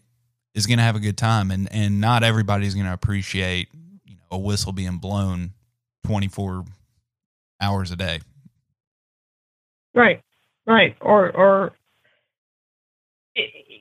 is 0.58 0.66
going 0.66 0.80
to 0.80 0.84
have 0.84 0.96
a 0.96 1.00
good 1.00 1.18
time. 1.18 1.52
And 1.52 1.72
and 1.72 2.02
not 2.02 2.24
everybody's 2.24 2.74
going 2.74 2.88
to 2.88 2.94
appreciate 2.94 3.70
a 4.32 4.38
whistle 4.38 4.72
being 4.72 4.98
blown 4.98 5.52
24 6.06 6.66
hours 7.62 7.92
a 7.92 7.96
day 7.96 8.20
Right, 9.98 10.22
right. 10.68 10.96
Or 11.02 11.36
or 11.36 11.74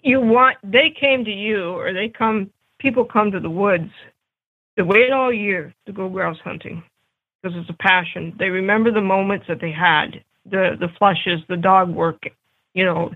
you 0.03 0.20
want 0.20 0.57
they 0.64 0.90
came 0.99 1.24
to 1.26 1.30
you, 1.30 1.72
or 1.72 1.92
they 1.92 2.09
come. 2.09 2.51
People 2.78 3.05
come 3.05 3.30
to 3.32 3.40
the 3.40 3.51
woods. 3.51 3.90
They 4.76 4.82
wait 4.82 5.12
all 5.12 5.32
year 5.32 5.74
to 5.86 5.92
go 5.92 6.09
grouse 6.09 6.38
hunting 6.42 6.82
because 7.42 7.57
it's 7.59 7.68
a 7.70 7.82
passion. 7.82 8.34
They 8.38 8.49
remember 8.49 8.90
the 8.90 9.03
moments 9.03 9.47
that 9.49 9.61
they 9.61 9.72
had, 9.72 10.22
the 10.47 10.76
the 10.80 10.88
flushes, 10.99 11.40
the 11.51 11.57
dog 11.57 11.90
work, 11.90 12.22
you 12.72 12.84
know, 12.86 13.12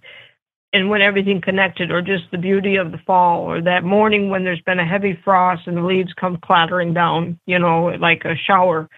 and 0.72 0.88
when 0.88 1.02
everything 1.02 1.40
connected, 1.40 1.90
or 1.90 2.00
just 2.00 2.24
the 2.30 2.38
beauty 2.38 2.76
of 2.76 2.92
the 2.92 2.98
fall, 3.06 3.42
or 3.42 3.60
that 3.62 3.82
morning 3.82 4.30
when 4.30 4.44
there's 4.44 4.60
been 4.62 4.78
a 4.78 4.86
heavy 4.86 5.18
frost 5.24 5.66
and 5.66 5.76
the 5.76 5.82
leaves 5.82 6.12
come 6.18 6.38
clattering 6.44 6.94
down, 6.94 7.38
you 7.46 7.58
know, 7.58 7.86
like 8.00 8.24
a 8.24 8.36
shower. 8.36 8.88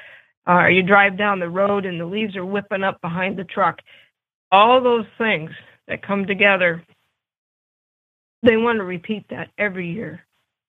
Uh, 0.46 0.52
or 0.52 0.70
you 0.70 0.82
drive 0.82 1.16
down 1.16 1.38
the 1.38 1.48
road 1.48 1.86
and 1.86 2.00
the 2.00 2.04
leaves 2.04 2.36
are 2.36 2.44
whipping 2.44 2.82
up 2.82 3.00
behind 3.00 3.38
the 3.38 3.44
truck. 3.44 3.78
All 4.50 4.82
those 4.82 5.06
things 5.16 5.50
that 5.88 6.06
come 6.06 6.26
together, 6.26 6.84
they 8.42 8.56
want 8.56 8.78
to 8.78 8.84
repeat 8.84 9.24
that 9.30 9.48
every 9.56 9.90
year. 9.90 10.20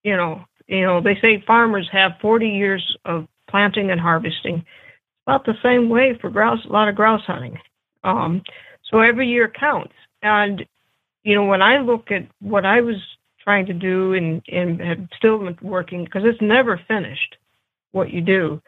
You 0.03 0.15
know, 0.15 0.45
you 0.67 0.81
know, 0.81 1.01
they 1.01 1.17
say 1.21 1.43
farmers 1.45 1.89
have 1.91 2.13
40 2.21 2.47
years 2.47 2.97
of 3.03 3.27
planting 3.49 3.91
and 3.91 3.99
harvesting. 3.99 4.57
It's 4.57 5.27
About 5.27 5.45
the 5.45 5.55
same 5.63 5.89
way 5.89 6.17
for 6.21 6.29
grouse, 6.29 6.63
a 6.65 6.71
lot 6.71 6.87
of 6.87 6.95
grouse 6.95 7.23
hunting. 7.25 7.57
Um, 8.03 8.41
so 8.89 8.99
every 8.99 9.27
year 9.27 9.51
counts. 9.59 9.93
And 10.21 10.65
you 11.23 11.35
know, 11.35 11.45
when 11.45 11.61
I 11.61 11.79
look 11.79 12.11
at 12.11 12.27
what 12.39 12.65
I 12.65 12.81
was 12.81 12.97
trying 13.43 13.65
to 13.65 13.73
do 13.73 14.13
and 14.13 14.41
and 14.47 14.79
have 14.79 14.99
still 15.17 15.39
been 15.39 15.57
working 15.61 16.05
because 16.05 16.23
it's 16.25 16.41
never 16.41 16.79
finished. 16.87 17.35
What 17.91 18.11
you 18.11 18.21
do, 18.21 18.61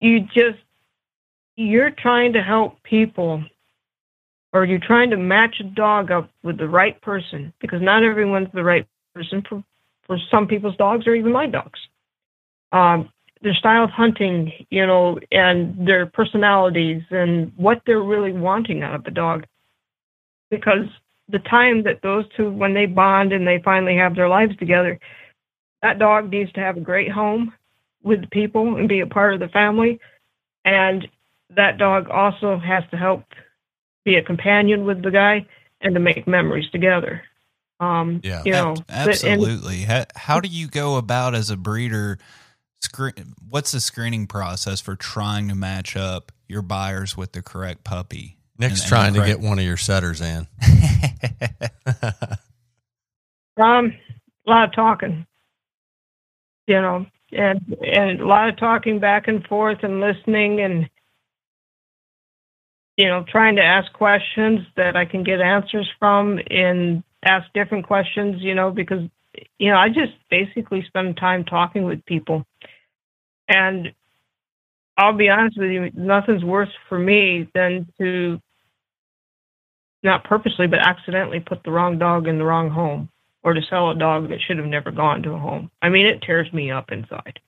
you 0.00 0.20
just 0.20 0.58
you're 1.56 1.90
trying 1.90 2.32
to 2.34 2.42
help 2.42 2.82
people 2.82 3.42
or 4.52 4.64
you're 4.64 4.78
trying 4.78 5.10
to 5.10 5.16
match 5.16 5.56
a 5.60 5.64
dog 5.64 6.10
up 6.10 6.30
with 6.42 6.58
the 6.58 6.68
right 6.68 7.00
person 7.02 7.52
because 7.60 7.82
not 7.82 8.04
everyone's 8.04 8.48
the 8.54 8.64
right 8.64 8.86
person 9.14 9.42
for 9.48 9.62
for 10.06 10.18
some 10.30 10.46
people's 10.46 10.76
dogs 10.76 11.06
or 11.06 11.14
even 11.14 11.32
my 11.32 11.46
dogs 11.46 11.78
um, 12.72 13.08
their 13.42 13.54
style 13.54 13.84
of 13.84 13.90
hunting 13.90 14.52
you 14.70 14.86
know 14.86 15.18
and 15.32 15.86
their 15.86 16.06
personalities 16.06 17.02
and 17.10 17.52
what 17.56 17.82
they're 17.86 18.02
really 18.02 18.32
wanting 18.32 18.82
out 18.82 18.94
of 18.94 19.04
the 19.04 19.10
dog 19.10 19.44
because 20.50 20.86
the 21.28 21.38
time 21.40 21.82
that 21.84 22.00
those 22.02 22.24
two 22.36 22.50
when 22.50 22.74
they 22.74 22.86
bond 22.86 23.32
and 23.32 23.46
they 23.46 23.60
finally 23.64 23.96
have 23.96 24.14
their 24.14 24.28
lives 24.28 24.56
together 24.56 24.98
that 25.82 25.98
dog 25.98 26.30
needs 26.30 26.50
to 26.52 26.60
have 26.60 26.76
a 26.76 26.80
great 26.80 27.10
home 27.10 27.52
with 28.02 28.20
the 28.22 28.26
people 28.28 28.76
and 28.76 28.88
be 28.88 29.00
a 29.00 29.06
part 29.06 29.34
of 29.34 29.40
the 29.40 29.48
family 29.48 30.00
and 30.64 31.06
that 31.56 31.78
dog 31.78 32.08
also 32.08 32.58
has 32.58 32.82
to 32.90 32.96
help 32.96 33.24
be 34.04 34.16
a 34.16 34.22
companion 34.22 34.84
with 34.84 35.02
the 35.02 35.10
guy 35.10 35.46
and 35.80 35.94
to 35.94 36.00
make 36.00 36.26
memories 36.26 36.68
together 36.70 37.22
um 37.80 38.20
Yeah. 38.24 38.42
you 38.44 38.52
know 38.52 38.74
Ab- 38.88 39.06
but- 39.06 39.22
and- 39.24 39.40
absolutely 39.42 39.78
how, 39.82 40.04
how 40.16 40.40
do 40.40 40.48
you 40.48 40.66
go 40.68 40.96
about 40.96 41.34
as 41.34 41.50
a 41.50 41.56
breeder 41.56 42.18
screen 42.80 43.34
what's 43.48 43.72
the 43.72 43.80
screening 43.80 44.26
process 44.26 44.80
for 44.80 44.96
trying 44.96 45.48
to 45.48 45.54
match 45.54 45.96
up 45.96 46.32
your 46.48 46.62
buyers 46.62 47.16
with 47.16 47.32
the 47.32 47.42
correct 47.42 47.84
puppy 47.84 48.36
Nick's 48.58 48.74
And- 48.74 48.80
and 48.82 48.88
trying 48.88 49.12
the 49.12 49.20
to 49.20 49.26
get 49.26 49.40
one 49.40 49.58
of 49.60 49.64
your 49.64 49.76
setters 49.76 50.20
in. 50.20 50.48
Um, 53.58 53.92
a 54.46 54.50
lot 54.50 54.68
of 54.68 54.72
talking, 54.72 55.26
you 56.66 56.80
know, 56.80 57.06
and 57.32 57.76
and 57.82 58.20
a 58.20 58.26
lot 58.26 58.48
of 58.48 58.56
talking 58.56 59.00
back 59.00 59.26
and 59.26 59.44
forth 59.46 59.78
and 59.82 60.00
listening 60.00 60.60
and 60.60 60.88
you 62.96 63.08
know 63.08 63.24
trying 63.28 63.56
to 63.56 63.62
ask 63.62 63.92
questions 63.92 64.60
that 64.76 64.96
I 64.96 65.04
can 65.04 65.24
get 65.24 65.40
answers 65.40 65.90
from 65.98 66.38
and 66.50 67.02
ask 67.24 67.52
different 67.52 67.86
questions, 67.86 68.40
you 68.40 68.54
know, 68.54 68.70
because 68.70 69.02
you 69.58 69.70
know 69.70 69.76
I 69.76 69.88
just 69.88 70.12
basically 70.30 70.84
spend 70.86 71.16
time 71.16 71.44
talking 71.44 71.82
with 71.82 72.04
people, 72.06 72.46
and 73.48 73.92
I'll 74.96 75.16
be 75.16 75.28
honest 75.28 75.58
with 75.58 75.70
you, 75.70 75.90
nothing's 75.94 76.44
worse 76.44 76.72
for 76.88 76.98
me 76.98 77.48
than 77.54 77.92
to 77.98 78.40
not 80.02 80.24
purposely 80.24 80.66
but 80.66 80.78
accidentally 80.80 81.40
put 81.40 81.62
the 81.64 81.70
wrong 81.70 81.98
dog 81.98 82.26
in 82.26 82.38
the 82.38 82.44
wrong 82.44 82.70
home 82.70 83.08
or 83.42 83.54
to 83.54 83.62
sell 83.62 83.90
a 83.90 83.94
dog 83.94 84.28
that 84.28 84.40
should 84.40 84.58
have 84.58 84.66
never 84.66 84.90
gone 84.90 85.22
to 85.22 85.32
a 85.32 85.38
home. 85.38 85.70
I 85.80 85.88
mean, 85.88 86.06
it 86.06 86.22
tears 86.22 86.52
me 86.52 86.70
up 86.70 86.90
inside 86.90 87.40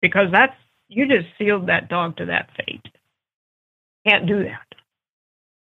because 0.00 0.28
that's 0.32 0.54
you 0.88 1.06
just 1.06 1.26
sealed 1.38 1.68
that 1.68 1.88
dog 1.88 2.16
to 2.18 2.26
that 2.26 2.50
fate. 2.56 2.86
Can't 4.06 4.26
do 4.26 4.44
that. 4.44 4.66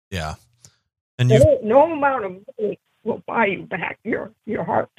Yeah. 0.09 0.35
And 1.17 1.29
you 1.29 1.39
No, 1.39 1.59
no 1.63 1.93
amount 1.93 2.25
of 2.25 2.31
money 2.31 2.79
will 3.03 3.23
buy 3.27 3.47
you 3.47 3.63
back 3.63 3.99
your 4.03 4.31
your 4.45 4.63
heart. 4.63 4.89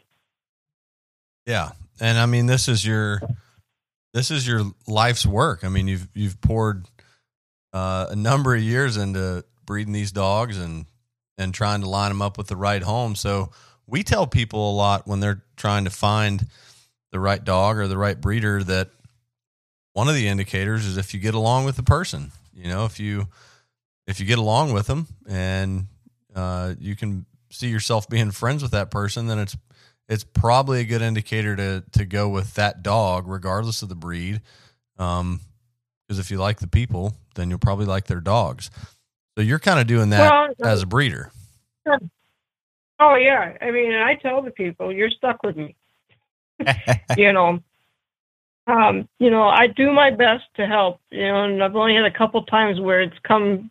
Yeah. 1.47 1.70
And 2.01 2.18
I 2.18 2.26
mean 2.26 2.47
this 2.47 2.68
is 2.68 2.86
your 2.86 3.20
this 4.14 4.30
is 4.30 4.47
your 4.47 4.62
life's 4.86 5.26
work. 5.26 5.64
I 5.64 5.68
mean 5.68 5.88
you've 5.88 6.09
you've 6.14 6.41
poured 6.41 6.86
uh, 7.72 8.07
a 8.11 8.16
number 8.16 8.55
of 8.55 8.62
years 8.62 8.97
into 8.97 9.45
breeding 9.71 9.93
these 9.93 10.11
dogs 10.11 10.59
and 10.59 10.85
and 11.39 11.55
trying 11.55 11.81
to 11.81 11.89
line 11.89 12.11
them 12.11 12.21
up 12.21 12.37
with 12.37 12.49
the 12.49 12.57
right 12.57 12.83
home. 12.83 13.14
So 13.14 13.53
we 13.87 14.03
tell 14.03 14.27
people 14.27 14.73
a 14.73 14.75
lot 14.75 15.07
when 15.07 15.21
they're 15.21 15.45
trying 15.57 15.85
to 15.85 15.91
find 15.91 16.45
the 17.12 17.21
right 17.21 17.43
dog 17.43 17.79
or 17.79 17.87
the 17.87 17.97
right 17.97 18.21
breeder 18.21 18.64
that 18.64 18.91
one 19.93 20.09
of 20.09 20.16
the 20.16 20.27
indicators 20.27 20.87
is 20.87 20.97
if 20.97 21.14
you 21.14 21.21
get 21.21 21.35
along 21.35 21.66
with 21.66 21.77
the 21.77 21.85
person. 21.85 22.33
You 22.53 22.66
know, 22.66 22.85
if 22.85 22.99
you 22.99 23.29
if 24.09 24.18
you 24.18 24.27
get 24.27 24.41
along 24.41 24.73
with 24.73 24.89
them 24.89 25.07
and 25.29 25.87
uh, 26.35 26.75
you 26.81 26.97
can 26.97 27.25
see 27.53 27.68
yourself 27.68 28.09
being 28.09 28.33
friends 28.33 28.62
with 28.62 28.73
that 28.73 28.91
person, 28.91 29.29
then 29.29 29.39
it's 29.39 29.57
it's 30.09 30.25
probably 30.25 30.81
a 30.81 30.85
good 30.85 31.01
indicator 31.01 31.55
to 31.55 31.85
to 31.93 32.05
go 32.05 32.29
with 32.29 32.55
that 32.55 32.83
dog, 32.83 33.29
regardless 33.29 33.83
of 33.83 33.89
the 33.89 33.95
breed. 33.95 34.41
Um, 34.99 35.43
because 36.09 36.18
if 36.18 36.33
you 36.33 36.39
like 36.39 36.59
the 36.59 36.66
people, 36.66 37.14
then 37.37 37.51
you'll 37.51 37.61
probably 37.61 37.87
like 37.87 38.07
their 38.07 38.21
dogs. 38.21 38.68
So 39.37 39.43
you're 39.43 39.59
kind 39.59 39.81
of 39.81 39.87
doing 39.87 40.11
that 40.11 40.55
Well, 40.59 40.70
as 40.70 40.83
a 40.83 40.87
breeder. 40.87 41.31
Oh 43.03 43.14
yeah, 43.14 43.57
I 43.62 43.70
mean, 43.70 43.95
I 43.95 44.14
tell 44.16 44.43
the 44.43 44.51
people, 44.51 44.93
you're 44.93 45.09
stuck 45.09 45.43
with 45.43 45.57
me. 45.57 45.74
you 47.16 47.33
know, 47.33 47.59
um, 48.66 49.09
you 49.18 49.31
know, 49.31 49.45
I 49.45 49.68
do 49.68 49.91
my 49.91 50.11
best 50.11 50.45
to 50.57 50.66
help. 50.66 51.01
You 51.11 51.26
know, 51.26 51.45
and 51.45 51.62
I've 51.62 51.74
only 51.74 51.95
had 51.95 52.05
a 52.05 52.16
couple 52.16 52.45
times 52.45 52.78
where 52.78 53.01
it's 53.01 53.16
come, 53.26 53.70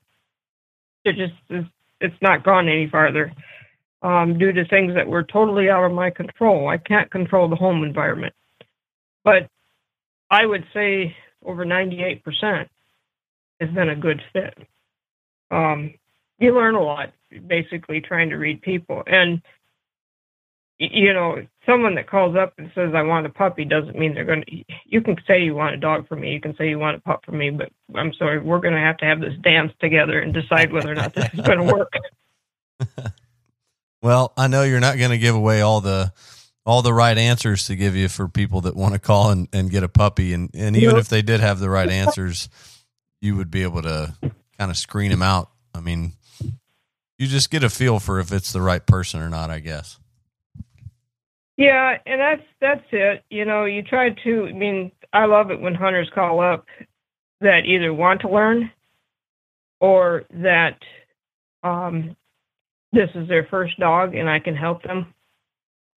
it 1.05 1.15
just 1.15 1.33
it's, 1.49 1.69
it's 2.01 2.21
not 2.23 2.43
gone 2.43 2.67
any 2.67 2.89
farther, 2.89 3.31
um, 4.01 4.39
due 4.39 4.51
to 4.51 4.65
things 4.67 4.95
that 4.95 5.07
were 5.07 5.23
totally 5.23 5.69
out 5.69 5.85
of 5.85 5.91
my 5.91 6.09
control. 6.09 6.67
I 6.67 6.77
can't 6.77 7.11
control 7.11 7.47
the 7.47 7.55
home 7.55 7.83
environment, 7.83 8.33
but 9.23 9.47
I 10.31 10.43
would 10.43 10.65
say 10.73 11.15
over 11.45 11.65
ninety 11.65 12.01
eight 12.01 12.23
percent 12.23 12.67
has 13.61 13.69
been 13.69 13.89
a 13.89 13.95
good 13.95 14.23
fit. 14.33 14.57
Um, 15.51 15.93
you 16.39 16.53
learn 16.55 16.75
a 16.75 16.81
lot 16.81 17.11
basically 17.47 18.01
trying 18.01 18.29
to 18.29 18.35
read 18.37 18.61
people 18.61 19.03
and 19.05 19.41
you 20.79 21.13
know 21.13 21.35
someone 21.65 21.93
that 21.93 22.09
calls 22.09 22.35
up 22.35 22.53
and 22.57 22.71
says 22.73 22.91
i 22.95 23.03
want 23.03 23.25
a 23.25 23.29
puppy 23.29 23.65
doesn't 23.65 23.99
mean 23.99 24.15
they're 24.15 24.25
going 24.25 24.43
to 24.43 24.63
you 24.85 24.99
can 25.01 25.15
say 25.27 25.39
you 25.39 25.53
want 25.53 25.75
a 25.75 25.77
dog 25.77 26.07
for 26.07 26.15
me 26.15 26.31
you 26.31 26.41
can 26.41 26.55
say 26.57 26.67
you 26.69 26.79
want 26.79 26.97
a 26.97 27.01
pup 27.01 27.21
for 27.23 27.33
me 27.33 27.51
but 27.51 27.69
i'm 27.95 28.11
sorry 28.13 28.39
we're 28.39 28.59
going 28.59 28.73
to 28.73 28.79
have 28.79 28.97
to 28.97 29.05
have 29.05 29.19
this 29.19 29.33
dance 29.43 29.71
together 29.79 30.19
and 30.21 30.33
decide 30.33 30.71
whether 30.73 30.91
or 30.91 30.95
not 30.95 31.13
this 31.13 31.27
is 31.33 31.41
going 31.41 31.59
to 31.59 31.71
work 31.71 31.91
Well, 34.01 34.31
I 34.37 34.47
know 34.47 34.63
you're 34.63 34.79
not 34.79 34.97
going 34.97 35.11
to 35.11 35.17
give 35.17 35.35
away 35.35 35.61
all 35.61 35.81
the 35.81 36.13
all 36.65 36.81
the 36.81 36.93
right 36.93 37.17
answers 37.17 37.65
to 37.65 37.75
give 37.75 37.95
you 37.95 38.07
for 38.07 38.27
people 38.27 38.61
that 38.61 38.75
want 38.75 38.93
to 38.93 38.99
call 38.99 39.31
and, 39.31 39.47
and 39.51 39.71
get 39.71 39.83
a 39.83 39.89
puppy. 39.89 40.33
And, 40.33 40.49
and 40.53 40.75
even 40.77 40.95
Yep. 40.95 41.01
if 41.01 41.09
they 41.09 41.21
did 41.21 41.39
have 41.39 41.59
the 41.59 41.69
right 41.69 41.89
answers, 41.89 42.47
you 43.21 43.35
would 43.35 43.49
be 43.49 43.63
able 43.63 43.81
to 43.81 44.13
kind 44.59 44.69
of 44.69 44.77
screen 44.77 45.09
them 45.09 45.23
out. 45.23 45.49
I 45.73 45.79
mean, 45.79 46.13
you 47.17 47.27
just 47.27 47.49
get 47.49 47.63
a 47.63 47.69
feel 47.69 47.99
for 47.99 48.19
if 48.19 48.31
it's 48.31 48.51
the 48.51 48.61
right 48.61 48.85
person 48.85 49.21
or 49.21 49.29
not, 49.29 49.49
I 49.49 49.59
guess. 49.59 49.97
Yeah, 51.57 51.97
and 52.05 52.21
that's 52.21 52.43
that's 52.61 52.85
it. 52.91 53.23
You 53.29 53.45
know, 53.45 53.65
you 53.65 53.81
try 53.81 54.09
to. 54.09 54.47
I 54.47 54.51
mean, 54.51 54.91
I 55.13 55.25
love 55.25 55.51
it 55.51 55.59
when 55.59 55.75
hunters 55.75 56.09
call 56.13 56.41
up 56.41 56.65
that 57.41 57.65
either 57.65 57.93
want 57.93 58.21
to 58.21 58.29
learn 58.29 58.71
or 59.79 60.23
that 60.31 60.77
um, 61.63 62.15
this 62.91 63.09
is 63.15 63.27
their 63.27 63.47
first 63.49 63.79
dog 63.79 64.13
and 64.15 64.29
I 64.29 64.39
can 64.39 64.55
help 64.55 64.83
them, 64.83 65.13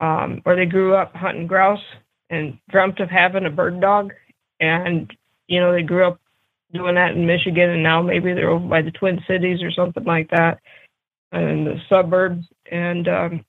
um, 0.00 0.40
or 0.44 0.54
they 0.54 0.66
grew 0.66 0.94
up 0.94 1.14
hunting 1.14 1.46
grouse 1.46 1.82
and 2.30 2.58
dreamt 2.70 3.00
of 3.00 3.10
having 3.10 3.46
a 3.46 3.50
bird 3.50 3.80
dog, 3.80 4.12
and 4.60 5.12
you 5.48 5.60
know 5.60 5.72
they 5.72 5.82
grew 5.82 6.06
up 6.06 6.21
doing 6.72 6.94
that 6.94 7.12
in 7.12 7.26
Michigan, 7.26 7.70
and 7.70 7.82
now 7.82 8.02
maybe 8.02 8.32
they're 8.32 8.50
over 8.50 8.66
by 8.66 8.82
the 8.82 8.90
Twin 8.90 9.20
Cities 9.26 9.62
or 9.62 9.70
something 9.70 10.04
like 10.04 10.30
that, 10.30 10.60
in 11.32 11.64
the 11.64 11.80
suburbs, 11.88 12.44
and 12.70 13.08
um, 13.08 13.44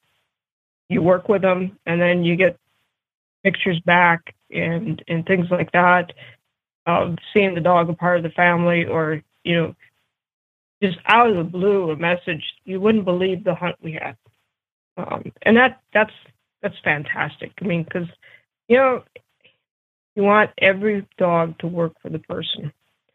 you 0.90 1.02
work 1.02 1.28
with 1.28 1.42
them 1.42 1.78
and 1.86 2.02
then 2.02 2.24
you 2.24 2.36
get 2.36 2.58
pictures 3.44 3.80
back 3.82 4.36
and 4.52 5.04
and 5.08 5.26
things 5.26 5.48
like 5.50 5.72
that 5.72 6.14
of 6.86 7.18
seeing 7.34 7.56
the 7.56 7.62
dog 7.62 7.90
a 7.90 7.94
part 7.94 8.18
of 8.18 8.24
the 8.24 8.30
family 8.30 8.86
or 8.86 9.22
you 9.44 9.56
know 9.56 9.76
just 10.82 10.98
out 11.06 11.30
of 11.30 11.38
the 11.38 11.44
blue 11.44 11.92
a 11.92 11.96
message 11.96 12.44
you 12.66 12.80
wouldn't 12.80 13.06
believe 13.06 13.44
the 13.44 13.56
hunt 13.56 13.76
we 13.82 13.94
had. 13.94 14.16
Um, 14.98 15.32
and 15.42 15.58
that 15.58 15.82
that's 15.94 16.14
that's 16.62 16.76
fantastic. 16.84 17.52
I 17.62 17.66
mean 17.66 17.84
because 17.84 18.08
you 18.68 18.78
know 18.78 19.04
you 20.16 20.24
want 20.24 20.52
every 20.60 21.08
dog 21.18 21.58
to 21.60 21.68
work 21.68 21.94
for 22.02 22.10
the 22.10 22.20
person 22.20 22.72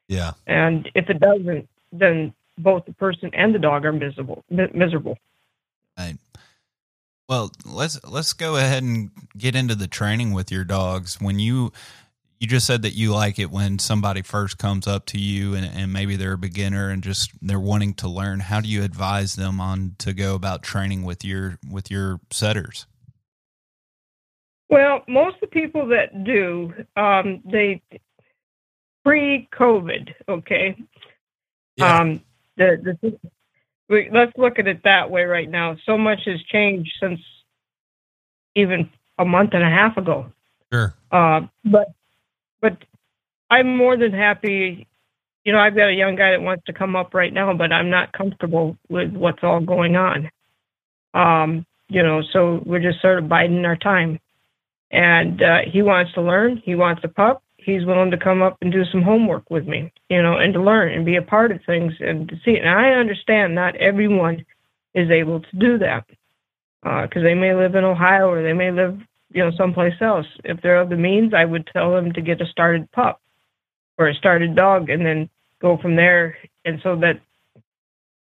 Yeah. 0.09 0.32
and 0.46 0.90
if 0.94 1.09
it 1.09 1.20
doesn't 1.20 1.68
then 1.92 2.32
both 2.56 2.84
the 2.86 2.92
person 2.94 3.30
and 3.34 3.54
the 3.54 3.59
dog 3.59 3.84
are 3.84 3.92
miserable 3.92 4.44
mi- 4.50 4.70
miserable 4.74 5.18
Right. 5.98 6.16
Well, 7.28 7.50
let's 7.66 8.02
let's 8.04 8.32
go 8.32 8.56
ahead 8.56 8.82
and 8.82 9.11
get 9.36 9.54
into 9.54 9.74
the 9.74 9.88
training 9.88 10.32
with 10.32 10.50
your 10.50 10.64
dogs. 10.64 11.20
When 11.20 11.38
you 11.38 11.72
you 12.38 12.46
just 12.46 12.66
said 12.66 12.82
that 12.82 12.94
you 12.94 13.12
like 13.12 13.38
it 13.38 13.50
when 13.50 13.80
somebody 13.80 14.22
first 14.22 14.59
comes 14.59 14.86
up 14.86 15.06
to 15.06 15.18
you 15.18 15.54
and, 15.54 15.66
and 15.66 15.92
maybe 15.92 16.14
they're 16.14 16.34
a 16.34 16.38
beginner 16.38 16.88
and 16.88 17.02
just 17.02 17.32
they're 17.42 17.59
wanting 17.59 17.94
to 17.94 18.09
learn. 18.09 18.40
How 18.40 18.61
do 18.61 18.68
you 18.68 18.84
advise 18.84 19.34
them 19.34 19.61
on 19.61 19.96
to 19.98 20.14
go 20.14 20.36
about 20.36 20.62
training 20.62 21.02
with 21.02 21.24
your 21.24 21.59
with 21.68 21.90
your 21.90 22.20
setters? 22.30 22.86
Well, 24.70 25.02
most 25.09 25.34
of 25.34 25.40
the 25.40 25.46
people 25.48 25.88
that 25.88 26.24
do, 26.24 26.72
um, 26.96 27.42
they 27.44 27.82
pre-COVID, 29.09 30.14
okay. 30.28 30.76
Yeah. 31.76 31.98
Um, 31.98 32.20
the, 32.56 32.96
the 33.02 33.18
we, 33.88 34.11
let's 34.12 34.32
look 34.36 34.59
at 34.59 34.66
it 34.66 34.82
that 34.84 35.11
way 35.11 35.24
right 35.24 35.48
now. 35.48 35.76
So 35.86 35.96
much 35.96 36.20
has 36.26 36.42
changed 36.42 36.92
since 37.00 37.20
even 38.54 38.90
a 39.18 39.24
month 39.24 39.50
and 39.54 39.62
a 39.62 39.70
half 39.70 39.96
ago. 39.96 40.30
Sure. 40.72 40.94
Uh, 41.11 41.42
but 41.64 41.88
but 42.61 42.76
I'm 43.50 43.76
more 43.76 43.96
than 43.96 44.12
happy. 44.12 44.86
You 45.44 45.52
know, 45.52 45.59
I've 45.59 45.74
got 45.76 45.88
a 45.88 45.94
young 45.94 46.16
guy 46.16 46.32
that 46.32 46.42
wants 46.42 46.64
to 46.66 46.72
come 46.72 46.96
up 46.96 47.14
right 47.14 47.32
now, 47.32 47.54
but 47.54 47.72
I'm 47.72 47.88
not 47.88 48.12
comfortable 48.12 48.76
with 48.88 49.12
what's 49.12 49.42
all 49.42 49.61
going 49.61 49.96
on. 49.96 50.30
Um, 51.14 51.64
you 51.88 52.02
know, 52.02 52.22
so 52.32 52.62
we're 52.66 52.82
just 52.82 53.00
sort 53.00 53.18
of 53.18 53.28
biding 53.28 53.64
our 53.64 53.76
time. 53.76 54.20
And 54.90 55.42
uh, 55.42 55.59
he 55.70 55.82
wants 55.82 56.12
to 56.14 56.22
learn. 56.22 56.61
He 56.64 56.74
wants 56.74 57.02
a 57.04 57.09
pup. 57.09 57.42
He's 57.69 57.85
willing 57.85 58.12
to 58.12 58.16
come 58.16 58.41
up 58.41 58.57
and 58.62 58.73
do 58.73 58.85
some 58.91 59.03
homework 59.03 59.51
with 59.51 59.66
me, 59.66 59.93
you 60.09 60.23
know, 60.23 60.39
and 60.39 60.55
to 60.55 60.62
learn 60.62 60.91
and 60.91 61.05
be 61.05 61.16
a 61.16 61.23
part 61.23 61.53
of 61.53 61.61
things 61.66 61.93
and 62.01 62.27
to 62.31 62.37
see. 62.43 62.57
And 62.57 62.69
I 62.69 62.93
understand 62.93 63.55
not 63.55 63.77
everyone 63.77 64.47
is 64.95 65.11
able 65.11 65.41
to 65.41 65.57
do 65.59 65.77
that 65.77 66.07
because 66.83 67.23
they 67.23 67.35
may 67.35 67.55
live 67.55 67.75
in 67.75 67.85
Ohio 67.85 68.31
or 68.31 68.43
they 68.43 68.55
may 68.55 68.71
live 68.71 68.99
you 69.31 69.45
know, 69.45 69.51
someplace 69.57 70.01
else. 70.01 70.27
If 70.45 70.62
they're 70.62 70.81
of 70.81 70.89
the 70.89 70.97
means, 70.97 71.35
I 71.35 71.45
would 71.45 71.66
tell 71.66 71.93
them 71.93 72.12
to 72.12 72.23
get 72.23 72.41
a 72.41 72.47
started 72.47 72.91
pup 72.93 73.21
or 73.99 74.09
a 74.09 74.14
started 74.14 74.57
dog 74.57 74.89
and 74.89 75.05
then 75.05 75.29
go 75.61 75.77
from 75.77 75.97
there. 75.97 76.39
And 76.64 76.81
so 76.83 76.97
that 76.97 77.21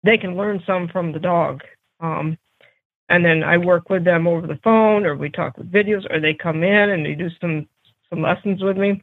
they 0.04 0.18
can 0.18 0.36
learn 0.36 0.62
some 0.66 0.88
from 0.88 1.12
the 1.12 1.18
dog. 1.18 1.62
Um, 2.00 2.38
and 3.08 3.24
then 3.24 3.42
I 3.42 3.58
work 3.58 3.90
with 3.90 4.04
them 4.04 4.26
over 4.26 4.46
the 4.46 4.60
phone 4.62 5.04
or 5.06 5.16
we 5.16 5.30
talk 5.30 5.58
with 5.58 5.72
videos 5.72 6.08
or 6.10 6.20
they 6.20 6.34
come 6.34 6.62
in 6.62 6.90
and 6.90 7.04
they 7.04 7.14
do 7.14 7.28
some, 7.40 7.66
some 8.10 8.22
lessons 8.22 8.62
with 8.62 8.76
me. 8.76 9.02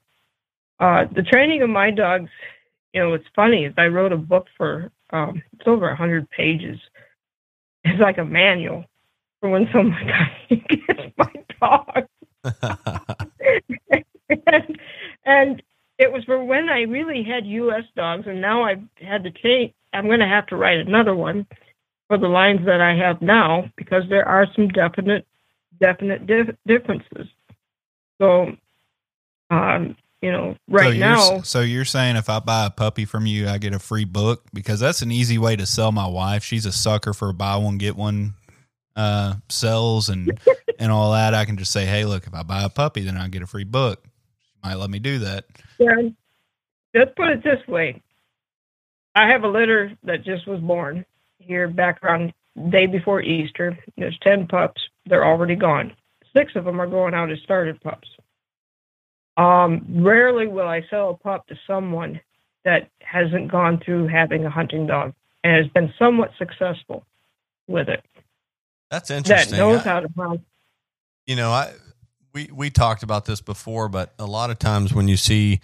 Uh, 0.82 1.06
the 1.16 1.24
training 1.24 1.62
of 1.62 1.70
my 1.70 1.92
dogs, 1.92 2.30
you 2.94 3.02
know, 3.02 3.14
it's 3.14 3.26
funny 3.36 3.66
is 3.66 3.74
I 3.78 3.86
wrote 3.86 4.12
a 4.12 4.18
book 4.18 4.48
for, 4.58 4.92
um, 5.12 5.42
it's 5.54 5.68
over 5.68 5.90
a 5.90 5.96
hundred 5.96 6.30
pages. 6.32 6.80
It's 7.86 8.02
like 8.02 8.18
a 8.18 8.26
manual 8.26 8.86
for 9.40 9.50
when 9.52 9.70
someone 9.72 9.98
gets 10.50 11.14
my 11.18 11.34
dog. 11.62 12.08
and, 14.48 14.80
and 15.26 15.64
it 16.00 16.12
was 16.12 16.24
for 16.26 16.44
when 16.44 16.70
I 16.70 16.82
really 16.82 17.24
had 17.24 17.46
U.S. 17.46 17.84
dogs, 17.96 18.26
and 18.28 18.42
now 18.42 18.64
I've 18.64 18.82
had 19.00 19.24
to 19.24 19.32
change. 19.32 19.74
I'm 19.94 20.08
going 20.08 20.20
to 20.20 20.28
have 20.28 20.48
to 20.48 20.56
write 20.58 20.80
another 20.80 21.16
one 21.16 21.46
for 22.08 22.18
the 22.18 22.28
lines 22.28 22.66
that 22.66 22.82
I 22.82 22.96
have 22.96 23.22
now 23.22 23.70
because 23.78 24.04
there 24.10 24.28
are 24.28 24.48
some 24.56 24.68
definite, 24.70 25.28
definite 25.80 26.26
dif- 26.26 26.56
differences. 26.66 27.28
So, 28.20 28.52
um, 29.52 29.96
you 30.22 30.32
know, 30.32 30.56
right 30.68 30.94
so 30.94 31.00
now, 31.00 31.42
so 31.42 31.62
you're 31.62 31.86
saying 31.86 32.16
if 32.16 32.30
I 32.30 32.40
buy 32.40 32.68
a 32.68 32.70
puppy 32.70 33.06
from 33.06 33.26
you, 33.26 33.48
I 33.48 33.58
get 33.58 33.74
a 33.74 33.80
free 33.80 34.06
book 34.06 34.44
because 34.54 34.80
that's 34.80 35.02
an 35.02 35.12
easy 35.12 35.38
way 35.38 35.56
to 35.56 35.66
sell 35.66 35.92
my 35.92 36.08
wife. 36.08 36.44
She's 36.44 36.66
a 36.66 36.72
sucker 36.72 37.14
for 37.14 37.34
buy 37.34 37.56
one 37.58 37.78
get 37.78 37.96
one 37.96 38.36
uh 38.96 39.36
sells 39.50 40.10
and 40.10 40.40
and 40.80 40.92
all 40.92 41.12
that. 41.14 41.34
I 41.34 41.46
can 41.46 41.58
just 41.58 41.72
say, 41.72 41.86
hey, 41.86 42.06
look, 42.06 42.28
if 42.28 42.34
I 42.36 42.44
buy 42.44 42.64
a 42.64 42.70
puppy, 42.70 43.02
then 43.02 43.18
I 43.18 43.28
get 43.30 43.42
a 43.42 43.48
free 43.48 43.64
book. 43.64 44.04
She 44.44 44.54
might 44.64 44.76
let 44.76 44.92
me 44.92 45.00
do 45.00 45.20
that. 45.20 45.46
Yeah, 45.80 46.10
let's 46.94 47.12
put 47.16 47.30
it 47.30 47.44
this 47.44 47.68
way. 47.68 48.02
I 49.16 49.28
have 49.28 49.44
a 49.44 49.48
litter 49.48 49.92
that 50.04 50.24
just 50.24 50.48
was 50.48 50.60
born 50.62 51.06
here 51.40 51.68
back 51.68 52.04
around 52.04 52.34
day 52.70 52.86
before 52.86 53.22
Easter. 53.22 53.78
There's 53.98 54.18
10 54.22 54.48
pups. 54.48 54.82
They're 55.06 55.26
already 55.26 55.56
gone. 55.56 55.94
Six 56.36 56.56
of 56.56 56.66
them 56.66 56.80
are 56.80 56.88
going 56.88 57.14
out 57.14 57.32
as 57.32 57.40
started 57.40 57.82
pups. 57.82 58.08
Um, 59.42 59.86
rarely 60.04 60.48
will 60.48 60.68
I 60.68 60.84
sell 60.90 61.10
a 61.12 61.18
pup 61.18 61.48
to 61.48 61.56
someone 61.66 62.20
that 62.66 62.90
hasn't 63.02 63.52
gone 63.52 63.80
through 63.84 64.08
having 64.08 64.46
a 64.46 64.50
hunting 64.50 64.86
dog 64.88 65.14
and 65.44 65.56
has 65.56 65.68
been 65.74 65.92
somewhat 65.98 66.32
successful 66.38 67.06
with 67.68 67.88
it. 67.90 68.04
That's 68.92 69.10
interesting. 69.10 69.52
That 69.52 69.58
knows 69.58 69.80
I- 69.80 69.90
how 69.90 70.00
to 70.02 70.08
hunt. 70.18 70.42
you 71.26 71.36
know, 71.36 71.50
I 71.52 71.74
we 72.34 72.50
we 72.54 72.70
talked 72.70 73.04
about 73.04 73.26
this 73.26 73.42
before, 73.42 73.90
but 73.90 74.14
a 74.20 74.26
lot 74.26 74.50
of 74.52 74.60
times 74.60 74.94
when 74.94 75.08
you 75.08 75.18
see 75.18 75.60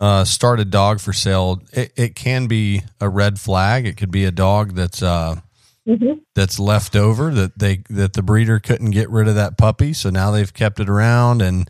uh, 0.00 0.24
started 0.24 0.70
dog 0.70 1.00
for 1.00 1.12
sale, 1.12 1.62
it, 1.72 1.92
it 1.96 2.14
can 2.16 2.46
be 2.48 2.82
a 3.00 3.08
red 3.08 3.38
flag. 3.40 3.86
It 3.86 3.96
could 3.96 4.10
be 4.10 4.24
a 4.24 4.32
dog 4.32 4.74
that's 4.74 5.02
uh, 5.02 5.40
Mhm. 5.88 6.20
that's 6.34 6.60
left 6.60 6.94
over 6.94 7.32
that 7.32 7.58
they 7.58 7.82
that 7.88 8.12
the 8.12 8.22
breeder 8.22 8.60
couldn't 8.60 8.90
get 8.90 9.08
rid 9.10 9.28
of 9.28 9.34
that 9.36 9.56
puppy, 9.56 9.92
so 9.92 10.10
now 10.10 10.30
they've 10.30 10.52
kept 10.52 10.78
it 10.78 10.88
around 10.88 11.40
and 11.42 11.68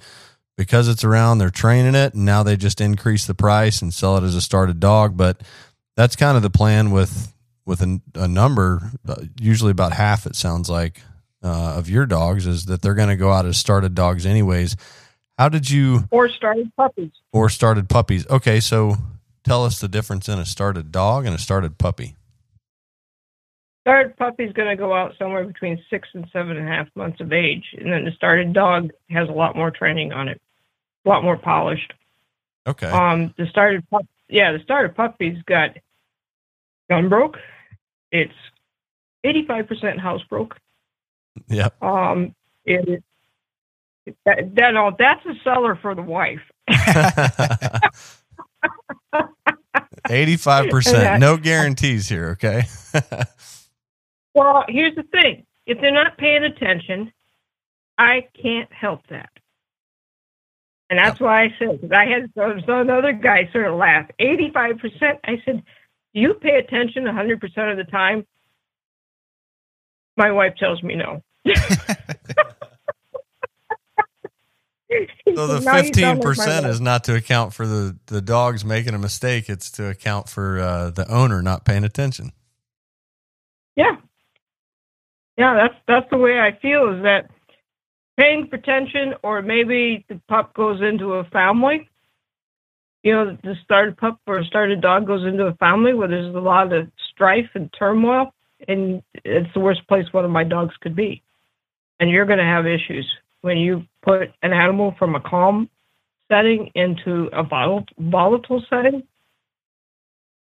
because 0.56 0.88
it's 0.88 1.04
around, 1.04 1.38
they're 1.38 1.50
training 1.50 1.94
it, 1.94 2.14
and 2.14 2.24
now 2.24 2.42
they 2.42 2.56
just 2.56 2.80
increase 2.80 3.26
the 3.26 3.34
price 3.34 3.82
and 3.82 3.92
sell 3.92 4.16
it 4.16 4.24
as 4.24 4.34
a 4.34 4.40
started 4.40 4.80
dog. 4.80 5.16
But 5.16 5.40
that's 5.96 6.16
kind 6.16 6.36
of 6.36 6.42
the 6.42 6.50
plan 6.50 6.90
with 6.90 7.32
with 7.64 7.80
a, 7.80 8.00
a 8.16 8.26
number, 8.26 8.90
uh, 9.08 9.22
usually 9.40 9.70
about 9.70 9.92
half. 9.92 10.26
It 10.26 10.34
sounds 10.36 10.68
like 10.68 11.00
uh, 11.44 11.74
of 11.76 11.88
your 11.88 12.06
dogs 12.06 12.46
is 12.46 12.64
that 12.66 12.82
they're 12.82 12.94
going 12.94 13.08
to 13.08 13.16
go 13.16 13.30
out 13.32 13.46
as 13.46 13.56
started 13.56 13.94
dogs 13.94 14.26
anyways. 14.26 14.76
How 15.38 15.48
did 15.48 15.70
you 15.70 16.04
Or 16.10 16.28
started 16.28 16.70
puppies. 16.76 17.10
or 17.32 17.48
started 17.48 17.88
puppies? 17.88 18.26
Okay, 18.28 18.60
so 18.60 18.96
tell 19.44 19.64
us 19.64 19.80
the 19.80 19.88
difference 19.88 20.28
in 20.28 20.38
a 20.38 20.44
started 20.44 20.92
dog 20.92 21.24
and 21.24 21.34
a 21.34 21.38
started 21.38 21.78
puppy. 21.78 22.16
started 23.80 24.16
puppy's 24.16 24.52
going 24.52 24.68
to 24.68 24.76
go 24.76 24.92
out 24.94 25.14
somewhere 25.18 25.44
between 25.44 25.82
six 25.88 26.08
and 26.14 26.26
seven 26.32 26.56
and 26.56 26.68
a 26.68 26.70
half 26.70 26.88
months 26.94 27.20
of 27.20 27.32
age, 27.32 27.64
and 27.78 27.90
then 27.92 28.04
the 28.04 28.12
started 28.12 28.52
dog 28.52 28.90
has 29.10 29.28
a 29.28 29.32
lot 29.32 29.56
more 29.56 29.70
training 29.70 30.12
on 30.12 30.28
it, 30.28 30.40
a 31.04 31.08
lot 31.08 31.22
more 31.24 31.36
polished. 31.36 31.92
Okay, 32.66 32.88
Um, 32.88 33.34
the 33.36 33.46
started 33.46 33.88
pup, 33.90 34.06
yeah, 34.28 34.52
the 34.52 34.60
started 34.60 34.94
puppy's 34.94 35.42
got 35.46 35.76
gun 36.88 37.08
broke. 37.08 37.38
It's 38.12 38.32
eighty-five 39.24 39.66
percent 39.66 39.98
house 40.00 40.22
broke. 40.28 40.56
Yeah. 41.48 41.68
Um, 41.80 42.34
it, 42.64 43.02
that, 44.26 44.54
that 44.54 44.76
all 44.76 44.94
that's 44.98 45.24
a 45.26 45.34
seller 45.42 45.76
for 45.80 45.94
the 45.94 46.02
wife. 46.02 46.40
Eighty-five 50.10 50.70
percent. 50.70 51.20
No 51.20 51.36
guarantees 51.36 52.08
here. 52.08 52.30
Okay. 52.30 52.64
Well, 54.34 54.64
here's 54.66 54.94
the 54.94 55.02
thing: 55.02 55.44
if 55.66 55.78
they're 55.82 55.92
not 55.92 56.16
paying 56.16 56.42
attention, 56.44 57.12
I 57.98 58.26
can't 58.40 58.72
help 58.72 59.06
that. 59.08 59.28
And 60.92 60.98
that's 60.98 61.18
why 61.18 61.44
I 61.44 61.54
said, 61.58 61.80
because 61.80 61.90
I 61.90 62.04
had 62.04 62.30
so, 62.34 62.52
so 62.66 62.80
another 62.80 63.12
guy 63.14 63.48
sort 63.50 63.66
of 63.66 63.78
laugh. 63.78 64.10
85%. 64.20 65.20
I 65.24 65.40
said, 65.42 65.62
do 66.12 66.20
you 66.20 66.34
pay 66.34 66.56
attention 66.56 67.04
100% 67.04 67.70
of 67.70 67.78
the 67.78 67.90
time? 67.90 68.26
My 70.18 70.32
wife 70.32 70.52
tells 70.58 70.82
me 70.82 70.96
no. 70.96 71.22
So 75.34 75.46
the 75.46 75.60
Now 75.64 75.76
you 75.78 75.84
sound 75.84 75.86
fifteen 75.86 76.04
like 76.04 76.18
my 76.18 76.22
percent 76.22 76.66
is 76.66 76.78
not 76.78 77.04
to 77.04 77.16
account 77.16 77.54
for 77.54 77.66
the 77.66 77.96
the 78.08 78.20
dogs 78.20 78.62
making 78.62 78.92
a 78.92 78.98
mistake. 78.98 79.48
It's 79.48 79.70
to 79.70 79.88
account 79.88 80.28
for 80.28 80.60
uh, 80.60 80.90
the 80.90 81.10
owner 81.10 81.40
not 81.40 81.64
paying 81.64 81.84
attention. 81.84 82.32
Yeah. 83.74 83.96
Yeah, 85.38 85.54
that's 85.54 85.74
that's 85.88 86.10
the 86.10 86.18
way 86.18 86.38
I 86.38 86.58
feel 86.60 86.94
is 86.94 87.02
that 87.04 87.30
paying 88.16 88.48
attention 88.52 89.14
or 89.22 89.42
maybe 89.42 90.04
the 90.08 90.20
pup 90.28 90.54
goes 90.54 90.80
into 90.80 91.14
a 91.14 91.24
family. 91.24 91.88
You 93.02 93.12
know, 93.12 93.38
the 93.42 93.54
started 93.64 93.96
pup 93.96 94.20
or 94.26 94.44
started 94.44 94.80
dog 94.80 95.06
goes 95.06 95.26
into 95.26 95.46
a 95.46 95.54
family 95.54 95.92
where 95.92 96.08
there's 96.08 96.34
a 96.34 96.38
lot 96.38 96.72
of 96.72 96.88
strife 97.12 97.50
and 97.54 97.72
turmoil 97.76 98.32
and 98.68 99.02
it's 99.24 99.52
the 99.54 99.60
worst 99.60 99.86
place 99.88 100.06
one 100.12 100.24
of 100.24 100.30
my 100.30 100.44
dogs 100.44 100.74
could 100.80 100.94
be. 100.94 101.22
And 101.98 102.10
you're 102.10 102.26
gonna 102.26 102.44
have 102.44 102.66
issues 102.66 103.10
when 103.40 103.56
you 103.56 103.84
put 104.02 104.30
an 104.42 104.52
animal 104.52 104.94
from 104.98 105.14
a 105.14 105.20
calm 105.20 105.68
setting 106.30 106.70
into 106.74 107.28
a 107.32 107.42
volatile 107.42 108.64
setting 108.70 109.02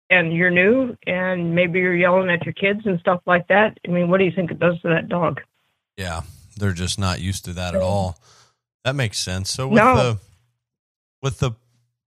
and 0.10 0.34
you're 0.34 0.52
new 0.52 0.96
and 1.06 1.54
maybe 1.54 1.80
you're 1.80 1.96
yelling 1.96 2.30
at 2.30 2.46
your 2.46 2.54
kids 2.54 2.82
and 2.86 3.00
stuff 3.00 3.22
like 3.26 3.48
that. 3.48 3.78
I 3.86 3.92
mean, 3.92 4.10
what 4.10 4.20
do 4.20 4.26
you 4.26 4.32
think 4.32 4.52
it 4.52 4.60
does 4.60 4.80
to 4.82 4.90
that 4.90 5.10
dog? 5.10 5.42
Yeah, 5.98 6.22
they're 6.58 6.74
just 6.74 7.00
not 7.00 7.22
used 7.22 7.46
to 7.46 7.54
that 7.54 7.76
at 7.76 7.82
all. 7.82 8.18
That 8.84 8.96
makes 8.96 9.20
sense. 9.20 9.50
So 9.52 9.68
with 9.68 9.78
No. 9.84 9.96
the 9.96 10.20
with 11.22 11.40
the 11.40 11.52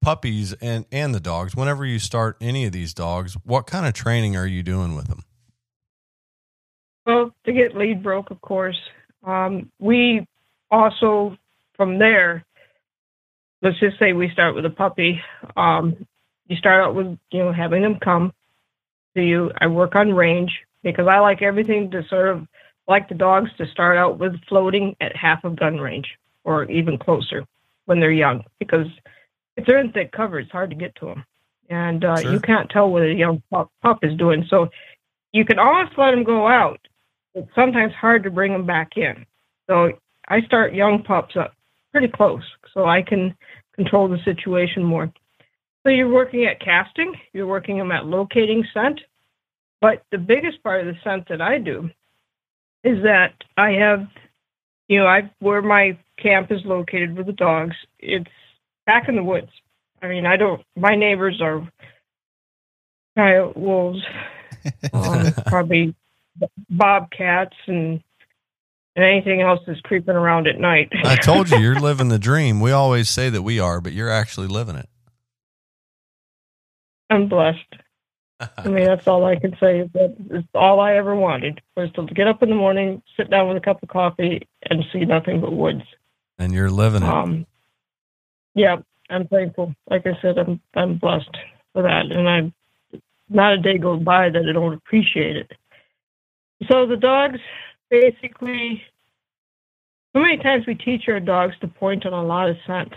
puppies 0.01 0.53
and 0.55 0.85
and 0.93 1.15
the 1.15 1.21
dogs, 1.21 1.57
whenever 1.57 1.85
you 1.85 1.99
start 1.99 2.37
any 2.41 2.65
of 2.67 2.73
these 2.73 2.95
dogs, 2.95 3.35
what 3.45 3.67
kind 3.67 3.87
of 3.87 3.95
training 3.95 4.37
are 4.37 4.47
you 4.47 4.63
doing 4.63 4.95
with 4.95 5.09
them? 5.09 5.25
Well, 7.07 7.35
to 7.45 7.53
get 7.53 7.75
lead 7.77 8.03
broke, 8.03 8.31
of 8.31 8.41
course. 8.41 8.79
Um, 9.27 9.71
we 9.79 10.27
also, 10.71 11.37
from 11.75 11.99
there, 11.99 12.45
let's 13.63 13.81
just 13.81 13.99
say 13.99 14.13
we 14.13 14.31
start 14.31 14.55
with 14.55 14.67
a 14.67 14.71
puppy. 14.71 15.21
Um, 15.57 16.07
you 16.47 16.57
start 16.57 16.85
out 16.85 16.95
with, 16.95 17.19
you 17.33 17.43
know, 17.45 17.53
having 17.53 17.83
them 17.83 17.99
come 17.99 18.33
to 19.17 19.23
you. 19.23 19.51
I 19.59 19.67
work 19.67 19.95
on 19.97 20.13
range 20.13 20.53
because 20.83 21.07
I 21.09 21.19
like 21.21 21.43
everything 21.43 21.91
to 21.93 22.07
sort 22.09 22.29
of 22.29 22.47
like 22.89 23.09
the 23.09 23.15
dogs 23.15 23.51
to 23.59 23.67
start 23.71 23.97
out 23.97 24.19
with 24.19 24.33
floating 24.49 24.97
at 25.01 25.15
half 25.15 25.45
of 25.45 25.57
gun 25.57 25.79
range 25.79 26.07
or 26.45 26.65
even 26.65 26.99
closer 26.99 27.45
when 27.85 28.01
they're 28.01 28.11
young 28.11 28.43
because 28.59 28.87
if 29.57 29.67
they're 29.67 29.79
in 29.79 29.93
thick 29.93 30.13
cover, 30.13 30.39
it's 30.39 30.51
hard 30.51 30.71
to 30.71 30.77
get 30.77 30.95
to 30.97 31.07
them. 31.07 31.25
And 31.69 32.05
uh, 32.05 32.21
Sure. 32.21 32.33
you 32.33 32.41
can't 32.41 32.71
tell 32.71 32.91
what 32.91 33.03
a 33.03 33.13
young 33.13 33.43
pup, 33.51 33.71
pup 33.83 33.99
is 34.03 34.17
doing. 34.17 34.47
So 34.49 34.69
you 35.33 35.45
can 35.45 35.59
almost 35.59 35.99
let 35.99 36.13
them 36.13 36.25
go 36.25 36.47
out. 36.47 36.81
It's 37.35 37.55
sometimes 37.55 37.93
hard 37.93 38.23
to 38.23 38.31
bring 38.31 38.53
them 38.53 38.67
back 38.67 38.97
in. 38.97 39.27
So 39.69 39.93
I 40.29 40.41
start 40.43 40.75
young 40.75 41.03
pups 41.03 41.37
up 41.37 41.55
pretty 41.93 42.09
close 42.09 42.43
so 42.73 42.87
I 42.87 43.03
can 43.03 43.37
control 43.75 44.09
the 44.09 44.19
situation 44.25 44.83
more. 44.83 45.13
So 45.83 45.91
you're 45.91 46.09
working 46.09 46.47
at 46.47 46.61
casting, 46.61 47.15
you're 47.33 47.47
working 47.47 47.79
them 47.79 47.93
at 47.93 48.07
locating 48.07 48.65
scent. 48.73 49.01
But 49.81 50.03
the 50.11 50.19
biggest 50.19 50.63
part 50.63 50.87
of 50.87 50.93
the 50.93 51.01
scent 51.05 51.29
that 51.29 51.41
I 51.41 51.59
do 51.59 51.91
is 52.85 53.03
that 53.03 53.35
I 53.57 53.73
have, 53.73 54.07
you 54.89 54.99
know, 54.99 55.07
I 55.07 55.31
where 55.41 55.63
my 55.63 55.99
camp 56.23 56.51
is 56.51 56.61
located 56.65 57.17
with 57.17 57.27
the 57.27 57.33
dogs. 57.33 57.77
It's 57.99 58.31
back 58.87 59.09
in 59.09 59.17
the 59.17 59.23
woods. 59.23 59.51
I 60.03 60.09
mean, 60.09 60.27
I 60.27 60.37
don't. 60.37 60.63
My 60.77 60.95
neighbors 60.95 61.41
are 61.43 61.69
coyote 63.17 63.57
wolves, 63.57 64.03
um, 64.93 65.33
probably 65.47 65.95
bobcats, 66.71 67.57
and 67.67 68.03
and 68.97 69.05
anything 69.05 69.43
else 69.43 69.61
that's 69.67 69.81
creeping 69.81 70.17
around 70.17 70.47
at 70.47 70.59
night. 70.59 70.91
I 71.05 71.17
told 71.17 71.51
you 71.51 71.59
you're 71.59 71.81
living 71.81 72.09
the 72.09 72.19
dream. 72.19 72.61
We 72.61 72.73
always 72.73 73.09
say 73.09 73.31
that 73.31 73.43
we 73.43 73.61
are, 73.61 73.81
but 73.81 73.93
you're 73.93 74.11
actually 74.11 74.49
living 74.49 74.77
it. 74.77 74.89
I'm 77.11 77.29
blessed. 77.29 77.75
I 78.57 78.69
mean, 78.69 78.85
that's 78.85 79.07
all 79.09 79.25
I 79.25 79.37
can 79.37 79.57
say. 79.59 79.81
Is 79.81 79.91
that 79.95 80.15
it's 80.31 80.49
all 80.55 80.79
I 80.81 80.95
ever 80.95 81.15
wanted 81.15 81.61
was 81.77 81.91
to 81.93 82.07
get 82.07 82.29
up 82.29 82.43
in 82.43 82.51
the 82.51 82.55
morning, 82.55 83.03
sit 83.17 83.31
down 83.31 83.49
with 83.49 83.57
a 83.57 83.61
cup 83.61 83.83
of 83.83 83.89
coffee, 83.89 84.47
and 84.71 84.85
see 84.93 85.05
nothing 85.05 85.41
but 85.41 85.53
woods. 85.53 85.83
and 86.39 86.53
you're 86.53 86.71
living 86.71 87.03
it. 87.03 87.09
Um, 87.09 87.47
yeah, 88.55 88.77
I'm 89.11 89.27
thankful. 89.27 89.75
Like 89.91 90.07
I 90.07 90.17
said, 90.23 90.39
I'm 90.39 90.61
I'm 90.75 90.99
blessed 90.99 91.37
for 91.73 91.83
that, 91.83 92.13
and 92.13 92.29
I'm 92.29 92.53
not 93.29 93.55
a 93.55 93.59
day 93.59 93.79
goes 93.79 94.03
by 94.03 94.31
that 94.31 94.49
I 94.49 94.53
don't 94.53 94.75
appreciate 94.75 95.37
it. 95.37 95.53
So 96.69 96.87
the 96.87 96.97
dogs, 96.97 97.39
basically, 97.91 98.83
how 100.15 100.21
many 100.21 100.39
times 100.39 100.67
we 100.67 100.75
teach 100.75 101.09
our 101.09 101.21
dogs 101.21 101.55
to 101.61 101.69
point 101.69 102.07
on 102.07 102.13
a 102.13 102.25
lot 102.25 102.49
of 102.49 102.57
scent, 102.67 102.93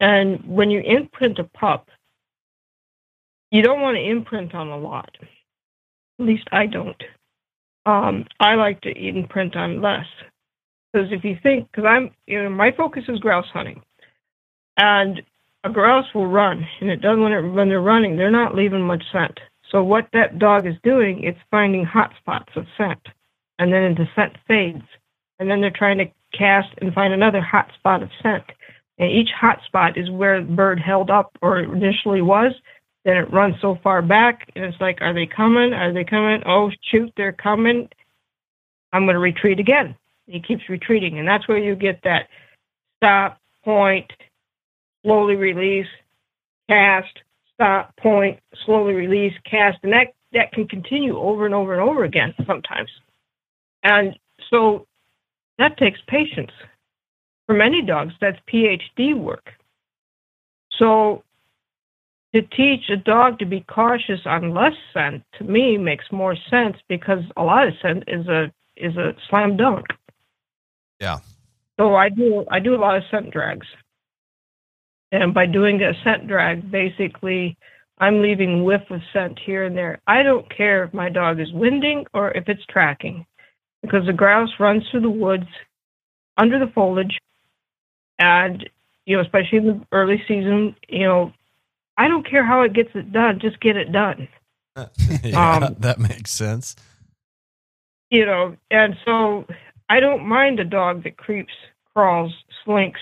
and 0.00 0.44
when 0.44 0.70
you 0.70 0.80
imprint 0.80 1.38
a 1.38 1.44
pup, 1.44 1.88
you 3.50 3.62
don't 3.62 3.80
want 3.80 3.96
to 3.96 4.02
imprint 4.02 4.54
on 4.54 4.68
a 4.68 4.78
lot. 4.78 5.10
At 5.20 6.26
least 6.26 6.48
I 6.52 6.66
don't. 6.66 7.02
Um, 7.86 8.26
I 8.38 8.54
like 8.54 8.80
to 8.82 8.90
imprint 8.90 9.56
on 9.56 9.80
less. 9.80 10.06
Because 10.92 11.08
if 11.12 11.24
you 11.24 11.36
think, 11.42 11.70
because 11.70 11.84
I'm, 11.88 12.10
you 12.26 12.42
know, 12.42 12.50
my 12.50 12.72
focus 12.72 13.04
is 13.08 13.18
grouse 13.20 13.46
hunting, 13.52 13.80
and 14.76 15.22
a 15.62 15.70
grouse 15.70 16.06
will 16.14 16.26
run, 16.26 16.66
and 16.80 16.90
it 16.90 17.00
does 17.00 17.18
when 17.18 17.32
it, 17.32 17.42
when 17.42 17.68
they're 17.68 17.80
running, 17.80 18.16
they're 18.16 18.30
not 18.30 18.54
leaving 18.54 18.82
much 18.82 19.04
scent. 19.12 19.38
So 19.70 19.84
what 19.84 20.08
that 20.12 20.38
dog 20.38 20.66
is 20.66 20.74
doing, 20.82 21.22
it's 21.22 21.38
finding 21.50 21.84
hot 21.84 22.12
spots 22.18 22.52
of 22.56 22.66
scent, 22.76 23.00
and 23.58 23.72
then 23.72 23.94
the 23.94 24.08
scent 24.16 24.36
fades, 24.48 24.82
and 25.38 25.48
then 25.48 25.60
they're 25.60 25.70
trying 25.70 25.98
to 25.98 26.10
cast 26.36 26.68
and 26.80 26.92
find 26.92 27.14
another 27.14 27.40
hot 27.40 27.70
spot 27.78 28.02
of 28.02 28.10
scent, 28.20 28.44
and 28.98 29.10
each 29.10 29.30
hot 29.38 29.60
spot 29.66 29.96
is 29.96 30.10
where 30.10 30.40
the 30.42 30.52
bird 30.52 30.80
held 30.80 31.08
up 31.08 31.30
or 31.40 31.60
initially 31.60 32.20
was. 32.20 32.52
Then 33.04 33.16
it 33.16 33.32
runs 33.32 33.56
so 33.60 33.78
far 33.82 34.02
back, 34.02 34.50
and 34.54 34.64
it's 34.64 34.80
like, 34.80 34.98
are 35.00 35.14
they 35.14 35.26
coming? 35.26 35.72
Are 35.72 35.92
they 35.92 36.04
coming? 36.04 36.42
Oh 36.46 36.70
shoot, 36.90 37.12
they're 37.16 37.32
coming. 37.32 37.88
I'm 38.92 39.04
going 39.04 39.14
to 39.14 39.20
retreat 39.20 39.60
again 39.60 39.96
he 40.30 40.40
keeps 40.40 40.68
retreating, 40.68 41.18
and 41.18 41.26
that's 41.26 41.46
where 41.48 41.58
you 41.58 41.74
get 41.74 42.00
that 42.04 42.28
stop, 42.96 43.38
point, 43.64 44.10
slowly 45.02 45.34
release, 45.34 45.88
cast, 46.68 47.18
stop, 47.54 47.94
point, 47.96 48.38
slowly 48.64 48.94
release, 48.94 49.34
cast, 49.44 49.78
and 49.82 49.92
that 49.92 50.08
that 50.32 50.52
can 50.52 50.68
continue 50.68 51.18
over 51.18 51.44
and 51.44 51.54
over 51.54 51.72
and 51.72 51.82
over 51.82 52.04
again 52.04 52.32
sometimes. 52.46 52.90
And 53.82 54.16
so 54.48 54.86
that 55.58 55.76
takes 55.76 55.98
patience. 56.06 56.52
For 57.46 57.54
many 57.54 57.82
dogs, 57.82 58.14
that's 58.20 58.38
PhD 58.52 59.16
work. 59.16 59.50
So 60.78 61.24
to 62.34 62.42
teach 62.42 62.88
a 62.90 62.96
dog 62.96 63.38
to 63.38 63.46
be 63.46 63.64
cautious 63.68 64.20
on 64.24 64.54
less 64.54 64.74
scent 64.94 65.22
to 65.38 65.44
me 65.44 65.76
makes 65.76 66.04
more 66.12 66.36
sense 66.48 66.76
because 66.88 67.20
a 67.36 67.42
lot 67.42 67.66
of 67.66 67.74
scent 67.82 68.04
is 68.06 68.26
a 68.28 68.52
is 68.76 68.96
a 68.96 69.14
slam 69.28 69.56
dunk. 69.56 69.86
Yeah. 71.00 71.18
So 71.78 71.96
I 71.96 72.08
do 72.08 72.44
I 72.50 72.60
do 72.60 72.74
a 72.74 72.78
lot 72.78 72.96
of 72.96 73.02
scent 73.10 73.32
drags. 73.32 73.66
And 75.12 75.34
by 75.34 75.46
doing 75.46 75.82
a 75.82 75.92
scent 76.04 76.28
drag, 76.28 76.70
basically 76.70 77.56
I'm 77.98 78.22
leaving 78.22 78.64
whiff 78.64 78.82
of 78.90 79.00
scent 79.12 79.38
here 79.44 79.64
and 79.64 79.76
there. 79.76 80.00
I 80.06 80.22
don't 80.22 80.48
care 80.56 80.84
if 80.84 80.94
my 80.94 81.10
dog 81.10 81.40
is 81.40 81.52
winding 81.52 82.06
or 82.14 82.30
if 82.30 82.48
it's 82.48 82.64
tracking. 82.66 83.26
Because 83.82 84.06
the 84.06 84.12
grouse 84.12 84.50
runs 84.60 84.84
through 84.90 85.00
the 85.00 85.10
woods 85.10 85.48
under 86.36 86.58
the 86.58 86.70
foliage 86.72 87.18
and 88.18 88.68
you 89.06 89.16
know, 89.16 89.22
especially 89.22 89.58
in 89.58 89.66
the 89.66 89.80
early 89.90 90.22
season, 90.28 90.76
you 90.88 91.06
know, 91.06 91.32
I 92.00 92.08
don't 92.08 92.26
care 92.26 92.42
how 92.42 92.62
it 92.62 92.72
gets 92.72 92.88
it 92.94 93.12
done, 93.12 93.38
just 93.40 93.60
get 93.60 93.76
it 93.76 93.92
done. 93.92 94.26
yeah, 95.22 95.56
Um, 95.56 95.76
that 95.80 95.98
makes 95.98 96.30
sense. 96.30 96.74
you 98.08 98.24
know, 98.24 98.56
and 98.70 98.96
so 99.04 99.44
I 99.90 100.00
don't 100.00 100.26
mind 100.26 100.60
a 100.60 100.64
dog 100.64 101.04
that 101.04 101.18
creeps, 101.18 101.52
crawls, 101.94 102.32
slinks, 102.64 103.00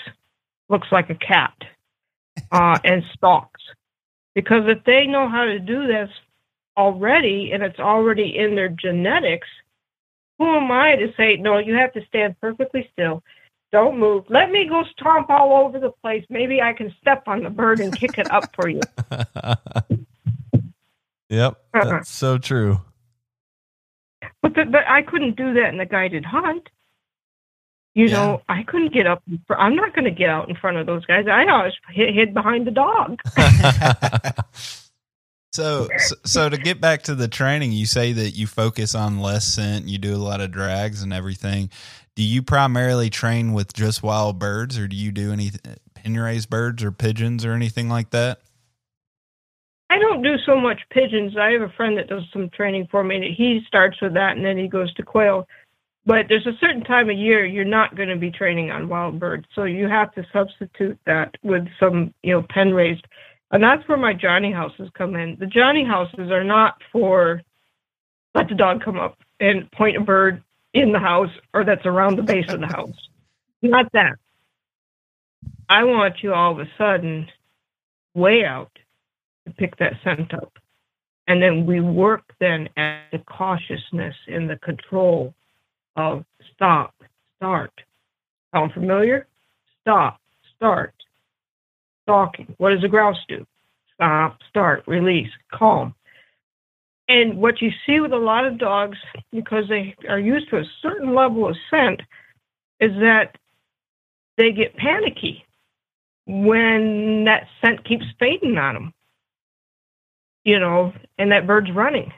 looks 0.69 0.89
like 0.91 1.11
a 1.11 1.15
cat, 1.15 1.55
uh, 2.51 2.77
and 2.83 3.05
stalks. 3.15 3.61
Because 4.35 4.65
if 4.67 4.83
they 4.83 5.07
know 5.07 5.29
how 5.29 5.45
to 5.45 5.61
do 5.61 5.87
this 5.87 6.11
already 6.77 7.53
and 7.53 7.63
it's 7.63 7.79
already 7.79 8.37
in 8.37 8.57
their 8.57 8.69
genetics, 8.69 9.47
who 10.39 10.57
am 10.57 10.73
I 10.73 10.97
to 10.97 11.13
say, 11.17 11.37
no, 11.37 11.59
you 11.59 11.75
have 11.75 11.93
to 11.93 12.05
stand 12.07 12.35
perfectly 12.41 12.91
still? 12.95 13.23
Don't 13.71 13.99
move. 13.99 14.25
Let 14.31 14.51
me 14.51 14.67
go 14.69 14.83
stomp 14.93 15.29
all 15.29 15.53
over 15.67 15.79
the 15.79 15.91
place. 16.03 16.25
Maybe 16.31 16.63
I 16.63 16.73
can 16.73 16.95
step 17.01 17.25
on 17.27 17.43
the 17.43 17.51
bird 17.51 17.81
and 17.81 17.95
kick 17.95 18.17
it 18.19 18.31
up 18.31 18.45
for 18.55 18.69
you. 18.69 18.81
yep, 21.29 21.57
Uh-uh. 21.75 21.85
that's 21.85 22.11
so 22.11 22.39
true. 22.39 22.81
But, 24.43 24.55
the, 24.55 24.65
but 24.65 24.87
I 24.89 25.03
couldn't 25.03 25.37
do 25.37 25.53
that 25.55 25.69
in 25.69 25.77
the 25.79 25.85
guided 25.87 26.25
hunt. 26.25 26.69
You 27.95 28.07
Yeah. 28.07 28.13
know, 28.15 28.43
I 28.49 28.63
couldn't 28.63 28.93
get 28.95 29.07
up. 29.07 29.23
fr- 29.47 29.55
I'm 29.57 29.75
not 29.77 29.95
going 29.95 30.05
to 30.05 30.11
get 30.11 30.31
out 30.31 30.49
in 30.49 30.57
front 30.57 30.77
of 30.79 30.87
those 30.87 31.05
guys. 31.05 31.27
I 31.31 31.45
always 31.47 31.75
hid, 31.91 32.15
hid 32.15 32.33
behind 32.35 32.67
the 32.67 32.71
dog. 32.71 33.19
So, 35.51 35.89
so, 35.97 36.15
so 36.25 36.49
to 36.51 36.57
get 36.59 36.81
back 36.81 37.03
to 37.05 37.15
the 37.17 37.27
training, 37.27 37.73
you 37.73 37.87
say 37.87 38.13
that 38.13 38.31
you 38.33 38.47
focus 38.47 38.95
on 38.95 39.19
less 39.19 39.45
scent, 39.45 39.89
you 39.89 39.99
do 39.99 40.15
a 40.15 40.19
lot 40.19 40.41
of 40.41 40.53
drags 40.53 41.03
and 41.03 41.13
everything. 41.13 41.71
Do 42.19 42.25
you 42.25 42.43
primarily 42.43 43.11
train 43.11 43.53
with 43.53 43.73
just 43.73 44.03
wild 44.03 44.41
birds, 44.41 44.77
or 44.77 44.89
do 44.89 44.97
you 44.97 45.13
do 45.13 45.31
any 45.31 45.53
pin 45.95 46.19
raised 46.19 46.51
birds 46.51 46.83
or 46.83 46.91
pigeons 46.91 47.45
or 47.45 47.53
anything 47.53 47.89
like 47.89 48.11
that? 48.11 48.41
I 49.89 50.01
don't 50.01 50.21
do 50.25 50.35
so 50.45 50.59
much 50.59 50.81
pigeons. 50.91 51.37
I 51.37 51.53
have 51.53 51.63
a 51.63 51.73
friend 51.77 51.97
that 51.97 52.09
does 52.09 52.25
some 52.33 52.51
training 52.51 52.89
for 52.91 53.05
me. 53.05 53.15
and 53.15 53.25
He 53.25 53.61
starts 53.69 54.03
with 54.03 54.15
that 54.15 54.37
and 54.37 54.45
then 54.45 54.59
he 54.59 54.67
goes 54.67 54.93
to 54.95 55.05
quail. 55.05 55.47
But 56.07 56.27
there's 56.29 56.49
a 56.49 56.59
certain 56.61 56.83
time 56.83 57.09
of 57.09 57.17
year 57.17 57.47
you're 57.47 57.65
not 57.65 57.95
going 57.95 58.09
to 58.09 58.17
be 58.17 58.33
training 58.33 58.73
on 58.73 58.89
wild 58.89 59.21
birds, 59.21 59.47
so 59.55 59.63
you 59.63 59.87
have 59.87 60.13
to 60.15 60.27
substitute 60.33 60.99
that 61.07 61.37
with 61.45 61.69
some, 61.79 62.13
you 62.25 62.33
know, 62.33 62.45
pen 62.51 62.75
raised. 62.75 63.07
And 63.53 63.63
that's 63.63 63.89
where 63.89 63.97
my 63.97 64.13
Johnny 64.13 64.51
houses 64.51 64.91
come 64.99 65.15
in. 65.15 65.37
The 65.39 65.47
Johnny 65.47 65.85
houses 65.85 66.33
are 66.33 66.43
not 66.43 66.83
for 66.91 67.43
let 68.35 68.49
the 68.49 68.57
dog 68.57 68.83
come 68.85 68.99
up 68.99 69.19
and 69.39 69.71
point 69.71 69.97
a 69.97 70.01
bird 70.01 70.43
in 70.75 70.93
the 70.93 70.99
house 70.99 71.31
or 71.55 71.65
that's 71.65 71.87
around 71.87 72.17
the 72.17 72.23
base 72.23 72.51
of 72.53 72.61
the 72.61 72.67
house. 72.67 73.09
Not 73.63 73.91
that. 73.93 74.17
I 75.69 75.85
want 75.85 76.23
you 76.23 76.33
all 76.33 76.53
of 76.53 76.61
a 76.61 76.69
sudden 76.79 77.29
way 78.15 78.45
out 78.45 78.71
to 79.47 79.53
pick 79.55 79.77
that 79.79 79.95
scent 80.03 80.33
up. 80.35 80.53
And 81.27 81.43
then 81.43 81.67
we 81.67 81.81
work 81.81 82.23
then 82.41 82.69
at 82.77 83.03
the 83.13 83.19
cautiousness 83.19 84.15
and 84.27 84.49
the 84.49 84.57
control 84.57 85.35
of 85.97 86.25
stop, 86.55 86.95
start. 87.37 87.73
Sound 88.55 88.73
familiar? 88.73 89.27
Stop, 89.83 90.21
start. 90.57 90.95
Stalking. 92.05 92.55
What 92.57 92.71
does 92.71 92.83
a 92.83 92.89
grouse 92.89 93.19
do? 93.29 93.47
Stop, 93.95 94.39
start, 94.49 94.85
release, 94.87 95.31
calm. 95.53 95.95
And 97.09 97.39
what 97.39 97.63
you 97.63 97.71
see 97.87 98.01
with 98.01 98.13
a 98.13 98.19
lot 98.19 98.45
of 98.45 98.59
dogs, 98.59 98.99
because 99.33 99.65
they 99.69 99.95
are 100.09 100.19
used 100.19 100.51
to 100.51 100.59
a 100.59 100.65
certain 100.83 101.15
level 101.15 101.49
of 101.49 101.57
scent, 101.71 102.03
is 102.81 102.93
that 103.01 103.37
they 104.37 104.53
get 104.53 104.77
panicky 104.77 105.45
when 106.27 107.25
that 107.25 107.47
scent 107.61 107.85
keeps 107.85 108.05
fading 108.19 108.59
on 108.59 108.75
them 108.75 108.95
you 110.49 110.59
know, 110.59 110.95
and 111.19 111.31
that 111.31 111.47
bird's 111.47 111.71
running. 111.73 112.11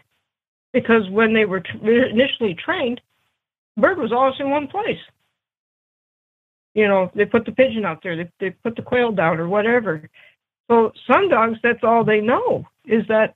Because 0.73 1.03
when 1.11 1.35
they 1.35 1.47
were 1.47 1.65
initially 1.83 2.55
trained, 2.55 3.01
bird 3.77 3.99
was 3.99 4.13
always 4.13 4.37
in 4.39 4.51
one 4.51 4.69
place. 4.69 5.01
You 6.75 6.87
know, 6.87 7.11
they 7.17 7.25
put 7.25 7.45
the 7.45 7.51
pigeon 7.51 7.85
out 7.85 8.05
there, 8.05 8.17
they, 8.17 8.31
they 8.39 8.51
put 8.51 8.77
the 8.77 8.83
quail 8.83 9.11
down 9.11 9.41
or 9.41 9.49
whatever. 9.49 10.09
So 10.71 10.93
some 11.11 11.29
dogs, 11.29 11.59
that's 11.61 11.83
all 11.83 12.05
they 12.05 12.21
know 12.21 12.65
is 12.85 13.05
that 13.09 13.35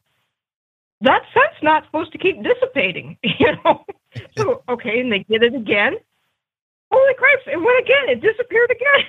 that 1.04 1.22
scent's 1.32 1.62
not 1.62 1.84
supposed 1.86 2.12
to 2.12 2.18
keep 2.18 2.42
dissipating, 2.42 3.16
you 3.22 3.52
know. 3.64 3.84
So, 4.36 4.62
okay, 4.68 5.00
and 5.00 5.10
they 5.12 5.20
get 5.20 5.42
it 5.42 5.54
again. 5.54 5.94
Holy 6.90 7.14
crap, 7.14 7.40
it 7.46 7.56
went 7.56 7.80
again, 7.80 8.08
it 8.08 8.20
disappeared 8.20 8.70
again. 8.70 9.06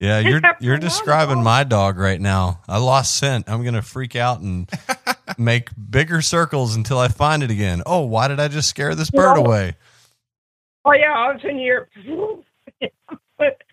Yeah, 0.00 0.18
you're 0.18 0.40
you're 0.60 0.74
a 0.74 0.76
lot 0.78 0.84
of 0.84 0.90
describing 0.90 1.42
my 1.44 1.62
dog 1.62 1.96
right 1.96 2.20
now. 2.20 2.60
I 2.66 2.78
lost 2.78 3.16
scent. 3.16 3.48
I'm 3.48 3.62
gonna 3.64 3.82
freak 3.82 4.16
out 4.16 4.40
and 4.40 4.68
make 5.38 5.68
bigger 5.90 6.20
circles 6.22 6.74
until 6.74 6.98
I 6.98 7.06
find 7.06 7.44
it 7.44 7.52
again. 7.52 7.82
Oh, 7.86 8.00
why 8.00 8.26
did 8.26 8.40
I 8.40 8.48
just 8.48 8.68
scare 8.68 8.96
this 8.96 9.10
bird 9.10 9.36
No. 9.36 9.44
away? 9.44 9.76
Oh 10.84 10.92
yeah, 10.92 11.12
I 11.12 11.32
was 11.32 11.40
in 11.44 11.50
sudden 11.50 11.58
you're 11.60 11.88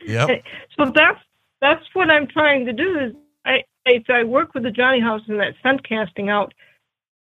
Yep. 0.05 0.43
So 0.77 0.91
that's 0.93 1.19
that's 1.61 1.83
what 1.93 2.09
I'm 2.11 2.27
trying 2.27 2.65
to 2.67 2.73
do. 2.73 2.99
Is 2.99 3.15
I 3.45 3.63
if 3.85 4.03
I 4.09 4.23
work 4.23 4.53
with 4.53 4.63
the 4.63 4.71
Johnny 4.71 4.99
House 4.99 5.21
and 5.27 5.39
that 5.39 5.55
scent 5.63 5.87
casting 5.87 6.29
out, 6.29 6.53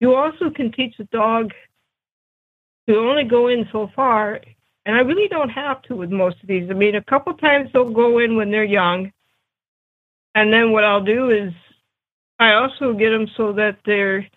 you 0.04 0.14
also 0.14 0.50
can 0.50 0.70
teach 0.70 0.94
the 0.98 1.04
dog 1.04 1.50
to 2.86 2.94
only 2.94 3.24
go 3.24 3.48
in 3.48 3.66
so 3.72 3.90
far. 3.96 4.38
And 4.84 4.94
I 4.94 5.00
really 5.00 5.28
don't 5.28 5.48
have 5.48 5.80
to 5.84 5.96
with 5.96 6.10
most 6.10 6.36
of 6.42 6.46
these. 6.46 6.68
I 6.70 6.74
mean, 6.74 6.94
a 6.96 7.04
couple 7.04 7.32
times 7.32 7.70
they'll 7.72 7.88
go 7.90 8.18
in 8.18 8.36
when 8.36 8.50
they're 8.50 8.64
young, 8.64 9.10
and 10.34 10.52
then 10.52 10.72
what 10.72 10.84
I'll 10.84 11.02
do 11.02 11.30
is 11.30 11.54
I 12.38 12.52
also 12.52 12.92
get 12.92 13.08
them 13.10 13.26
so 13.34 13.54
that 13.54 13.78
they're. 13.86 14.28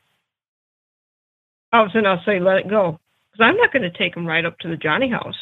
All 1.74 1.84
of 1.84 1.90
a 1.90 1.92
sudden, 1.92 2.06
I'll 2.06 2.24
say, 2.24 2.40
"Let 2.40 2.60
it 2.60 2.70
go," 2.70 2.98
because 3.30 3.44
I'm 3.44 3.58
not 3.58 3.74
going 3.74 3.84
to 3.84 3.98
take 3.98 4.16
them 4.16 4.26
right 4.26 4.46
up 4.46 4.58
to 4.60 4.70
the 4.70 4.78
Johnny 4.78 5.10
House. 5.10 5.36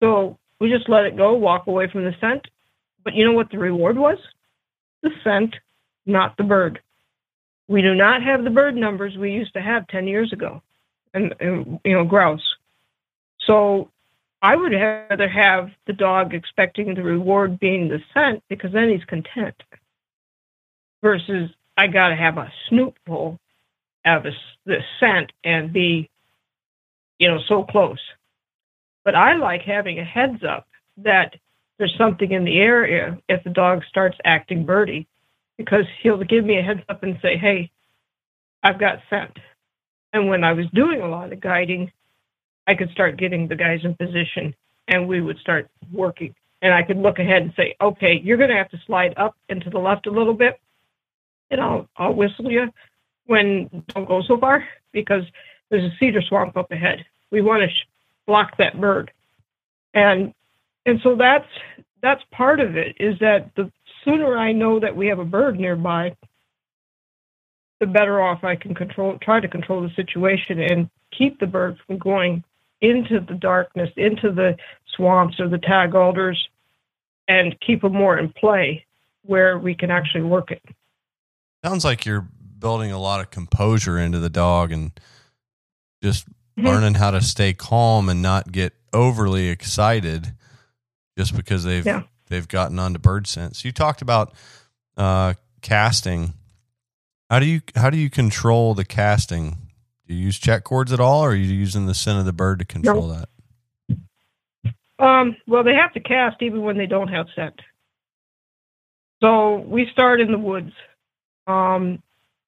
So 0.00 0.38
we 0.60 0.70
just 0.70 0.88
let 0.88 1.06
it 1.06 1.16
go, 1.16 1.32
walk 1.32 1.66
away 1.66 1.88
from 1.90 2.04
the 2.04 2.14
scent. 2.20 2.46
But 3.02 3.14
you 3.14 3.24
know 3.24 3.32
what 3.32 3.50
the 3.50 3.58
reward 3.58 3.98
was? 3.98 4.18
The 5.02 5.10
scent, 5.24 5.56
not 6.06 6.36
the 6.36 6.44
bird. 6.44 6.80
We 7.68 7.82
do 7.82 7.94
not 7.94 8.22
have 8.22 8.44
the 8.44 8.50
bird 8.50 8.76
numbers 8.76 9.16
we 9.16 9.32
used 9.32 9.54
to 9.54 9.60
have 9.60 9.88
10 9.88 10.06
years 10.06 10.32
ago, 10.32 10.62
and, 11.14 11.34
and 11.40 11.80
you 11.84 11.94
know, 11.94 12.04
grouse. 12.04 12.56
So 13.46 13.90
I 14.42 14.54
would 14.54 14.72
rather 14.72 15.28
have 15.28 15.70
the 15.86 15.92
dog 15.92 16.34
expecting 16.34 16.94
the 16.94 17.02
reward 17.02 17.58
being 17.58 17.88
the 17.88 18.00
scent 18.14 18.42
because 18.48 18.72
then 18.72 18.90
he's 18.90 19.04
content 19.04 19.54
versus 21.02 21.50
I 21.76 21.86
got 21.88 22.08
to 22.08 22.16
have 22.16 22.38
a 22.38 22.52
snoop 22.68 22.96
full 23.06 23.38
of 24.04 24.24
the 24.64 24.78
scent 25.00 25.32
and 25.44 25.72
be, 25.72 26.08
you 27.18 27.28
know, 27.28 27.40
so 27.48 27.64
close. 27.64 27.98
But 29.04 29.14
I 29.14 29.34
like 29.34 29.62
having 29.62 29.98
a 29.98 30.04
heads 30.04 30.42
up 30.44 30.66
that 30.98 31.34
there's 31.78 31.94
something 31.98 32.30
in 32.32 32.44
the 32.44 32.58
area 32.58 33.18
if 33.28 33.44
the 33.44 33.50
dog 33.50 33.82
starts 33.88 34.16
acting 34.24 34.64
birdie, 34.64 35.06
because 35.58 35.84
he'll 36.02 36.22
give 36.22 36.44
me 36.44 36.58
a 36.58 36.62
heads 36.62 36.80
up 36.88 37.02
and 37.02 37.18
say, 37.22 37.36
"Hey, 37.36 37.70
I've 38.62 38.78
got 38.78 39.02
scent." 39.08 39.38
And 40.12 40.28
when 40.28 40.44
I 40.44 40.52
was 40.52 40.66
doing 40.70 41.00
a 41.00 41.08
lot 41.08 41.32
of 41.32 41.40
guiding, 41.40 41.92
I 42.66 42.74
could 42.74 42.90
start 42.90 43.16
getting 43.16 43.48
the 43.48 43.56
guys 43.56 43.84
in 43.84 43.94
position, 43.94 44.54
and 44.88 45.08
we 45.08 45.20
would 45.20 45.38
start 45.38 45.68
working. 45.92 46.34
And 46.62 46.72
I 46.72 46.82
could 46.82 46.96
look 46.96 47.18
ahead 47.18 47.42
and 47.42 47.52
say, 47.54 47.74
"Okay, 47.80 48.20
you're 48.22 48.38
going 48.38 48.50
to 48.50 48.56
have 48.56 48.70
to 48.70 48.78
slide 48.86 49.14
up 49.16 49.36
and 49.48 49.62
to 49.62 49.70
the 49.70 49.78
left 49.78 50.06
a 50.06 50.10
little 50.10 50.34
bit, 50.34 50.60
and 51.50 51.60
I'll 51.60 51.88
I'll 51.96 52.14
whistle 52.14 52.50
you 52.50 52.72
when 53.26 53.84
don't 53.88 54.08
go 54.08 54.22
so 54.22 54.38
far 54.38 54.66
because 54.92 55.24
there's 55.70 55.84
a 55.84 55.96
cedar 55.98 56.22
swamp 56.22 56.56
up 56.56 56.70
ahead. 56.70 57.04
We 57.30 57.40
want 57.42 57.62
to 57.62 57.68
sh- 57.68 57.86
block 58.26 58.56
that 58.58 58.80
bird." 58.80 59.10
And 59.94 60.34
and 60.86 61.00
so 61.02 61.16
that's 61.16 61.48
that's 62.02 62.22
part 62.30 62.60
of 62.60 62.76
it 62.76 62.96
is 63.00 63.18
that 63.18 63.50
the 63.56 63.70
sooner 64.06 64.36
I 64.36 64.52
know 64.52 64.80
that 64.80 64.96
we 64.96 65.08
have 65.08 65.18
a 65.18 65.24
bird 65.24 65.58
nearby, 65.58 66.14
the 67.80 67.86
better 67.86 68.22
off 68.22 68.44
I 68.44 68.56
can 68.56 68.74
control 68.74 69.18
try 69.20 69.40
to 69.40 69.48
control 69.48 69.82
the 69.82 69.90
situation 69.94 70.60
and 70.60 70.88
keep 71.16 71.38
the 71.40 71.46
bird 71.46 71.78
from 71.86 71.98
going 71.98 72.42
into 72.80 73.20
the 73.20 73.34
darkness, 73.34 73.90
into 73.96 74.32
the 74.32 74.56
swamps 74.94 75.40
or 75.40 75.48
the 75.48 75.58
tag 75.58 75.94
alders, 75.94 76.48
and 77.28 77.58
keep 77.60 77.82
them 77.82 77.92
more 77.92 78.18
in 78.18 78.32
play 78.32 78.84
where 79.22 79.58
we 79.58 79.74
can 79.74 79.90
actually 79.90 80.22
work 80.22 80.50
it. 80.50 80.62
Sounds 81.64 81.84
like 81.84 82.06
you're 82.06 82.26
building 82.58 82.92
a 82.92 82.98
lot 82.98 83.20
of 83.20 83.30
composure 83.30 83.98
into 83.98 84.18
the 84.18 84.30
dog 84.30 84.72
and 84.72 84.92
just 86.02 86.28
Mhm. 86.56 86.64
learning 86.64 86.94
how 86.94 87.10
to 87.10 87.20
stay 87.20 87.52
calm 87.52 88.08
and 88.08 88.22
not 88.22 88.52
get 88.52 88.72
overly 88.92 89.48
excited 89.48 90.32
just 91.18 91.36
because 91.36 91.64
they've 91.64 91.84
Yeah. 91.84 92.02
They've 92.28 92.46
gotten 92.46 92.78
onto 92.78 92.98
bird 92.98 93.26
sense. 93.26 93.64
You 93.64 93.72
talked 93.72 94.02
about 94.02 94.32
uh, 94.96 95.34
casting. 95.60 96.34
How 97.30 97.40
do 97.40 97.46
you 97.46 97.60
how 97.74 97.90
do 97.90 97.96
you 97.96 98.10
control 98.10 98.74
the 98.74 98.84
casting? 98.84 99.58
Do 100.06 100.14
you 100.14 100.26
use 100.26 100.38
check 100.38 100.64
cords 100.64 100.92
at 100.92 101.00
all, 101.00 101.24
or 101.24 101.30
are 101.30 101.34
you 101.34 101.52
using 101.52 101.86
the 101.86 101.94
scent 101.94 102.18
of 102.18 102.24
the 102.24 102.32
bird 102.32 102.60
to 102.60 102.64
control 102.64 103.08
that? 103.08 103.28
Um, 104.98 105.36
well, 105.46 105.64
they 105.64 105.74
have 105.74 105.92
to 105.94 106.00
cast 106.00 106.40
even 106.42 106.62
when 106.62 106.78
they 106.78 106.86
don't 106.86 107.08
have 107.08 107.26
scent. 107.34 107.60
So 109.20 109.58
we 109.58 109.88
start 109.92 110.20
in 110.20 110.30
the 110.30 110.38
woods. 110.38 110.72
Um, 111.46 112.02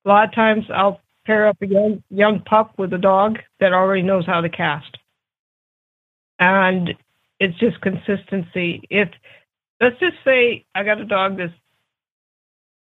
a 0.04 0.08
lot 0.08 0.28
of 0.28 0.34
times 0.34 0.64
I'll 0.72 1.00
pair 1.26 1.46
up 1.48 1.60
a 1.60 1.66
young 1.66 2.02
young 2.10 2.40
pup 2.40 2.72
with 2.78 2.92
a 2.92 2.98
dog 2.98 3.38
that 3.60 3.72
already 3.72 4.02
knows 4.02 4.24
how 4.26 4.40
to 4.40 4.48
cast, 4.48 4.96
and 6.38 6.94
it's 7.40 7.58
just 7.58 7.80
consistency. 7.80 8.82
If 8.90 9.08
let's 9.80 9.98
just 9.98 10.16
say 10.24 10.64
I 10.74 10.84
got 10.84 11.00
a 11.00 11.04
dog 11.04 11.36
that 11.38 11.52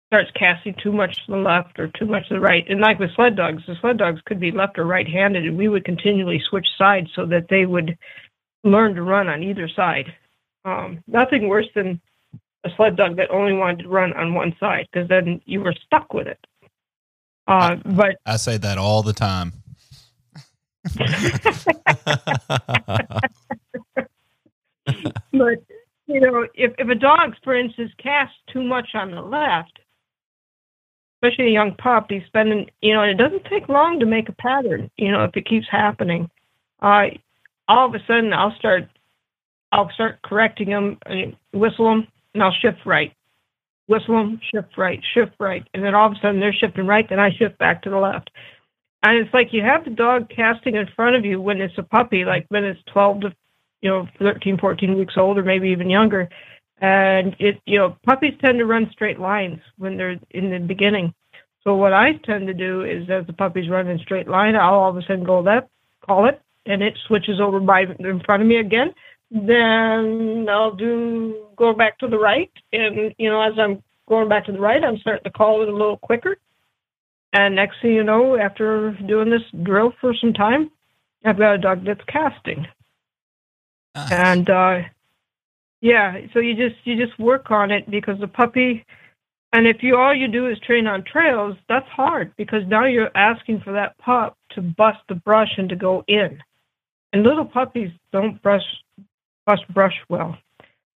starts 0.09 0.31
casting 0.39 0.75
too 0.83 0.93
much 0.93 1.17
to 1.27 1.33
the 1.33 1.39
left 1.39 1.79
or 1.79 1.89
too 1.89 2.07
much 2.07 2.29
to 2.29 2.35
the 2.35 2.41
right, 2.41 2.65
and 2.69 2.81
like 2.81 2.99
with 2.99 3.15
sled 3.15 3.37
dogs, 3.37 3.63
the 3.67 3.77
sled 3.81 3.99
dogs 3.99 4.21
could 4.25 4.41
be 4.41 4.51
left 4.51 4.79
or 4.79 4.85
right-handed, 4.85 5.45
and 5.45 5.59
we 5.59 5.69
would 5.69 5.85
continually 5.85 6.43
switch 6.49 6.67
sides 6.79 7.09
so 7.15 7.27
that 7.27 7.49
they 7.49 7.67
would 7.67 7.97
learn 8.65 8.95
to 8.95 9.03
run 9.03 9.29
on 9.29 9.43
either 9.43 9.69
side. 9.69 10.13
Um, 10.65 11.03
nothing 11.07 11.49
worse 11.49 11.69
than 11.75 12.01
a 12.65 12.71
sled 12.77 12.97
dog 12.97 13.17
that 13.17 13.31
only 13.31 13.53
wanted 13.53 13.85
to 13.85 13.89
run 13.89 14.13
on 14.13 14.35
one 14.35 14.55
side 14.59 14.89
because 14.93 15.09
then 15.09 15.41
you 15.45 15.61
were 15.61 15.75
stuck 15.87 16.13
with 16.13 16.27
it. 16.27 16.39
Uh, 17.47 17.77
but 17.85 18.17
I 18.27 18.37
say 18.37 18.57
that 18.59 18.79
all 18.79 19.03
the 19.03 19.13
time. 19.13 19.53
But 25.33 25.59
you 26.07 26.21
know, 26.21 26.47
if 26.55 26.73
if 26.79 26.89
a 26.89 26.95
dog, 26.95 27.35
for 27.43 27.55
instance, 27.55 27.91
casts 27.99 28.37
too 28.53 28.63
much 28.63 28.89
on 28.95 29.11
the 29.11 29.21
left, 29.21 29.79
especially 31.17 31.49
a 31.49 31.53
young 31.53 31.75
pup, 31.77 32.07
he's 32.09 32.23
spending, 32.27 32.67
you 32.81 32.95
know, 32.95 33.03
it 33.03 33.19
doesn't 33.19 33.45
take 33.47 33.69
long 33.69 33.99
to 34.01 34.07
make 34.07 34.29
a 34.29 34.33
pattern. 34.33 34.91
You 34.97 35.13
know, 35.13 35.25
if 35.25 35.37
it 35.37 35.47
keeps 35.47 35.67
happening, 35.71 36.31
uh, 36.81 37.07
all 37.69 37.87
of 37.89 37.95
a 37.95 37.99
sudden 38.07 38.33
I'll 38.33 38.55
start, 38.59 38.89
I'll 39.73 39.91
start 39.91 40.21
correcting 40.23 40.69
him, 40.69 40.99
whistle 41.53 41.93
him, 41.93 42.09
and 42.35 42.43
I'll 42.43 42.55
shift 42.61 42.79
right, 42.87 43.13
whistle 43.89 44.17
them, 44.17 44.41
shift 44.55 44.79
right, 44.79 45.01
shift 45.15 45.33
right, 45.41 45.67
and 45.75 45.85
then 45.85 45.95
all 45.95 46.07
of 46.07 46.13
a 46.13 46.17
sudden 46.17 46.39
they're 46.41 46.53
shifting 46.53 46.87
right, 46.87 47.09
then 47.09 47.19
I 47.19 47.31
shift 47.31 47.59
back 47.59 47.83
to 47.83 47.91
the 47.91 47.99
left. 47.99 48.31
And 49.03 49.19
it's 49.19 49.33
like 49.33 49.53
you 49.53 49.63
have 49.63 49.85
the 49.85 49.91
dog 49.91 50.29
casting 50.35 50.75
in 50.77 50.87
front 50.95 51.17
of 51.17 51.25
you 51.25 51.41
when 51.41 51.61
it's 51.61 51.79
a 51.79 51.83
puppy, 51.83 52.25
like 52.25 52.47
when 52.49 52.65
it's 52.65 52.81
12 52.93 53.21
to, 53.23 53.33
you 53.83 53.91
know, 53.91 54.07
13, 54.19 54.59
14 54.59 54.97
weeks 54.99 55.15
old, 55.17 55.39
or 55.39 55.43
maybe 55.43 55.69
even 55.69 55.91
younger. 55.91 56.29
And 56.81 57.35
it, 57.39 57.61
you 57.65 57.79
know, 57.79 57.97
puppies 58.05 58.35
tend 58.41 58.59
to 58.59 58.67
run 58.67 58.91
straight 58.93 59.19
lines 59.19 59.59
when 59.79 59.97
they're 59.97 60.17
in 60.31 60.51
the 60.51 60.59
beginning. 60.59 61.15
So 61.65 61.75
what 61.75 61.93
I 61.93 62.13
tend 62.25 62.47
to 62.47 62.55
do 62.55 62.83
is, 62.83 63.09
as 63.11 63.27
the 63.27 63.33
puppies 63.33 63.69
run 63.69 63.89
in 63.89 63.99
straight 63.99 64.29
line, 64.29 64.55
I'll 64.55 64.75
all 64.75 64.91
of 64.91 64.97
a 64.97 65.03
sudden 65.03 65.25
go 65.25 65.41
left, 65.41 65.69
call 66.05 66.29
it, 66.29 66.41
and 66.67 66.83
it 66.83 66.97
switches 67.07 67.41
over 67.41 67.61
by 67.61 67.83
in 67.99 68.21
front 68.25 68.43
of 68.43 68.49
me 68.49 68.59
again. 68.59 68.95
Then 69.31 70.47
I'll 70.49 70.75
do 70.75 71.47
go 71.57 71.73
back 71.73 71.99
to 71.99 72.09
the 72.09 72.19
right, 72.19 72.53
and 72.73 73.13
you 73.19 73.29
know, 73.29 73.43
as 73.43 73.55
I'm 73.59 73.83
going 74.09 74.29
back 74.29 74.47
to 74.47 74.53
the 74.53 74.61
right, 74.61 74.85
I'm 74.85 74.99
starting 74.99 75.25
to 75.25 75.31
call 75.31 75.63
it 75.63 75.69
a 75.69 75.73
little 75.73 75.97
quicker. 75.97 76.37
And 77.33 77.57
next 77.57 77.77
thing 77.83 77.93
you 77.93 78.05
know, 78.05 78.37
after 78.37 78.93
doing 79.07 79.31
this 79.31 79.43
drill 79.65 79.93
for 80.01 80.15
some 80.15 80.33
time, 80.33 80.71
I've 81.25 81.39
got 81.39 81.55
a 81.55 81.59
dog 81.59 81.85
that's 81.85 82.01
casting. 82.07 82.67
Nice. 83.97 84.13
And 84.13 84.51
uh, 84.51 84.79
yeah, 85.81 86.19
so 86.35 86.41
you 86.41 86.55
just 86.55 86.77
you 86.85 87.03
just 87.03 87.19
work 87.19 87.51
on 87.51 87.71
it 87.71 87.91
because 87.91 88.21
the 88.21 88.29
puppy, 88.29 88.85
and 89.55 89.67
if 89.67 89.83
you 89.83 89.97
all 89.97 90.15
you 90.15 90.29
do 90.29 90.49
is 90.49 90.59
train 90.61 90.87
on 90.87 91.03
trails, 91.03 91.57
that's 91.69 91.89
hard 91.89 92.33
because 92.37 92.63
now 92.67 92.85
you're 92.85 93.17
asking 93.17 93.63
for 93.65 93.73
that 93.73 93.97
pup 93.99 94.37
to 94.51 94.61
bust 94.61 94.99
the 95.09 95.15
brush 95.15 95.51
and 95.57 95.71
to 95.71 95.77
go 95.77 96.05
in, 96.09 96.39
and 97.15 97.23
little 97.23 97.47
puppies 97.47 97.91
don't 98.13 98.41
brush 98.43 98.65
bust 99.47 99.63
brush 99.73 99.95
well 100.11 100.37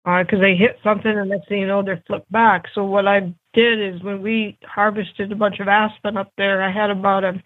because 0.03 0.39
uh, 0.39 0.41
they 0.41 0.55
hit 0.55 0.79
something 0.83 1.11
and 1.11 1.29
next 1.29 1.49
thing 1.49 1.59
you 1.59 1.67
know 1.67 1.83
they're 1.83 2.01
flipped 2.07 2.31
back. 2.31 2.63
So 2.73 2.83
what 2.83 3.07
I 3.07 3.31
did 3.53 3.95
is 3.95 4.01
when 4.01 4.23
we 4.23 4.57
harvested 4.63 5.31
a 5.31 5.35
bunch 5.35 5.59
of 5.59 5.67
aspen 5.67 6.17
up 6.17 6.31
there, 6.37 6.63
I 6.63 6.71
had 6.71 6.89
about 6.89 7.25
a 7.25 7.43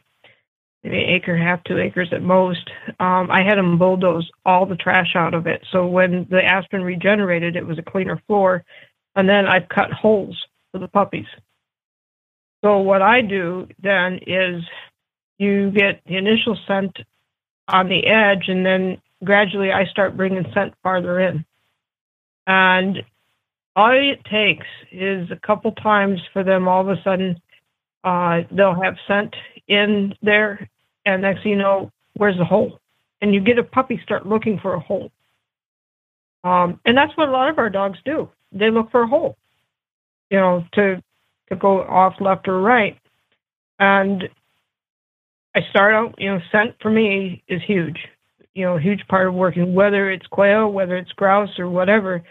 maybe 0.84 0.98
acre, 0.98 1.38
half 1.38 1.64
two 1.64 1.78
acres 1.78 2.10
at 2.12 2.22
most. 2.22 2.70
Um, 3.00 3.30
I 3.32 3.44
had 3.44 3.58
them 3.58 3.78
bulldoze 3.78 4.30
all 4.46 4.66
the 4.66 4.76
trash 4.76 5.16
out 5.16 5.34
of 5.34 5.48
it. 5.48 5.66
So 5.72 5.88
when 5.88 6.28
the 6.30 6.44
aspen 6.44 6.82
regenerated, 6.84 7.56
it 7.56 7.66
was 7.66 7.78
a 7.78 7.84
cleaner 7.84 8.22
floor. 8.28 8.64
And 9.16 9.28
then 9.28 9.46
I've 9.46 9.70
cut 9.70 9.92
holes 9.92 10.38
for 10.72 10.80
the 10.80 10.88
puppies. 10.88 11.28
So 12.64 12.78
what 12.80 13.02
I 13.02 13.22
do 13.22 13.68
then 13.82 14.20
is 14.26 14.64
you 15.38 15.72
get 15.72 16.02
the 16.06 16.18
initial 16.18 16.58
scent 16.68 16.98
on 17.68 17.90
the 17.90 18.06
edge, 18.06 18.48
and 18.48 18.66
then 18.66 19.02
gradually 19.24 19.72
I 19.72 19.86
start 19.86 20.18
bringing 20.18 20.46
scent 20.54 20.74
farther 20.84 21.20
in. 21.20 21.46
And 22.46 23.04
all 23.76 23.92
it 23.92 24.24
takes 24.26 24.68
is 24.92 25.32
a 25.32 25.40
couple 25.48 25.72
times 25.72 26.20
for 26.34 26.44
them 26.44 26.68
all 26.68 26.82
of 26.82 26.90
a 26.90 27.02
sudden 27.04 27.42
uh, 28.04 28.42
they'll 28.52 28.80
have 28.82 28.96
scent 29.08 29.36
in 29.68 30.14
there, 30.22 30.70
and 31.06 31.22
next 31.22 31.44
thing 31.44 31.54
you 31.54 31.58
know, 31.58 31.92
where's 32.14 32.38
the 32.38 32.46
hole? 32.46 32.80
And 33.22 33.34
you 33.34 33.42
get 33.42 33.60
a 33.60 33.64
puppy 33.64 34.00
start 34.04 34.26
looking 34.26 34.60
for 34.60 34.74
a 34.74 34.80
hole. 34.80 35.12
Um, 36.44 36.80
and 36.86 36.98
that's 36.98 37.16
what 37.16 37.30
a 37.30 37.32
lot 37.32 37.50
of 37.50 37.60
our 37.60 37.70
dogs 37.70 38.00
do. 38.04 38.30
They 38.52 38.72
look 38.72 38.92
for 38.92 39.04
a 39.04 39.08
hole, 39.08 39.38
you 40.30 40.38
know, 40.38 40.66
to 40.74 41.02
to 41.50 41.56
go 41.56 41.82
off 41.82 42.16
left 42.20 42.48
or 42.48 42.62
right. 42.62 42.98
And 43.80 44.28
I 45.56 45.62
start 45.70 45.94
out, 45.94 46.16
you 46.18 46.32
know, 46.32 46.40
scent 46.52 46.76
for 46.82 46.90
me 46.90 47.44
is 47.48 47.62
huge. 47.66 48.00
You 48.54 48.66
know, 48.66 48.78
a 48.78 48.82
huge 48.82 49.02
part 49.08 49.28
of 49.28 49.34
working, 49.34 49.74
whether 49.74 50.10
it's 50.12 50.26
quail, 50.28 50.72
whether 50.72 50.98
it's 50.98 51.12
grouse 51.14 51.60
or 51.60 51.70
whatever 51.70 52.24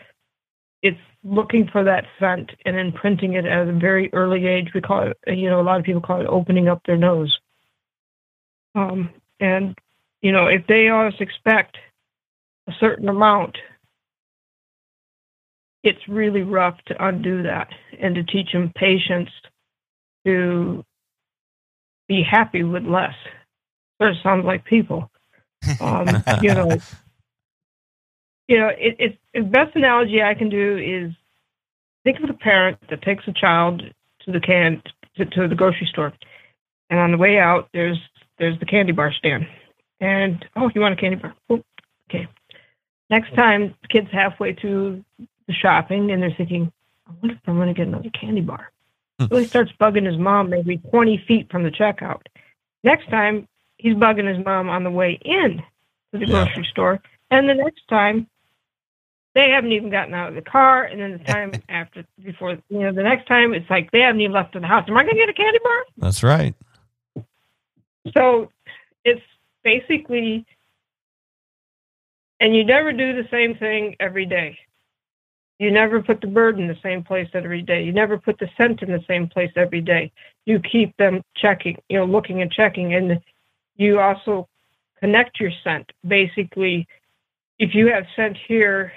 it's 0.82 0.98
looking 1.22 1.68
for 1.70 1.84
that 1.84 2.04
scent 2.18 2.50
and 2.64 2.76
imprinting 2.76 3.34
it 3.34 3.44
at 3.44 3.68
a 3.68 3.72
very 3.72 4.12
early 4.12 4.46
age. 4.46 4.68
We 4.74 4.80
call 4.80 5.10
it, 5.10 5.18
you 5.26 5.50
know, 5.50 5.60
a 5.60 5.62
lot 5.62 5.78
of 5.78 5.84
people 5.84 6.00
call 6.00 6.20
it 6.20 6.26
opening 6.26 6.68
up 6.68 6.82
their 6.86 6.96
nose. 6.96 7.36
Um, 8.74 9.10
and, 9.40 9.76
you 10.22 10.32
know, 10.32 10.46
if 10.46 10.66
they 10.66 10.88
always 10.88 11.14
expect 11.20 11.76
a 12.68 12.72
certain 12.78 13.08
amount, 13.08 13.56
it's 15.82 16.08
really 16.08 16.42
rough 16.42 16.76
to 16.86 17.04
undo 17.04 17.42
that 17.42 17.68
and 17.98 18.14
to 18.14 18.22
teach 18.22 18.52
them 18.52 18.72
patience 18.74 19.30
to 20.26 20.84
be 22.06 22.22
happy 22.22 22.62
with 22.62 22.84
less. 22.84 23.14
Sort 24.00 24.12
of 24.12 24.16
sounds 24.22 24.44
like 24.44 24.64
people. 24.64 25.10
Um, 25.80 26.06
you 26.42 26.54
know, 26.54 26.76
you 28.48 28.58
know, 28.58 28.68
it, 28.68 28.96
it's 28.98 29.16
the 29.32 29.42
best 29.42 29.74
analogy 29.76 30.22
I 30.22 30.34
can 30.34 30.48
do 30.48 30.76
is 30.76 31.12
think 32.04 32.18
of 32.20 32.28
the 32.28 32.34
parent 32.34 32.78
that 32.90 33.02
takes 33.02 33.24
a 33.26 33.32
child 33.32 33.82
to 34.24 34.32
the 34.32 34.40
can 34.40 34.82
to, 35.16 35.24
to 35.24 35.48
the 35.48 35.54
grocery 35.54 35.88
store, 35.90 36.12
and 36.90 36.98
on 36.98 37.12
the 37.12 37.18
way 37.18 37.38
out, 37.38 37.68
there's 37.72 37.98
there's 38.40 38.58
the 38.58 38.66
candy 38.66 38.92
bar 38.92 39.12
stand, 39.12 39.46
and 40.00 40.44
oh, 40.56 40.70
you 40.74 40.80
want 40.80 40.94
a 40.94 41.00
candy 41.00 41.16
bar? 41.16 41.34
Oh, 41.48 41.62
okay. 42.08 42.26
Next 43.10 43.34
time, 43.34 43.74
the 43.82 43.88
kid's 43.88 44.10
halfway 44.10 44.54
to 44.54 45.04
the 45.46 45.52
shopping, 45.52 46.10
and 46.10 46.22
they're 46.22 46.34
thinking, 46.36 46.72
I 47.06 47.12
wonder 47.20 47.36
if 47.36 47.40
I'm 47.46 47.56
going 47.56 47.68
to 47.68 47.74
get 47.74 47.86
another 47.86 48.10
candy 48.10 48.40
bar. 48.40 48.72
Hmm. 49.18 49.26
so 49.30 49.36
he 49.36 49.44
starts 49.46 49.72
bugging 49.78 50.06
his 50.06 50.16
mom 50.16 50.48
maybe 50.48 50.78
20 50.78 51.22
feet 51.28 51.50
from 51.50 51.62
the 51.62 51.70
checkout. 51.70 52.22
Next 52.82 53.08
time, 53.10 53.46
he's 53.76 53.94
bugging 53.94 54.34
his 54.34 54.44
mom 54.44 54.70
on 54.70 54.82
the 54.82 54.90
way 54.90 55.18
in 55.22 55.62
to 56.12 56.18
the 56.18 56.26
yeah. 56.26 56.44
grocery 56.44 56.66
store, 56.70 57.00
and 57.30 57.48
the 57.48 57.54
next 57.54 57.86
time 57.88 58.26
they 59.34 59.50
haven't 59.50 59.72
even 59.72 59.90
gotten 59.90 60.14
out 60.14 60.30
of 60.30 60.34
the 60.34 60.42
car, 60.42 60.84
and 60.84 61.00
then 61.00 61.12
the 61.12 61.32
time 61.32 61.52
after 61.68 62.04
before 62.24 62.52
you 62.68 62.78
know 62.78 62.92
the 62.92 63.02
next 63.02 63.26
time 63.26 63.52
it's 63.52 63.68
like 63.68 63.90
they 63.90 64.00
haven't 64.00 64.20
even 64.20 64.32
left 64.32 64.54
the 64.54 64.66
house. 64.66 64.84
Am 64.88 64.96
I 64.96 65.02
going 65.02 65.14
to 65.14 65.20
get 65.20 65.28
a 65.28 65.34
candy 65.34 65.58
bar? 65.62 65.84
That's 65.98 66.22
right. 66.22 66.54
So 68.16 68.50
it's 69.04 69.22
basically, 69.62 70.46
and 72.40 72.54
you 72.54 72.64
never 72.64 72.92
do 72.92 73.12
the 73.14 73.28
same 73.30 73.56
thing 73.56 73.96
every 74.00 74.26
day. 74.26 74.58
You 75.58 75.70
never 75.70 76.02
put 76.02 76.22
the 76.22 76.26
bird 76.26 76.58
in 76.58 76.68
the 76.68 76.78
same 76.82 77.02
place 77.02 77.28
every 77.34 77.60
day. 77.60 77.82
You 77.84 77.92
never 77.92 78.16
put 78.16 78.38
the 78.38 78.48
scent 78.56 78.82
in 78.82 78.90
the 78.90 79.04
same 79.06 79.28
place 79.28 79.52
every 79.56 79.82
day. 79.82 80.10
You 80.46 80.58
keep 80.60 80.96
them 80.96 81.22
checking, 81.36 81.76
you 81.90 81.98
know, 81.98 82.06
looking 82.06 82.40
and 82.40 82.50
checking, 82.50 82.94
and 82.94 83.20
you 83.76 84.00
also 84.00 84.48
connect 85.00 85.38
your 85.38 85.50
scent. 85.62 85.92
Basically, 86.06 86.88
if 87.58 87.74
you 87.74 87.88
have 87.88 88.04
scent 88.16 88.38
here 88.48 88.90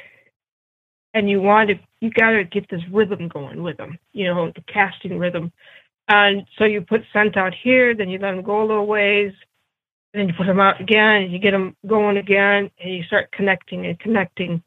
and 1.14 1.30
you 1.30 1.41
want 1.41 1.70
to 1.70 1.76
you 1.99 2.09
got 2.09 2.32
to 2.32 2.43
get 2.43 2.70
this 2.70 2.82
rhythm 2.91 3.28
going 3.28 3.61
with 3.61 3.78
them 3.78 3.97
you 4.14 4.26
know 4.26 4.51
the 4.55 4.64
casting 4.74 5.18
rhythm 5.20 5.51
and 6.08 6.45
so 6.58 6.66
you 6.66 6.82
put 6.82 7.01
scent 7.12 7.38
out 7.38 7.54
here 7.54 7.95
then 7.95 8.10
you 8.10 8.20
let 8.20 8.32
them 8.32 8.43
go 8.43 8.62
a 8.62 8.68
little 8.68 8.88
ways 8.88 9.34
then 10.14 10.28
you 10.28 10.34
put 10.34 10.47
them 10.47 10.60
out 10.60 10.80
again 10.80 11.24
and 11.24 11.32
you 11.32 11.39
get 11.39 11.51
them 11.51 11.76
going 11.88 12.18
again 12.18 12.70
and 12.82 12.93
you 12.93 13.04
start 13.04 13.32
connecting 13.32 13.86
and 13.86 13.99
connecting 13.99 14.62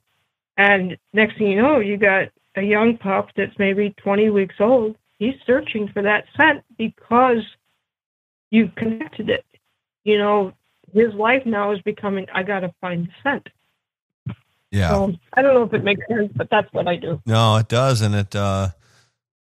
and 0.56 0.96
next 1.12 1.38
thing 1.38 1.48
you 1.48 1.60
know 1.60 1.78
you 1.78 1.96
got 1.96 2.28
a 2.56 2.62
young 2.62 2.96
pup 2.96 3.28
that's 3.36 3.58
maybe 3.58 3.94
20 4.02 4.30
weeks 4.30 4.56
old 4.60 4.96
he's 5.18 5.34
searching 5.46 5.88
for 5.92 6.02
that 6.02 6.24
scent 6.36 6.64
because 6.78 7.42
you've 8.50 8.74
connected 8.76 9.28
it 9.28 9.44
you 10.04 10.18
know 10.18 10.52
his 10.94 11.12
life 11.14 11.44
now 11.44 11.72
is 11.72 11.80
becoming 11.82 12.26
i 12.32 12.42
got 12.42 12.60
to 12.60 12.72
find 12.80 13.06
the 13.06 13.12
scent 13.22 13.48
yeah. 14.70 14.90
So, 14.90 15.14
I 15.32 15.42
don't 15.42 15.54
know 15.54 15.62
if 15.62 15.72
it 15.72 15.84
makes 15.84 16.06
sense, 16.08 16.32
but 16.34 16.48
that's 16.50 16.70
what 16.72 16.88
I 16.88 16.96
do. 16.96 17.20
No, 17.24 17.56
it 17.56 17.68
does. 17.68 18.02
And 18.02 18.14
it, 18.14 18.34
uh, 18.34 18.70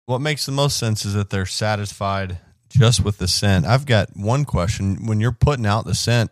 what 0.07 0.21
makes 0.21 0.47
the 0.47 0.53
most 0.53 0.79
sense 0.79 1.05
is 1.05 1.15
that 1.15 1.31
they're 1.31 1.47
satisfied 1.47 2.39
just 2.69 3.05
with 3.05 3.19
the 3.19 3.29
scent. 3.29 3.67
I've 3.67 3.87
got 3.87 4.17
one 4.17 4.45
question. 4.45 5.07
When 5.07 5.21
you're 5.21 5.33
putting 5.33 5.67
out 5.67 5.85
the 5.85 5.95
scent, 5.95 6.31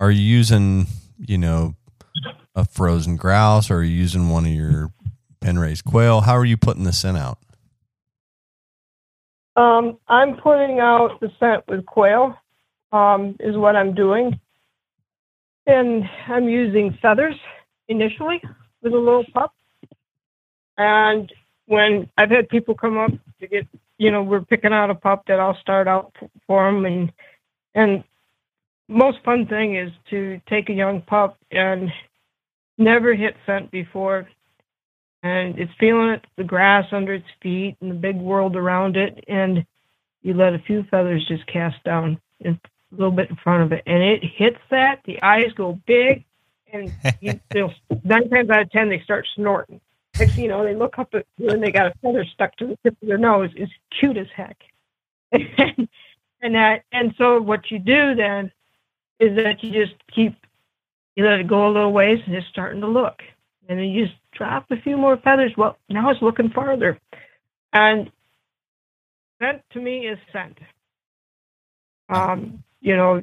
are 0.00 0.10
you 0.10 0.20
using, 0.20 0.86
you 1.18 1.38
know, 1.38 1.76
a 2.54 2.64
frozen 2.64 3.16
grouse 3.16 3.70
or 3.70 3.76
are 3.76 3.82
you 3.82 3.96
using 3.96 4.28
one 4.28 4.44
of 4.44 4.52
your 4.52 4.92
pen 5.40 5.58
raised 5.58 5.84
quail? 5.84 6.22
How 6.22 6.36
are 6.36 6.44
you 6.44 6.56
putting 6.56 6.84
the 6.84 6.92
scent 6.92 7.16
out? 7.16 7.38
Um, 9.56 9.98
I'm 10.08 10.36
putting 10.36 10.80
out 10.80 11.20
the 11.20 11.30
scent 11.38 11.64
with 11.68 11.86
quail, 11.86 12.36
um, 12.92 13.36
is 13.38 13.56
what 13.56 13.76
I'm 13.76 13.94
doing. 13.94 14.40
And 15.66 16.04
I'm 16.26 16.48
using 16.48 16.98
feathers 17.00 17.36
initially 17.88 18.42
with 18.82 18.92
a 18.92 18.98
little 18.98 19.24
pup. 19.32 19.54
And 20.76 21.32
when 21.66 22.08
I've 22.16 22.30
had 22.30 22.48
people 22.48 22.74
come 22.74 22.98
up 22.98 23.10
to 23.40 23.46
get, 23.46 23.66
you 23.98 24.10
know, 24.10 24.22
we're 24.22 24.42
picking 24.42 24.72
out 24.72 24.90
a 24.90 24.94
pup 24.94 25.24
that 25.28 25.40
I'll 25.40 25.58
start 25.60 25.88
out 25.88 26.14
for 26.46 26.70
them, 26.70 26.84
and 26.84 27.12
and 27.74 28.04
most 28.88 29.18
fun 29.24 29.46
thing 29.46 29.76
is 29.76 29.90
to 30.10 30.40
take 30.48 30.68
a 30.68 30.74
young 30.74 31.00
pup 31.02 31.38
and 31.50 31.90
never 32.76 33.14
hit 33.14 33.34
scent 33.46 33.70
before, 33.70 34.28
and 35.22 35.58
it's 35.58 35.72
feeling 35.80 36.10
it, 36.10 36.24
the 36.36 36.44
grass 36.44 36.86
under 36.92 37.14
its 37.14 37.26
feet 37.42 37.76
and 37.80 37.90
the 37.90 37.94
big 37.94 38.16
world 38.16 38.56
around 38.56 38.96
it, 38.96 39.24
and 39.28 39.64
you 40.22 40.34
let 40.34 40.54
a 40.54 40.58
few 40.58 40.84
feathers 40.90 41.24
just 41.26 41.46
cast 41.46 41.82
down 41.84 42.20
a 42.44 42.58
little 42.90 43.10
bit 43.10 43.30
in 43.30 43.36
front 43.36 43.62
of 43.62 43.72
it, 43.72 43.82
and 43.86 44.02
it 44.02 44.22
hits 44.22 44.60
that. 44.70 45.00
The 45.04 45.22
eyes 45.22 45.52
go 45.56 45.80
big, 45.86 46.24
and 46.72 46.92
you 47.20 47.40
feel 47.52 47.72
nine 48.04 48.28
times 48.28 48.50
out 48.50 48.62
of 48.62 48.70
ten 48.70 48.88
they 48.88 49.00
start 49.00 49.26
snorting. 49.34 49.80
You 50.36 50.48
know, 50.48 50.64
they 50.64 50.74
look 50.74 50.98
up 50.98 51.14
at 51.14 51.26
you 51.38 51.48
and 51.50 51.62
they 51.62 51.72
got 51.72 51.86
a 51.86 51.94
feather 52.00 52.24
stuck 52.24 52.56
to 52.56 52.66
the 52.66 52.78
tip 52.82 52.96
of 53.02 53.08
their 53.08 53.18
nose. 53.18 53.50
It's 53.56 53.72
cute 53.98 54.16
as 54.16 54.28
heck. 54.34 54.56
and 55.32 56.54
that, 56.54 56.84
and 56.92 57.14
so 57.18 57.40
what 57.40 57.70
you 57.70 57.78
do 57.78 58.14
then 58.14 58.52
is 59.18 59.36
that 59.36 59.62
you 59.62 59.72
just 59.72 59.94
keep, 60.14 60.36
you 61.16 61.24
let 61.24 61.40
it 61.40 61.48
go 61.48 61.66
a 61.66 61.72
little 61.72 61.92
ways 61.92 62.20
and 62.26 62.34
it's 62.34 62.46
starting 62.48 62.80
to 62.82 62.86
look. 62.86 63.22
And 63.68 63.78
then 63.78 63.86
you 63.86 64.06
just 64.06 64.18
drop 64.32 64.70
a 64.70 64.80
few 64.80 64.96
more 64.96 65.16
feathers. 65.16 65.52
Well, 65.56 65.78
now 65.88 66.10
it's 66.10 66.22
looking 66.22 66.50
farther. 66.50 66.98
And 67.72 68.10
scent 69.40 69.62
to 69.72 69.80
me 69.80 70.06
is 70.06 70.18
scent. 70.32 70.58
Um, 72.08 72.62
you 72.80 72.96
know, 72.96 73.20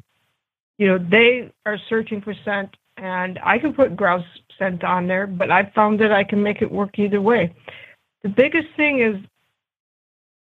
you 0.76 0.88
know, 0.88 0.98
they 0.98 1.52
are 1.64 1.78
searching 1.88 2.20
for 2.20 2.34
scent 2.44 2.76
and 2.96 3.38
I 3.42 3.58
can 3.58 3.72
put 3.72 3.96
grouse 3.96 4.24
scent 4.62 4.84
on 4.84 5.06
there, 5.06 5.26
but 5.26 5.50
I've 5.50 5.72
found 5.74 6.00
that 6.00 6.12
I 6.12 6.24
can 6.24 6.42
make 6.42 6.62
it 6.62 6.70
work 6.70 6.98
either 6.98 7.20
way. 7.20 7.54
The 8.22 8.28
biggest 8.28 8.68
thing 8.76 9.00
is 9.00 9.16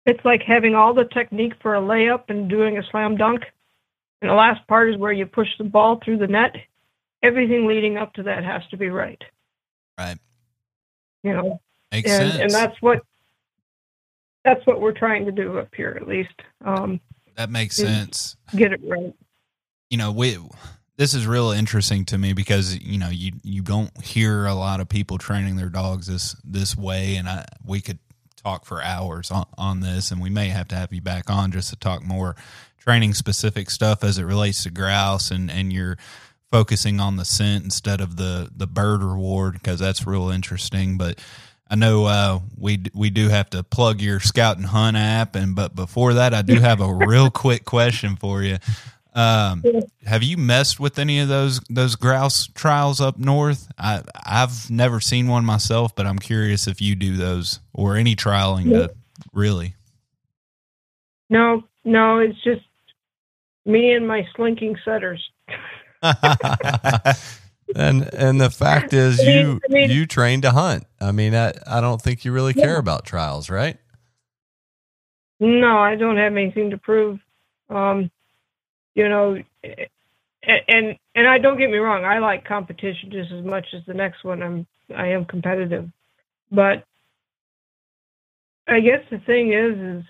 it's 0.06 0.24
like 0.24 0.42
having 0.46 0.74
all 0.74 0.94
the 0.94 1.04
technique 1.04 1.52
for 1.60 1.76
a 1.76 1.80
layup 1.80 2.24
and 2.28 2.48
doing 2.48 2.78
a 2.78 2.82
slam 2.90 3.16
dunk. 3.16 3.42
And 4.22 4.30
the 4.30 4.34
last 4.34 4.66
part 4.66 4.90
is 4.90 4.96
where 4.96 5.12
you 5.12 5.26
push 5.26 5.48
the 5.58 5.64
ball 5.64 6.00
through 6.04 6.18
the 6.18 6.26
net. 6.26 6.54
Everything 7.22 7.66
leading 7.66 7.96
up 7.96 8.12
to 8.14 8.22
that 8.24 8.44
has 8.44 8.62
to 8.70 8.76
be 8.76 8.88
right. 8.88 9.20
Right. 9.98 10.16
You 11.22 11.34
know, 11.34 11.60
Makes 11.92 12.10
and, 12.10 12.30
sense. 12.32 12.42
and 12.42 12.50
that's 12.50 12.80
what 12.80 13.02
that's 14.44 14.64
what 14.66 14.80
we're 14.80 14.92
trying 14.92 15.26
to 15.26 15.32
do 15.32 15.58
up 15.58 15.68
here, 15.76 15.96
at 16.00 16.08
least. 16.08 16.34
Um, 16.64 17.00
that 17.36 17.50
makes 17.50 17.76
sense. 17.76 18.36
get 18.56 18.72
it 18.72 18.80
right. 18.84 19.14
you 19.90 19.98
know 19.98 20.10
we 20.12 20.38
this 20.98 21.14
is 21.14 21.26
real 21.28 21.52
interesting 21.52 22.04
to 22.06 22.18
me 22.18 22.32
because 22.32 22.76
you 22.76 22.98
know 22.98 23.08
you 23.08 23.32
you 23.42 23.62
don't 23.62 24.04
hear 24.04 24.44
a 24.46 24.54
lot 24.54 24.80
of 24.80 24.88
people 24.88 25.16
training 25.16 25.56
their 25.56 25.70
dogs 25.70 26.08
this 26.08 26.36
this 26.44 26.76
way. 26.76 27.14
And 27.14 27.28
I 27.28 27.46
we 27.64 27.80
could 27.80 28.00
talk 28.36 28.66
for 28.66 28.82
hours 28.82 29.30
on, 29.30 29.46
on 29.56 29.80
this 29.80 30.10
and 30.10 30.20
we 30.20 30.30
may 30.30 30.48
have 30.48 30.68
to 30.68 30.76
have 30.76 30.92
you 30.92 31.00
back 31.00 31.30
on 31.30 31.50
just 31.52 31.70
to 31.70 31.76
talk 31.76 32.02
more 32.04 32.36
training 32.78 33.14
specific 33.14 33.70
stuff 33.70 34.04
as 34.04 34.18
it 34.18 34.24
relates 34.24 34.64
to 34.64 34.70
grouse 34.70 35.30
and 35.30 35.50
and 35.50 35.72
you're 35.72 35.96
focusing 36.50 37.00
on 37.00 37.16
the 37.16 37.24
scent 37.24 37.62
instead 37.64 38.00
of 38.00 38.16
the 38.16 38.50
the 38.54 38.66
bird 38.66 39.02
reward 39.02 39.54
because 39.54 39.78
that's 39.78 40.04
real 40.04 40.30
interesting. 40.30 40.98
But 40.98 41.20
I 41.70 41.76
know 41.76 42.06
uh, 42.06 42.40
we 42.56 42.82
we 42.92 43.10
do 43.10 43.28
have 43.28 43.50
to 43.50 43.62
plug 43.62 44.00
your 44.00 44.18
Scout 44.18 44.56
and 44.56 44.66
Hunt 44.66 44.96
app, 44.96 45.36
and 45.36 45.54
but 45.54 45.76
before 45.76 46.14
that, 46.14 46.34
I 46.34 46.42
do 46.42 46.58
have 46.58 46.80
a 46.80 46.92
real 46.92 47.30
quick 47.30 47.64
question 47.64 48.16
for 48.16 48.42
you. 48.42 48.56
Um, 49.18 49.64
have 50.06 50.22
you 50.22 50.36
messed 50.36 50.78
with 50.78 50.96
any 50.96 51.18
of 51.18 51.26
those 51.26 51.58
those 51.68 51.96
grouse 51.96 52.46
trials 52.54 53.00
up 53.00 53.18
north? 53.18 53.66
I 53.76 54.02
I've 54.24 54.70
never 54.70 55.00
seen 55.00 55.26
one 55.26 55.44
myself, 55.44 55.96
but 55.96 56.06
I'm 56.06 56.20
curious 56.20 56.68
if 56.68 56.80
you 56.80 56.94
do 56.94 57.16
those 57.16 57.58
or 57.74 57.96
any 57.96 58.14
trialing 58.14 58.70
to 58.70 58.94
really. 59.32 59.74
No, 61.30 61.64
no, 61.84 62.18
it's 62.18 62.40
just 62.44 62.62
me 63.66 63.92
and 63.92 64.06
my 64.06 64.24
slinking 64.36 64.76
setters. 64.84 65.28
and 66.02 66.14
and 68.14 68.40
the 68.40 68.50
fact 68.50 68.92
is 68.92 69.20
you 69.20 69.60
I 69.68 69.72
mean- 69.72 69.90
you 69.90 70.06
train 70.06 70.42
to 70.42 70.52
hunt. 70.52 70.84
I 71.00 71.10
mean, 71.10 71.34
I, 71.34 71.54
I 71.66 71.80
don't 71.80 72.00
think 72.00 72.24
you 72.24 72.30
really 72.30 72.54
care 72.54 72.78
about 72.78 73.04
trials, 73.04 73.50
right? 73.50 73.78
No, 75.40 75.78
I 75.78 75.96
don't 75.96 76.18
have 76.18 76.32
anything 76.32 76.70
to 76.70 76.78
prove. 76.78 77.18
Um, 77.68 78.12
you 78.94 79.08
know, 79.08 79.36
and 79.62 80.96
and 81.14 81.28
I 81.28 81.38
don't 81.38 81.58
get 81.58 81.70
me 81.70 81.78
wrong, 81.78 82.04
I 82.04 82.18
like 82.18 82.44
competition 82.44 83.10
just 83.10 83.32
as 83.32 83.44
much 83.44 83.66
as 83.74 83.82
the 83.86 83.94
next 83.94 84.24
one. 84.24 84.42
I'm 84.42 84.66
I 84.96 85.08
am 85.08 85.24
competitive, 85.24 85.88
but 86.50 86.84
I 88.66 88.80
guess 88.80 89.00
the 89.10 89.18
thing 89.18 89.52
is, 89.52 90.02
is 90.02 90.04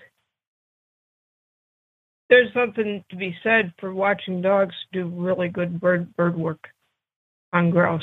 there's 2.29 2.53
something 2.53 3.03
to 3.09 3.15
be 3.15 3.35
said 3.43 3.73
for 3.79 3.93
watching 3.93 4.41
dogs 4.41 4.75
do 4.93 5.07
really 5.07 5.49
good 5.49 5.79
bird 5.79 6.15
bird 6.15 6.37
work 6.37 6.67
on 7.53 7.71
grouse. 7.71 8.01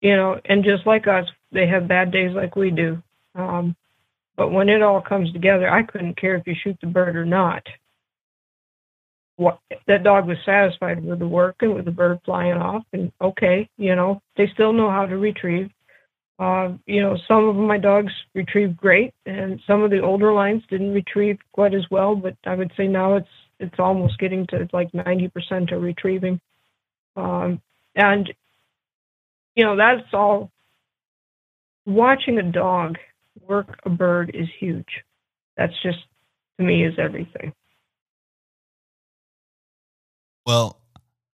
You 0.00 0.16
know, 0.16 0.40
and 0.46 0.64
just 0.64 0.86
like 0.86 1.06
us, 1.06 1.26
they 1.52 1.66
have 1.66 1.86
bad 1.86 2.10
days 2.10 2.32
like 2.34 2.56
we 2.56 2.70
do. 2.70 3.02
Um, 3.34 3.76
but 4.36 4.50
when 4.50 4.70
it 4.70 4.82
all 4.82 5.02
comes 5.02 5.32
together, 5.32 5.68
I 5.70 5.82
couldn't 5.82 6.18
care 6.18 6.36
if 6.36 6.46
you 6.46 6.54
shoot 6.62 6.78
the 6.80 6.86
bird 6.86 7.16
or 7.16 7.26
not. 7.26 7.62
That 9.86 10.04
dog 10.04 10.26
was 10.26 10.36
satisfied 10.44 11.02
with 11.02 11.18
the 11.18 11.28
work 11.28 11.56
and 11.60 11.74
with 11.74 11.86
the 11.86 11.90
bird 11.90 12.20
flying 12.24 12.54
off, 12.54 12.84
and 12.92 13.10
okay, 13.20 13.68
you 13.78 13.96
know, 13.96 14.20
they 14.36 14.46
still 14.52 14.72
know 14.72 14.90
how 14.90 15.06
to 15.06 15.16
retrieve. 15.16 15.70
Uh, 16.38 16.72
you 16.86 17.02
know, 17.02 17.16
some 17.28 17.48
of 17.48 17.56
my 17.56 17.78
dogs 17.78 18.12
retrieve 18.34 18.76
great, 18.76 19.12
and 19.26 19.60
some 19.66 19.82
of 19.82 19.90
the 19.90 20.00
older 20.00 20.32
lines 20.32 20.62
didn't 20.68 20.92
retrieve 20.92 21.38
quite 21.52 21.74
as 21.74 21.84
well. 21.90 22.14
But 22.14 22.36
I 22.44 22.54
would 22.54 22.72
say 22.76 22.86
now 22.86 23.16
it's 23.16 23.28
it's 23.58 23.78
almost 23.78 24.18
getting 24.18 24.46
to 24.48 24.68
like 24.72 24.92
ninety 24.92 25.28
percent 25.28 25.70
of 25.70 25.82
retrieving, 25.82 26.40
um, 27.16 27.60
and 27.94 28.32
you 29.54 29.64
know 29.64 29.76
that's 29.76 30.06
all. 30.12 30.50
Watching 31.86 32.38
a 32.38 32.42
dog 32.42 32.96
work 33.48 33.80
a 33.84 33.90
bird 33.90 34.32
is 34.34 34.48
huge. 34.58 35.02
That's 35.56 35.72
just 35.82 35.98
to 36.58 36.64
me 36.64 36.84
is 36.84 36.94
everything. 36.98 37.52
Well, 40.46 40.80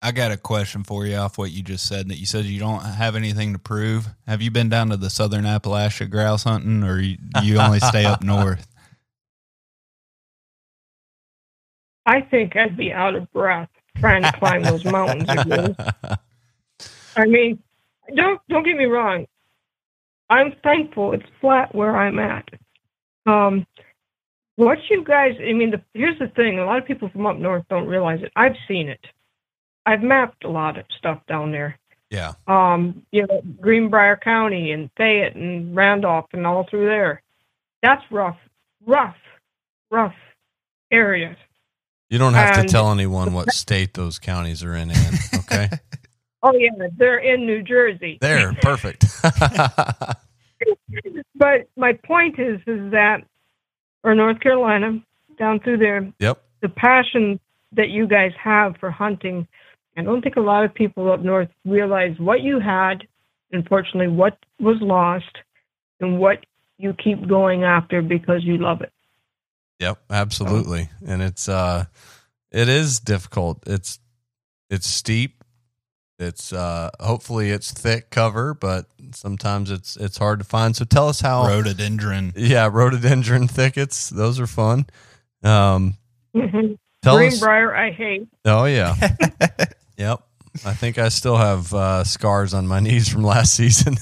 I 0.00 0.10
got 0.12 0.32
a 0.32 0.36
question 0.36 0.82
for 0.82 1.06
you 1.06 1.16
off 1.16 1.38
what 1.38 1.52
you 1.52 1.62
just 1.62 1.86
said. 1.86 2.08
That 2.08 2.18
you 2.18 2.26
said 2.26 2.44
you 2.44 2.58
don't 2.58 2.82
have 2.84 3.14
anything 3.14 3.52
to 3.52 3.58
prove. 3.58 4.08
Have 4.26 4.42
you 4.42 4.50
been 4.50 4.68
down 4.68 4.88
to 4.90 4.96
the 4.96 5.10
Southern 5.10 5.44
Appalachia 5.44 6.10
grouse 6.10 6.44
hunting, 6.44 6.82
or 6.82 6.98
you, 6.98 7.18
you 7.42 7.58
only 7.58 7.78
stay 7.78 8.04
up 8.04 8.22
north? 8.24 8.66
I 12.04 12.20
think 12.20 12.56
I'd 12.56 12.76
be 12.76 12.92
out 12.92 13.14
of 13.14 13.32
breath 13.32 13.68
trying 13.98 14.22
to 14.22 14.32
climb 14.32 14.62
those 14.62 14.84
mountains 14.84 15.24
again. 15.28 15.76
I 17.16 17.26
mean, 17.26 17.62
don't 18.16 18.40
don't 18.48 18.64
get 18.64 18.76
me 18.76 18.86
wrong. 18.86 19.26
I'm 20.28 20.54
thankful 20.64 21.12
it's 21.12 21.26
flat 21.40 21.74
where 21.74 21.96
I'm 21.96 22.18
at. 22.18 22.48
Um, 23.26 23.66
what 24.56 24.78
you 24.90 25.02
guys, 25.04 25.34
I 25.40 25.52
mean, 25.52 25.70
the, 25.70 25.80
here's 25.94 26.18
the 26.18 26.28
thing: 26.28 26.58
a 26.58 26.64
lot 26.64 26.78
of 26.78 26.86
people 26.86 27.08
from 27.08 27.26
up 27.26 27.36
north 27.38 27.64
don't 27.70 27.86
realize 27.86 28.20
it. 28.22 28.32
I've 28.36 28.56
seen 28.68 28.88
it. 28.88 29.00
I've 29.86 30.02
mapped 30.02 30.44
a 30.44 30.48
lot 30.50 30.78
of 30.78 30.84
stuff 30.98 31.20
down 31.26 31.50
there. 31.52 31.78
Yeah. 32.10 32.32
Um, 32.46 33.02
you 33.10 33.26
know, 33.26 33.42
Greenbrier 33.60 34.16
County 34.16 34.72
and 34.72 34.90
Fayette 34.96 35.34
and 35.34 35.74
Randolph 35.74 36.26
and 36.32 36.46
all 36.46 36.66
through 36.68 36.86
there. 36.86 37.22
That's 37.82 38.02
rough, 38.10 38.36
rough, 38.86 39.16
rough 39.90 40.14
areas. 40.92 41.36
You 42.10 42.18
don't 42.18 42.34
have 42.34 42.58
And- 42.58 42.68
to 42.68 42.72
tell 42.72 42.92
anyone 42.92 43.32
what 43.32 43.50
state 43.52 43.94
those 43.94 44.18
counties 44.18 44.62
are 44.62 44.74
in, 44.76 44.90
Ann, 44.90 45.14
okay? 45.34 45.68
Oh 46.44 46.52
yeah, 46.54 46.70
they're 46.96 47.18
in 47.20 47.46
New 47.46 47.62
Jersey. 47.62 48.18
there, 48.20 48.52
perfect. 48.62 49.04
But 51.34 51.68
my 51.76 51.92
point 52.04 52.38
is, 52.38 52.60
is 52.66 52.90
that, 52.92 53.24
or 54.02 54.14
North 54.14 54.40
Carolina, 54.40 55.00
down 55.38 55.60
through 55.60 55.78
there, 55.78 56.12
yep. 56.18 56.42
the 56.60 56.68
passion 56.68 57.38
that 57.72 57.88
you 57.88 58.06
guys 58.06 58.32
have 58.42 58.76
for 58.78 58.90
hunting. 58.90 59.46
I 59.96 60.02
don't 60.02 60.22
think 60.22 60.36
a 60.36 60.40
lot 60.40 60.64
of 60.64 60.74
people 60.74 61.10
up 61.12 61.20
north 61.20 61.48
realize 61.64 62.18
what 62.18 62.40
you 62.40 62.58
had, 62.58 63.06
unfortunately, 63.52 64.08
what 64.08 64.38
was 64.58 64.76
lost, 64.80 65.38
and 66.00 66.18
what 66.18 66.44
you 66.78 66.94
keep 66.94 67.28
going 67.28 67.64
after 67.64 68.02
because 68.02 68.42
you 68.44 68.58
love 68.58 68.80
it. 68.80 68.92
Yep, 69.78 69.98
absolutely. 70.10 70.90
And 71.06 71.22
it's 71.22 71.48
uh 71.48 71.86
it 72.50 72.68
is 72.68 73.00
difficult. 73.00 73.64
It's 73.66 73.98
it's 74.70 74.86
steep. 74.86 75.41
It's 76.22 76.52
uh 76.52 76.90
hopefully 77.00 77.50
it's 77.50 77.72
thick 77.72 78.10
cover, 78.10 78.54
but 78.54 78.86
sometimes 79.12 79.70
it's 79.70 79.96
it's 79.96 80.16
hard 80.18 80.38
to 80.38 80.44
find. 80.44 80.74
So 80.76 80.84
tell 80.84 81.08
us 81.08 81.20
how 81.20 81.46
Rhododendron. 81.46 82.32
Yeah, 82.36 82.68
rhododendron 82.72 83.48
thickets. 83.48 84.08
Those 84.10 84.40
are 84.40 84.46
fun. 84.46 84.86
Um 85.42 85.96
Mhm. 86.34 86.78
tell 87.02 87.16
us 87.16 87.40
Greenbrier, 87.40 87.74
I 87.74 87.90
hate. 87.90 88.28
Oh 88.44 88.64
yeah. 88.64 88.94
yep. 89.98 90.22
I 90.64 90.74
think 90.74 90.98
I 90.98 91.08
still 91.08 91.36
have 91.36 91.72
uh, 91.74 92.04
scars 92.04 92.52
on 92.54 92.66
my 92.66 92.78
knees 92.80 93.08
from 93.08 93.22
last 93.24 93.54
season. 93.56 93.96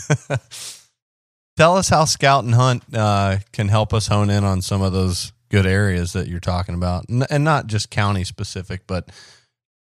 Tell 1.56 1.76
us 1.76 1.88
how 1.88 2.04
Scout 2.06 2.44
and 2.44 2.54
Hunt 2.54 2.82
uh, 2.94 3.38
can 3.52 3.68
help 3.68 3.92
us 3.92 4.06
hone 4.08 4.30
in 4.30 4.44
on 4.44 4.62
some 4.62 4.82
of 4.82 4.92
those 4.92 5.32
good 5.50 5.66
areas 5.66 6.12
that 6.14 6.26
you're 6.26 6.40
talking 6.40 6.74
about, 6.74 7.04
N- 7.10 7.26
and 7.30 7.44
not 7.44 7.66
just 7.66 7.90
county 7.90 8.24
specific, 8.24 8.86
but 8.86 9.10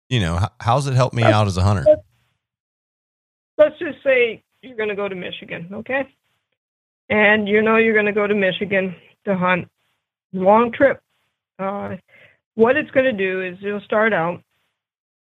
you 0.09 0.19
know, 0.19 0.47
how's 0.61 0.87
it 0.87 0.93
helped 0.93 1.15
me 1.15 1.23
out 1.23 1.47
as 1.47 1.57
a 1.57 1.63
hunter? 1.63 1.85
Let's 3.57 3.77
just 3.79 4.03
say 4.03 4.43
you're 4.61 4.77
going 4.77 4.89
to 4.89 4.95
go 4.95 5.07
to 5.07 5.15
Michigan, 5.15 5.69
okay? 5.71 6.07
And 7.09 7.47
you 7.47 7.61
know 7.61 7.77
you're 7.77 7.93
going 7.93 8.05
to 8.05 8.11
go 8.11 8.27
to 8.27 8.35
Michigan 8.35 8.95
to 9.25 9.37
hunt. 9.37 9.69
Long 10.33 10.71
trip. 10.71 11.01
Uh, 11.59 11.95
what 12.55 12.77
it's 12.77 12.91
going 12.91 13.05
to 13.05 13.13
do 13.13 13.41
is 13.41 13.57
it'll 13.63 13.81
start 13.81 14.13
out. 14.13 14.41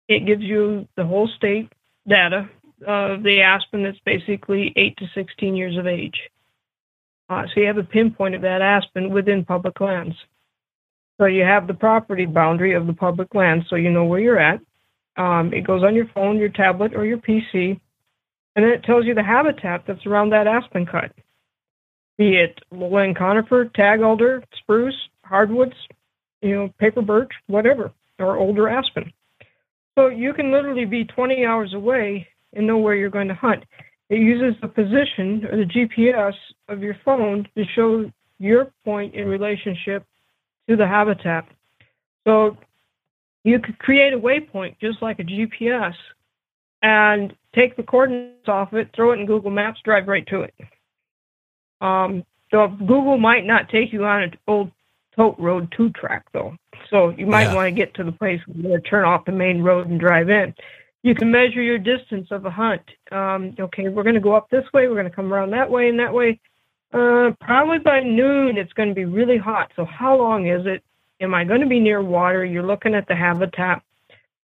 It 0.09 0.27
gives 0.27 0.43
you 0.43 0.87
the 0.97 1.05
whole 1.05 1.29
state 1.29 1.73
data 2.07 2.49
of 2.87 3.23
the 3.23 3.41
aspen 3.43 3.83
that's 3.83 3.99
basically 4.05 4.73
8 4.77 4.97
to 4.99 5.07
16 5.14 5.57
years 5.57 5.77
of 5.77 5.87
age. 5.87 6.20
Uh, 7.29 7.45
so 7.47 7.61
you 7.61 7.66
have 7.66 7.79
a 7.79 7.85
pinpoint 7.85 8.35
of 8.35 8.43
that 8.43 8.61
aspen 8.61 9.11
within 9.11 9.45
public 9.45 9.81
lands. 9.81 10.16
So 11.18 11.27
you 11.27 11.43
have 11.43 11.66
the 11.66 11.75
property 11.75 12.27
boundary 12.27 12.75
of 12.75 12.87
the 12.87 12.93
public 12.93 13.35
land, 13.35 13.64
so 13.68 13.77
you 13.77 13.91
know 13.91 14.05
where 14.05 14.20
you're 14.20 14.39
at. 14.39 14.61
Um, 15.16 15.53
it 15.53 15.62
goes 15.62 15.85
on 15.85 15.95
your 15.95 16.09
phone, 16.09 16.39
your 16.39 16.49
tablet, 16.49 16.95
or 16.95 17.05
your 17.05 17.18
PC, 17.18 17.79
and 18.55 18.64
then 18.64 18.72
it 18.72 18.84
tells 18.84 19.05
you 19.07 19.14
the 19.14 19.22
habitat 19.22 19.84
that's 19.86 20.07
around 20.07 20.30
that 20.30 20.46
aspen 20.46 20.86
cut, 20.86 21.12
be 22.18 22.36
it 22.36 22.59
lowland 22.70 23.16
conifer, 23.16 23.64
tag 23.74 24.03
alder, 24.03 24.42
spruce, 24.59 24.96
hardwoods, 25.24 25.74
you 26.42 26.55
know, 26.55 26.68
paper 26.78 27.03
birch, 27.03 27.30
whatever, 27.46 27.92
or 28.18 28.36
older 28.36 28.68
aspen. 28.68 29.12
So 29.96 30.09
you 30.09 30.32
can 30.32 30.53
literally 30.53 30.84
be 30.84 31.05
20 31.05 31.44
hours 31.44 31.74
away 31.74 32.26
and 32.55 32.66
know 32.66 32.78
where 32.78 32.94
you're 32.94 33.11
going 33.11 33.28
to 33.28 33.34
hunt. 33.34 33.64
It 34.09 34.18
uses 34.18 34.61
the 34.61 34.68
position 34.68 35.46
or 35.50 35.57
the 35.57 35.64
GPS 35.64 36.34
of 36.68 36.82
your 36.82 36.96
phone 37.05 37.48
to 37.57 37.64
show 37.74 38.11
your 38.38 38.70
point 38.84 39.14
in 39.14 39.26
relationship 39.26 40.05
to 40.68 40.76
the 40.76 40.86
habitat. 40.86 41.46
So 42.24 42.57
you 43.44 43.59
could 43.59 43.78
create 43.78 44.12
a 44.12 44.18
waypoint 44.18 44.78
just 44.80 45.00
like 45.03 45.18
a 45.18 45.24
GPS 45.24 45.94
and 46.82 47.34
take 47.55 47.76
the 47.76 47.82
coordinates 47.82 48.48
off 48.48 48.72
it, 48.72 48.90
throw 48.94 49.12
it 49.12 49.20
in 49.20 49.26
Google 49.26 49.50
Maps, 49.50 49.80
drive 49.84 50.09
right 50.09 50.26
to 50.28 50.42
it. 50.42 50.55
Um, 51.80 52.24
so 52.50 52.68
Google 52.68 53.18
might 53.18 53.44
not 53.44 53.68
take 53.68 53.92
you 53.92 54.05
on 54.05 54.22
an 54.22 54.34
old 54.46 54.70
tote 55.16 55.36
road 55.38 55.72
two 55.76 55.90
track 55.90 56.26
though. 56.32 56.57
So 56.90 57.11
you 57.11 57.26
might 57.26 57.44
yeah. 57.44 57.55
want 57.55 57.66
to 57.66 57.72
get 57.72 57.94
to 57.94 58.05
the 58.05 58.12
place 58.12 58.40
where 58.46 58.72
you 58.72 58.80
turn 58.80 59.05
off 59.05 59.24
the 59.24 59.32
main 59.32 59.62
road 59.62 59.88
and 59.88 59.98
drive 59.98 60.30
in. 60.30 60.55
You 61.03 61.14
can 61.14 61.30
measure 61.30 61.62
your 61.62 61.78
distance 61.78 62.28
of 62.30 62.44
a 62.44 62.50
hunt. 62.50 62.82
Um, 63.11 63.55
okay, 63.59 63.88
we're 63.88 64.05
going 64.05 64.14
to 64.14 64.20
go 64.20 64.34
up 64.34 64.48
this 64.50 64.64
way. 64.72 64.86
We're 64.86 64.94
going 64.94 65.11
to 65.11 65.14
come 65.14 65.32
around 65.32 65.50
that 65.50 65.70
way 65.70 65.88
and 65.88 65.98
that 65.98 66.12
way. 66.12 66.38
Uh, 66.92 67.32
probably 67.40 67.78
by 67.78 68.00
noon, 68.00 68.57
it's 68.57 68.72
going 68.74 68.90
to 68.90 68.94
be 68.94 69.07
really 69.07 69.38
hot. 69.38 69.72
So, 69.74 69.84
how 69.84 70.16
long 70.16 70.46
is 70.46 70.66
it? 70.66 70.84
Am 71.20 71.34
I 71.34 71.44
going 71.44 71.61
to 71.61 71.66
be 71.66 71.80
near 71.80 72.03
water? 72.03 72.44
You're 72.44 72.66
looking 72.66 72.94
at 72.94 73.09
the 73.09 73.16
habitat. 73.16 73.82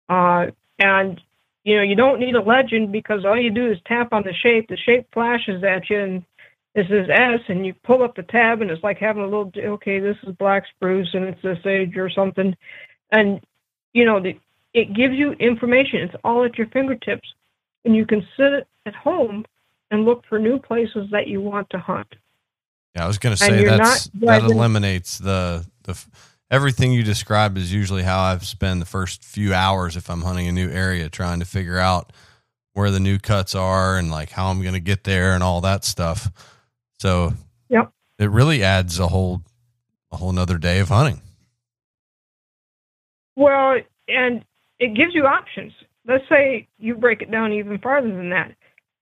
Uh, 0.10 0.48
and, 0.80 1.22
you 1.64 1.78
know, 1.78 1.84
you 1.84 1.96
don't 1.96 2.20
need 2.20 2.36
a 2.36 2.42
legend 2.42 2.92
because 2.92 3.26
all 3.26 3.40
you 3.40 3.52
do 3.52 3.72
is 3.72 3.78
tap 3.86 4.12
on 4.12 4.24
the 4.24 4.34
shape. 4.34 4.68
The 4.68 4.78
shape 4.78 5.08
flashes 5.14 5.64
at 5.64 5.90
you 5.90 6.00
and 6.00 6.26
this 6.76 6.88
is 6.90 7.08
S, 7.08 7.40
and 7.50 7.66
you 7.66 7.76
pull 7.84 8.02
up 8.02 8.16
the 8.16 8.24
tab, 8.24 8.62
and 8.62 8.72
it's 8.72 8.84
like 8.84 8.98
having 8.98 9.22
a 9.22 9.28
little, 9.28 9.52
okay, 9.56 10.00
this 10.00 10.18
is 10.24 10.36
black 10.38 10.64
spruce 10.76 11.10
and 11.14 11.26
it's 11.26 11.42
this 11.44 11.64
age 11.68 11.96
or 11.98 12.10
something. 12.10 12.56
And, 13.12 13.42
you 13.94 14.06
know, 14.06 14.20
the, 14.20 14.40
it 14.74 14.94
gives 14.96 15.14
you 15.14 15.34
information. 15.34 16.00
It's 16.00 16.16
all 16.24 16.44
at 16.44 16.58
your 16.58 16.66
fingertips. 16.68 17.32
And 17.86 17.96
you 17.96 18.08
can 18.08 18.26
sit 18.36 18.68
at 18.88 18.96
home 18.96 19.46
and 19.92 20.04
look 20.04 20.24
for 20.28 20.40
new 20.40 20.58
places 20.58 21.10
that 21.12 21.28
you 21.28 21.42
want 21.42 21.70
to 21.70 21.78
hunt. 21.78 22.16
Yeah, 22.96 23.04
I 23.04 23.08
was 23.08 23.20
going 23.20 23.36
to 23.36 23.44
say 23.44 23.64
that's 23.66 24.08
that 24.16 24.44
eliminates 24.44 25.18
the 25.18 25.66
the 25.84 25.94
everything 26.54 26.94
you 26.94 27.02
described 27.02 27.58
is 27.58 27.74
usually 27.74 28.04
how 28.04 28.22
I've 28.22 28.46
spent 28.46 28.80
the 28.80 28.86
first 28.86 29.24
few 29.24 29.56
hours 29.56 29.98
if 29.98 30.08
I'm 30.08 30.22
hunting 30.22 30.48
a 30.48 30.52
new 30.52 30.70
area 30.70 31.10
trying 31.10 31.40
to 31.40 31.46
figure 31.46 31.80
out 31.80 32.14
where 32.74 32.92
the 32.92 33.00
new 33.00 33.18
cuts 33.18 33.56
are 33.56 33.98
and 33.98 34.12
like 34.12 34.30
how 34.30 34.52
I'm 34.52 34.62
going 34.62 34.76
to 34.76 34.80
get 34.80 35.04
there 35.04 35.34
and 35.34 35.42
all 35.42 35.62
that 35.62 35.84
stuff. 35.84 36.32
So, 37.00 37.34
yep. 37.70 37.92
It 38.20 38.30
really 38.30 38.64
adds 38.64 39.00
a 39.00 39.08
whole 39.08 39.42
a 40.12 40.18
whole 40.18 40.32
nother 40.32 40.60
day 40.60 40.78
of 40.78 40.90
hunting. 40.90 41.22
Well, 43.36 43.80
and 44.08 44.46
it 44.78 44.94
gives 44.96 45.16
you 45.16 45.26
options. 45.26 45.74
Let's 46.08 46.24
say 46.30 46.68
you 46.78 46.94
break 46.94 47.24
it 47.24 47.32
down 47.32 47.52
even 47.52 47.80
farther 47.80 48.16
than 48.16 48.30
that. 48.30 48.54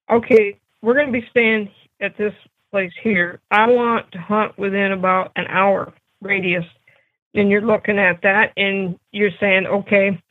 Okay, 0.10 0.58
we're 0.82 0.94
going 0.94 1.08
to 1.08 1.12
be 1.12 1.28
staying 1.30 1.70
at 2.00 2.18
this 2.18 2.34
place 2.72 2.94
here. 3.04 3.42
I 3.52 3.68
want 3.68 4.10
to 4.14 4.20
hunt 4.20 4.58
within 4.58 4.94
about 4.94 5.34
an 5.36 5.48
hour 5.48 5.94
radius. 6.22 6.64
And 7.34 7.50
you're 7.50 7.62
looking 7.62 7.98
at 7.98 8.22
that 8.24 8.52
and 8.58 9.00
you're 9.12 9.32
saying, 9.40 9.66
okay, 9.66 10.22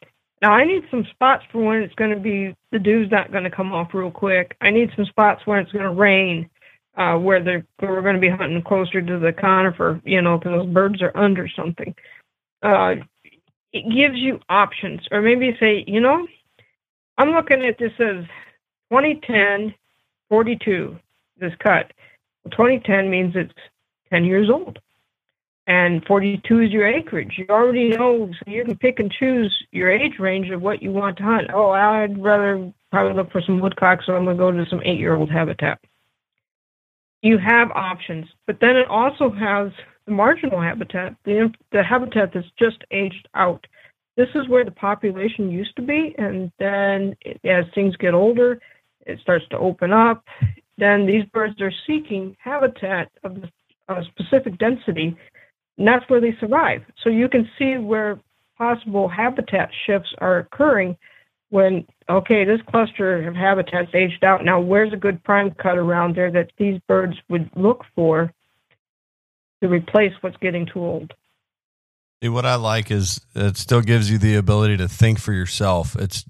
now 0.43 0.53
I 0.53 0.65
need 0.65 0.83
some 0.91 1.07
spots 1.11 1.45
for 1.51 1.63
when 1.65 1.83
it's 1.83 1.95
going 1.95 2.11
to 2.11 2.21
be, 2.21 2.55
the 2.73 2.79
dew's 2.79 3.11
not 3.11 3.33
going 3.33 3.45
to 3.45 3.51
come 3.51 3.73
off 3.73 3.95
real 3.95 4.11
quick. 4.11 4.57
I 4.61 4.71
need 4.71 4.91
some 4.97 5.07
spots 5.07 5.47
where 5.47 5.61
it's 5.61 5.73
going 5.73 5.85
to 5.85 5.91
rain, 5.91 6.49
uh, 6.97 7.17
where, 7.17 7.43
they're, 7.43 7.65
where 7.79 7.93
we're 7.93 8.03
going 8.03 8.17
to 8.17 8.21
be 8.21 8.29
hunting 8.29 8.63
closer 8.63 9.01
to 9.01 9.19
the 9.19 9.33
conifer, 9.33 10.01
you 10.05 10.21
know, 10.21 10.39
because 10.39 10.63
those 10.63 10.75
birds 10.75 11.03
are 11.03 11.17
under 11.17 11.49
something. 11.49 11.95
Uh, 12.63 12.97
it 13.73 13.85
gives 13.95 14.17
you 14.17 14.41
options. 14.49 15.01
Or 15.11 15.23
maybe 15.23 15.57
say, 15.59 15.85
you 15.87 16.01
know, 16.01 16.27
I'm 17.17 17.31
looking 17.31 17.65
at 17.65 17.79
this 17.79 17.93
as 17.99 18.25
2010 18.91 19.75
42, 20.31 20.97
this 21.39 21.53
cut. 21.59 21.93
2010 22.51 23.11
means 23.11 23.35
it's 23.35 23.53
10 24.11 24.25
years 24.25 24.49
old. 24.49 24.79
And 25.71 26.05
42 26.05 26.63
is 26.63 26.71
your 26.73 26.89
acreage. 26.89 27.35
You 27.39 27.47
already 27.49 27.91
know, 27.91 28.29
so 28.33 28.51
you 28.51 28.65
can 28.65 28.77
pick 28.77 28.99
and 28.99 29.09
choose 29.09 29.57
your 29.71 29.89
age 29.89 30.19
range 30.19 30.51
of 30.51 30.61
what 30.61 30.83
you 30.83 30.91
want 30.91 31.17
to 31.19 31.23
hunt. 31.23 31.51
Oh, 31.55 31.71
I'd 31.71 32.21
rather 32.21 32.73
probably 32.91 33.15
look 33.15 33.31
for 33.31 33.41
some 33.41 33.61
woodcock, 33.61 34.01
so 34.05 34.17
I'm 34.17 34.25
going 34.25 34.37
to 34.37 34.43
go 34.43 34.51
to 34.51 34.67
some 34.69 34.83
eight 34.85 34.99
year 34.99 35.15
old 35.15 35.31
habitat. 35.31 35.79
You 37.23 37.39
have 37.39 37.71
options, 37.71 38.27
but 38.49 38.59
then 38.61 38.75
it 38.75 38.89
also 38.89 39.31
has 39.31 39.71
the 40.07 40.13
marginal 40.13 40.61
habitat, 40.61 41.15
the, 41.25 41.53
the 41.71 41.85
habitat 41.85 42.33
that's 42.35 42.51
just 42.59 42.83
aged 42.91 43.29
out. 43.37 43.65
This 44.17 44.31
is 44.35 44.49
where 44.49 44.65
the 44.65 44.73
population 44.73 45.53
used 45.53 45.77
to 45.77 45.83
be, 45.83 46.17
and 46.19 46.51
then 46.59 47.15
as 47.45 47.65
things 47.77 47.95
get 47.95 48.13
older, 48.13 48.61
it 49.07 49.21
starts 49.21 49.45
to 49.51 49.59
open 49.59 49.93
up 49.93 50.25
then 50.79 51.07
these 51.07 51.25
birds 51.27 51.61
are 51.61 51.73
seeking 51.87 52.35
habitat 52.41 53.11
of 53.23 53.37
a 53.89 54.03
specific 54.05 54.59
density, 54.59 55.17
and 55.81 55.89
that's 55.89 56.09
where 56.11 56.21
they 56.21 56.37
survive. 56.39 56.83
So 57.03 57.09
you 57.09 57.27
can 57.27 57.49
see 57.59 57.79
where 57.79 58.21
possible 58.59 59.09
habitat 59.09 59.71
shifts 59.87 60.11
are 60.19 60.37
occurring 60.37 60.99
when, 61.49 61.87
okay, 62.11 62.45
this 62.45 62.61
cluster 62.69 63.27
of 63.27 63.35
habitats 63.35 63.89
aged 63.95 64.23
out. 64.23 64.45
Now, 64.45 64.61
where's 64.61 64.93
a 64.93 64.99
good 64.99 65.25
prime 65.25 65.53
cut 65.53 65.79
around 65.79 66.17
there 66.17 66.31
that 66.33 66.51
these 66.59 66.79
birds 66.87 67.17
would 67.31 67.49
look 67.57 67.87
for 67.95 68.31
to 69.63 69.69
replace 69.69 70.13
what's 70.21 70.37
getting 70.37 70.67
too 70.67 70.81
old? 70.81 71.15
See, 72.23 72.29
what 72.29 72.45
I 72.45 72.57
like 72.57 72.91
is 72.91 73.19
it 73.35 73.57
still 73.57 73.81
gives 73.81 74.11
you 74.11 74.19
the 74.19 74.37
ability 74.37 74.77
to 74.77 74.89
think 74.89 75.19
for 75.19 75.33
yourself. 75.33 75.97
It's 75.97 76.27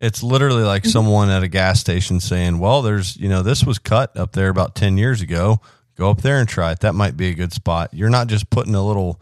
it's 0.00 0.24
literally 0.24 0.64
like 0.64 0.82
mm-hmm. 0.82 0.90
someone 0.90 1.30
at 1.30 1.44
a 1.44 1.48
gas 1.48 1.78
station 1.78 2.18
saying, 2.18 2.58
"Well, 2.58 2.82
there's 2.82 3.16
you 3.16 3.28
know 3.28 3.42
this 3.44 3.62
was 3.62 3.78
cut 3.78 4.16
up 4.16 4.32
there 4.32 4.48
about 4.48 4.74
ten 4.74 4.98
years 4.98 5.22
ago. 5.22 5.60
Go 6.00 6.10
up 6.10 6.22
there 6.22 6.40
and 6.40 6.48
try 6.48 6.72
it. 6.72 6.80
That 6.80 6.94
might 6.94 7.16
be 7.16 7.28
a 7.28 7.34
good 7.34 7.52
spot." 7.52 7.90
You're 7.92 8.10
not 8.10 8.26
just 8.26 8.50
putting 8.50 8.74
a 8.74 8.84
little 8.84 9.20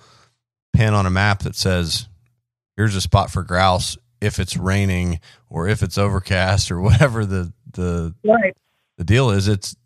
pin 0.73 0.95
on 0.95 1.05
a 1.05 1.11
map 1.11 1.41
that 1.41 1.57
says, 1.57 2.09
"Here's 2.77 2.95
a 2.95 3.01
spot 3.01 3.31
for 3.31 3.43
grouse." 3.43 3.99
If 4.21 4.39
it's 4.39 4.57
raining 4.57 5.21
or 5.49 5.69
if 5.69 5.83
it's 5.83 5.99
overcast 5.99 6.71
or 6.71 6.81
whatever 6.81 7.27
the 7.27 7.53
the 7.73 8.15
right. 8.25 8.57
the 8.97 9.05
deal 9.05 9.31
is, 9.31 9.49
it's 9.49 9.77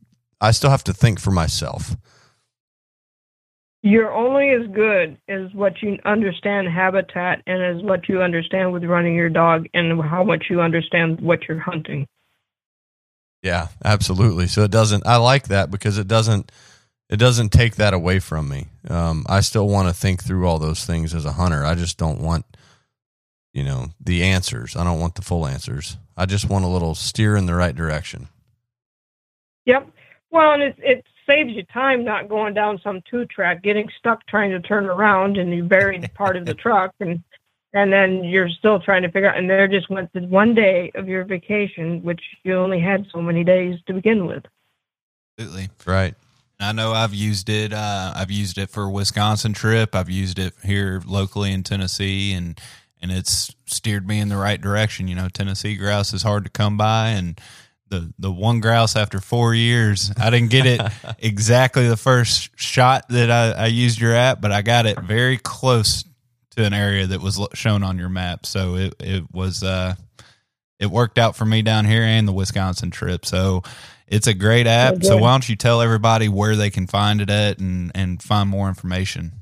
I 0.40 0.52
still 0.52 0.70
have 0.70 0.85
to 0.85 0.93
think 0.93 1.19
for 1.19 1.31
myself 1.31 1.97
you're 3.82 4.12
only 4.12 4.51
as 4.51 4.70
good 4.73 5.19
as 5.28 5.52
what 5.55 5.82
you 5.82 5.98
understand 6.05 6.69
habitat 6.69 7.43
and 7.47 7.62
as 7.62 7.82
what 7.82 8.09
you 8.09 8.23
understand 8.23 8.73
with 8.73 8.85
running 8.85 9.16
your 9.16 9.28
dog 9.28 9.66
and 9.74 10.01
how 10.01 10.23
much 10.23 10.47
you 10.48 10.60
understand 10.60 11.20
what 11.20 11.48
you're 11.48 11.59
hunting. 11.59 12.06
Yeah, 13.43 13.69
absolutely. 13.85 14.47
So 14.47 14.62
it 14.62 14.70
doesn't. 14.70 15.05
I 15.05 15.16
like 15.16 15.48
that 15.48 15.73
because 15.73 15.98
it 15.98 16.06
doesn't. 16.06 16.52
It 17.12 17.18
doesn't 17.18 17.51
take 17.51 17.76
that 17.76 17.93
away 17.93 18.20
from 18.20 18.48
me. 18.48 18.68
Um, 18.89 19.26
I 19.28 19.40
still 19.43 19.68
want 19.68 19.86
to 19.86 19.93
think 19.93 20.24
through 20.24 20.48
all 20.48 20.59
those 20.59 20.86
things 20.86 21.12
as 21.12 21.26
a 21.26 21.32
hunter. 21.32 21.62
I 21.62 21.74
just 21.74 21.98
don't 21.98 22.22
want, 22.22 22.47
you 23.52 23.62
know, 23.62 23.89
the 24.01 24.22
answers. 24.22 24.74
I 24.76 24.82
don't 24.82 24.98
want 24.98 25.16
the 25.16 25.22
full 25.22 25.47
answers. 25.47 25.98
I 26.16 26.24
just 26.24 26.48
want 26.48 26.64
a 26.64 26.68
little 26.68 26.94
steer 26.94 27.36
in 27.36 27.44
the 27.44 27.55
right 27.55 27.76
direction. 27.76 28.28
Yep. 29.66 29.90
Well, 30.30 30.52
and 30.52 30.62
it's 30.62 30.78
it's 30.82 31.06
saves 31.28 31.52
you 31.52 31.64
time 31.64 32.02
not 32.02 32.30
going 32.30 32.55
down 32.55 32.80
some 32.82 33.02
two 33.10 33.26
track, 33.26 33.62
getting 33.62 33.90
stuck 33.98 34.26
trying 34.26 34.51
to 34.51 34.60
turn 34.60 34.86
around, 34.86 35.36
and 35.36 35.52
you 35.52 35.64
buried 35.64 36.10
part 36.14 36.39
of 36.39 36.47
the 36.47 36.55
truck, 36.64 36.94
and 36.98 37.22
and 37.74 37.93
then 37.93 38.24
you're 38.24 38.48
still 38.48 38.80
trying 38.80 39.02
to 39.02 39.10
figure 39.10 39.28
out. 39.28 39.36
And 39.36 39.51
there 39.51 39.68
just 39.68 39.90
went 39.90 40.10
the 40.14 40.22
one 40.22 40.55
day 40.55 40.90
of 40.94 41.09
your 41.09 41.24
vacation, 41.24 42.02
which 42.02 42.22
you 42.43 42.55
only 42.55 42.80
had 42.80 43.06
so 43.12 43.20
many 43.20 43.44
days 43.44 43.78
to 43.86 43.93
begin 43.93 44.24
with. 44.24 44.44
Absolutely 45.39 45.68
right. 45.84 46.14
I 46.64 46.72
know 46.72 46.93
I've 46.93 47.14
used 47.14 47.48
it. 47.48 47.72
Uh, 47.72 48.12
I've 48.14 48.30
used 48.30 48.59
it 48.59 48.70
for 48.70 48.84
a 48.84 48.90
Wisconsin 48.90 49.52
trip. 49.52 49.94
I've 49.94 50.10
used 50.10 50.39
it 50.39 50.55
here 50.64 51.02
locally 51.06 51.52
in 51.52 51.62
Tennessee, 51.62 52.32
and 52.32 52.60
and 53.01 53.10
it's 53.10 53.55
steered 53.66 54.06
me 54.06 54.20
in 54.20 54.28
the 54.28 54.36
right 54.36 54.60
direction. 54.60 55.09
You 55.09 55.16
know, 55.16 55.28
Tennessee 55.28 55.76
grouse 55.76 56.12
is 56.12 56.22
hard 56.22 56.44
to 56.44 56.51
come 56.51 56.76
by, 56.76 57.09
and 57.09 57.40
the 57.89 58.12
the 58.18 58.32
one 58.32 58.60
grouse 58.60 58.97
after 58.97 59.20
four 59.20 59.55
years. 59.55 60.10
I 60.16 60.30
didn't 60.30 60.51
get 60.51 60.66
it 60.66 60.80
exactly 61.18 61.89
the 61.89 61.97
first 61.97 62.51
shot 62.56 63.09
that 63.10 63.30
I, 63.30 63.64
I 63.64 63.66
used 63.66 64.01
your 64.01 64.14
app, 64.14 64.40
but 64.40 64.52
I 64.52 64.62
got 64.62 64.86
it 64.86 64.98
very 65.01 65.39
close 65.39 66.05
to 66.56 66.64
an 66.64 66.72
area 66.72 67.06
that 67.06 67.20
was 67.20 67.40
shown 67.55 67.82
on 67.82 67.98
your 67.98 68.09
map. 68.09 68.47
So 68.47 68.76
it 68.76 68.94
it 68.98 69.24
was 69.32 69.62
uh 69.62 69.94
it 70.78 70.90
worked 70.90 71.18
out 71.18 71.36
for 71.36 71.44
me 71.44 71.62
down 71.62 71.84
here 71.84 72.02
and 72.02 72.26
the 72.26 72.32
Wisconsin 72.32 72.90
trip. 72.90 73.24
So 73.24 73.62
it's 74.12 74.26
a 74.26 74.34
great 74.34 74.66
app. 74.66 74.97
Oh, 74.97 75.01
so 75.01 75.16
why 75.16 75.30
don't 75.30 75.48
you 75.48 75.56
tell 75.56 75.80
everybody 75.80 76.28
where 76.28 76.55
they 76.55 76.68
can 76.68 76.86
find 76.86 77.22
it 77.22 77.30
at 77.30 77.59
and 77.59 77.90
and 77.94 78.22
find 78.22 78.47
more 78.48 78.68
information? 78.68 79.32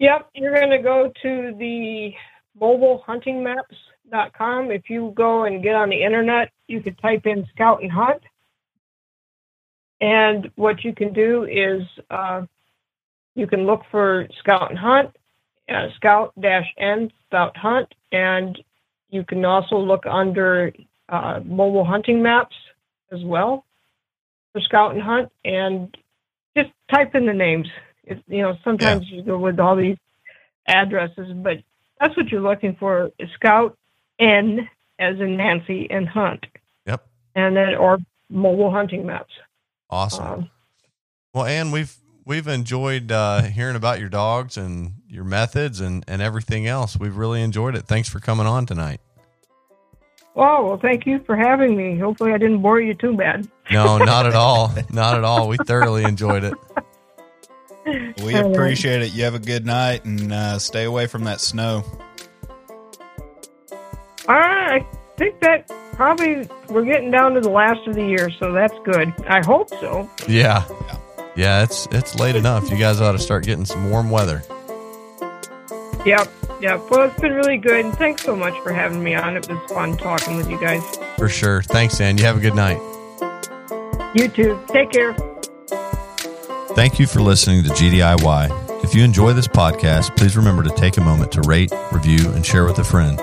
Yep, 0.00 0.30
you're 0.34 0.52
going 0.52 0.70
to 0.70 0.82
go 0.82 1.12
to 1.22 1.54
the 1.56 2.12
mobilehuntingmaps.com. 2.60 4.72
If 4.72 4.90
you 4.90 5.12
go 5.16 5.44
and 5.44 5.62
get 5.62 5.76
on 5.76 5.90
the 5.90 6.02
internet, 6.02 6.50
you 6.66 6.82
could 6.82 6.98
type 6.98 7.26
in 7.26 7.46
Scout 7.54 7.82
and 7.82 7.92
Hunt. 7.92 8.24
And 10.00 10.50
what 10.56 10.82
you 10.82 10.92
can 10.92 11.12
do 11.12 11.44
is 11.44 11.82
uh, 12.10 12.46
you 13.36 13.46
can 13.46 13.64
look 13.64 13.82
for 13.92 14.26
Scout 14.40 14.70
and 14.70 14.78
Hunt, 14.78 15.16
uh, 15.68 15.86
Scout 15.94 16.32
dash 16.40 16.66
N, 16.76 17.12
Scout 17.28 17.56
Hunt, 17.56 17.94
and 18.10 18.60
you 19.08 19.22
can 19.24 19.44
also 19.44 19.76
look 19.76 20.04
under 20.04 20.72
uh, 21.08 21.38
mobile 21.44 21.84
hunting 21.84 22.20
maps 22.20 22.56
as 23.14 23.22
well 23.24 23.64
for 24.52 24.60
Scout 24.60 24.92
and 24.94 25.02
Hunt, 25.02 25.30
and 25.44 25.96
just 26.56 26.70
type 26.92 27.14
in 27.14 27.26
the 27.26 27.32
names. 27.32 27.68
It, 28.04 28.22
you 28.28 28.42
know, 28.42 28.56
sometimes 28.64 29.08
you 29.10 29.22
go 29.22 29.38
with 29.38 29.58
all 29.58 29.76
these 29.76 29.96
addresses, 30.68 31.32
but 31.34 31.58
that's 32.00 32.16
what 32.16 32.28
you're 32.28 32.40
looking 32.40 32.76
for: 32.78 33.10
Scout 33.34 33.76
N 34.18 34.68
as 34.98 35.18
in 35.20 35.36
Nancy 35.36 35.88
and 35.90 36.08
Hunt, 36.08 36.46
Yep. 36.86 37.06
and 37.34 37.56
then 37.56 37.74
or 37.74 37.98
mobile 38.30 38.70
hunting 38.70 39.06
maps. 39.06 39.32
Awesome. 39.90 40.26
Um, 40.26 40.50
Well, 41.32 41.44
Ann, 41.46 41.70
we've 41.70 41.96
we've 42.24 42.46
enjoyed 42.46 43.10
uh, 43.10 43.42
hearing 43.42 43.76
about 43.76 44.00
your 44.00 44.08
dogs 44.08 44.56
and 44.56 44.92
your 45.08 45.24
methods 45.24 45.80
and 45.80 46.04
and 46.06 46.22
everything 46.22 46.66
else. 46.66 46.96
We've 46.98 47.16
really 47.16 47.42
enjoyed 47.42 47.74
it. 47.74 47.86
Thanks 47.86 48.08
for 48.08 48.20
coming 48.20 48.46
on 48.46 48.66
tonight. 48.66 49.00
Oh 50.36 50.68
well, 50.68 50.78
thank 50.78 51.06
you 51.06 51.20
for 51.24 51.36
having 51.36 51.76
me. 51.76 51.98
Hopefully, 51.98 52.32
I 52.32 52.38
didn't 52.38 52.62
bore 52.62 52.80
you 52.80 52.94
too 52.94 53.16
bad. 53.16 53.48
No, 53.70 53.98
not 54.04 54.26
at 54.26 54.34
all. 54.34 54.72
Not 54.90 55.16
at 55.16 55.24
all. 55.24 55.48
We 55.48 55.56
thoroughly 55.56 56.04
enjoyed 56.04 56.44
it. 56.44 56.54
We 58.24 58.34
appreciate 58.34 59.02
it. 59.02 59.12
You 59.12 59.24
have 59.24 59.34
a 59.34 59.38
good 59.38 59.66
night 59.66 60.04
and 60.04 60.32
uh, 60.32 60.58
stay 60.58 60.84
away 60.84 61.06
from 61.06 61.24
that 61.24 61.40
snow. 61.40 61.84
I 64.26 64.86
think 65.18 65.40
that 65.40 65.68
probably 65.92 66.48
we're 66.70 66.84
getting 66.84 67.10
down 67.10 67.34
to 67.34 67.40
the 67.40 67.50
last 67.50 67.86
of 67.86 67.94
the 67.94 68.04
year, 68.04 68.30
so 68.38 68.52
that's 68.52 68.74
good. 68.84 69.12
I 69.26 69.44
hope 69.44 69.68
so. 69.68 70.08
Yeah. 70.26 70.64
Yeah, 71.36 71.62
it's 71.62 71.86
it's 71.90 72.18
late 72.18 72.36
enough. 72.36 72.70
You 72.70 72.78
guys 72.78 73.00
ought 73.00 73.12
to 73.12 73.18
start 73.18 73.44
getting 73.44 73.64
some 73.64 73.90
warm 73.90 74.08
weather. 74.08 74.42
Yep, 76.04 76.28
yep. 76.60 76.82
Well, 76.90 77.08
it's 77.08 77.18
been 77.18 77.32
really 77.32 77.56
good, 77.56 77.84
and 77.84 77.94
thanks 77.96 78.22
so 78.22 78.36
much 78.36 78.54
for 78.62 78.72
having 78.72 79.02
me 79.02 79.14
on. 79.14 79.36
It 79.36 79.48
was 79.48 79.58
fun 79.70 79.96
talking 79.96 80.36
with 80.36 80.50
you 80.50 80.60
guys. 80.60 80.82
For 81.16 81.28
sure. 81.28 81.62
Thanks, 81.62 82.00
Ann. 82.00 82.18
You 82.18 82.24
have 82.24 82.36
a 82.36 82.40
good 82.40 82.54
night. 82.54 82.80
You 84.14 84.28
too. 84.28 84.60
Take 84.68 84.92
care. 84.92 85.14
Thank 86.74 86.98
you 86.98 87.06
for 87.06 87.20
listening 87.20 87.62
to 87.64 87.70
GDIY. 87.70 88.84
If 88.84 88.94
you 88.94 89.02
enjoy 89.02 89.32
this 89.32 89.48
podcast, 89.48 90.14
please 90.16 90.36
remember 90.36 90.62
to 90.62 90.70
take 90.70 90.98
a 90.98 91.00
moment 91.00 91.32
to 91.32 91.40
rate, 91.42 91.72
review, 91.90 92.30
and 92.32 92.44
share 92.44 92.64
with 92.64 92.78
a 92.78 92.84
friend. 92.84 93.18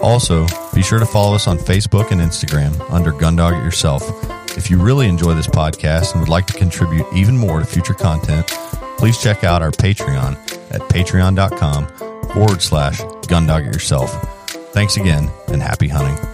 Also, 0.00 0.44
be 0.74 0.82
sure 0.82 0.98
to 0.98 1.06
follow 1.06 1.34
us 1.34 1.46
on 1.46 1.56
Facebook 1.56 2.10
and 2.10 2.20
Instagram 2.20 2.74
under 2.90 3.12
Gundog 3.12 3.60
It 3.60 3.64
Yourself. 3.64 4.02
If 4.56 4.70
you 4.70 4.82
really 4.82 5.06
enjoy 5.06 5.34
this 5.34 5.46
podcast 5.46 6.12
and 6.12 6.20
would 6.20 6.28
like 6.28 6.46
to 6.46 6.52
contribute 6.54 7.06
even 7.14 7.36
more 7.36 7.60
to 7.60 7.64
future 7.66 7.94
content, 7.94 8.48
please 8.98 9.18
check 9.18 9.44
out 9.44 9.62
our 9.62 9.70
Patreon 9.70 10.34
at 10.72 10.80
patreon.com 10.82 12.13
forward 12.34 12.60
slash 12.60 13.00
Gundog 13.28 13.66
It 13.66 13.72
Yourself. 13.72 14.10
Thanks 14.72 14.96
again 14.96 15.30
and 15.48 15.62
happy 15.62 15.88
hunting. 15.88 16.33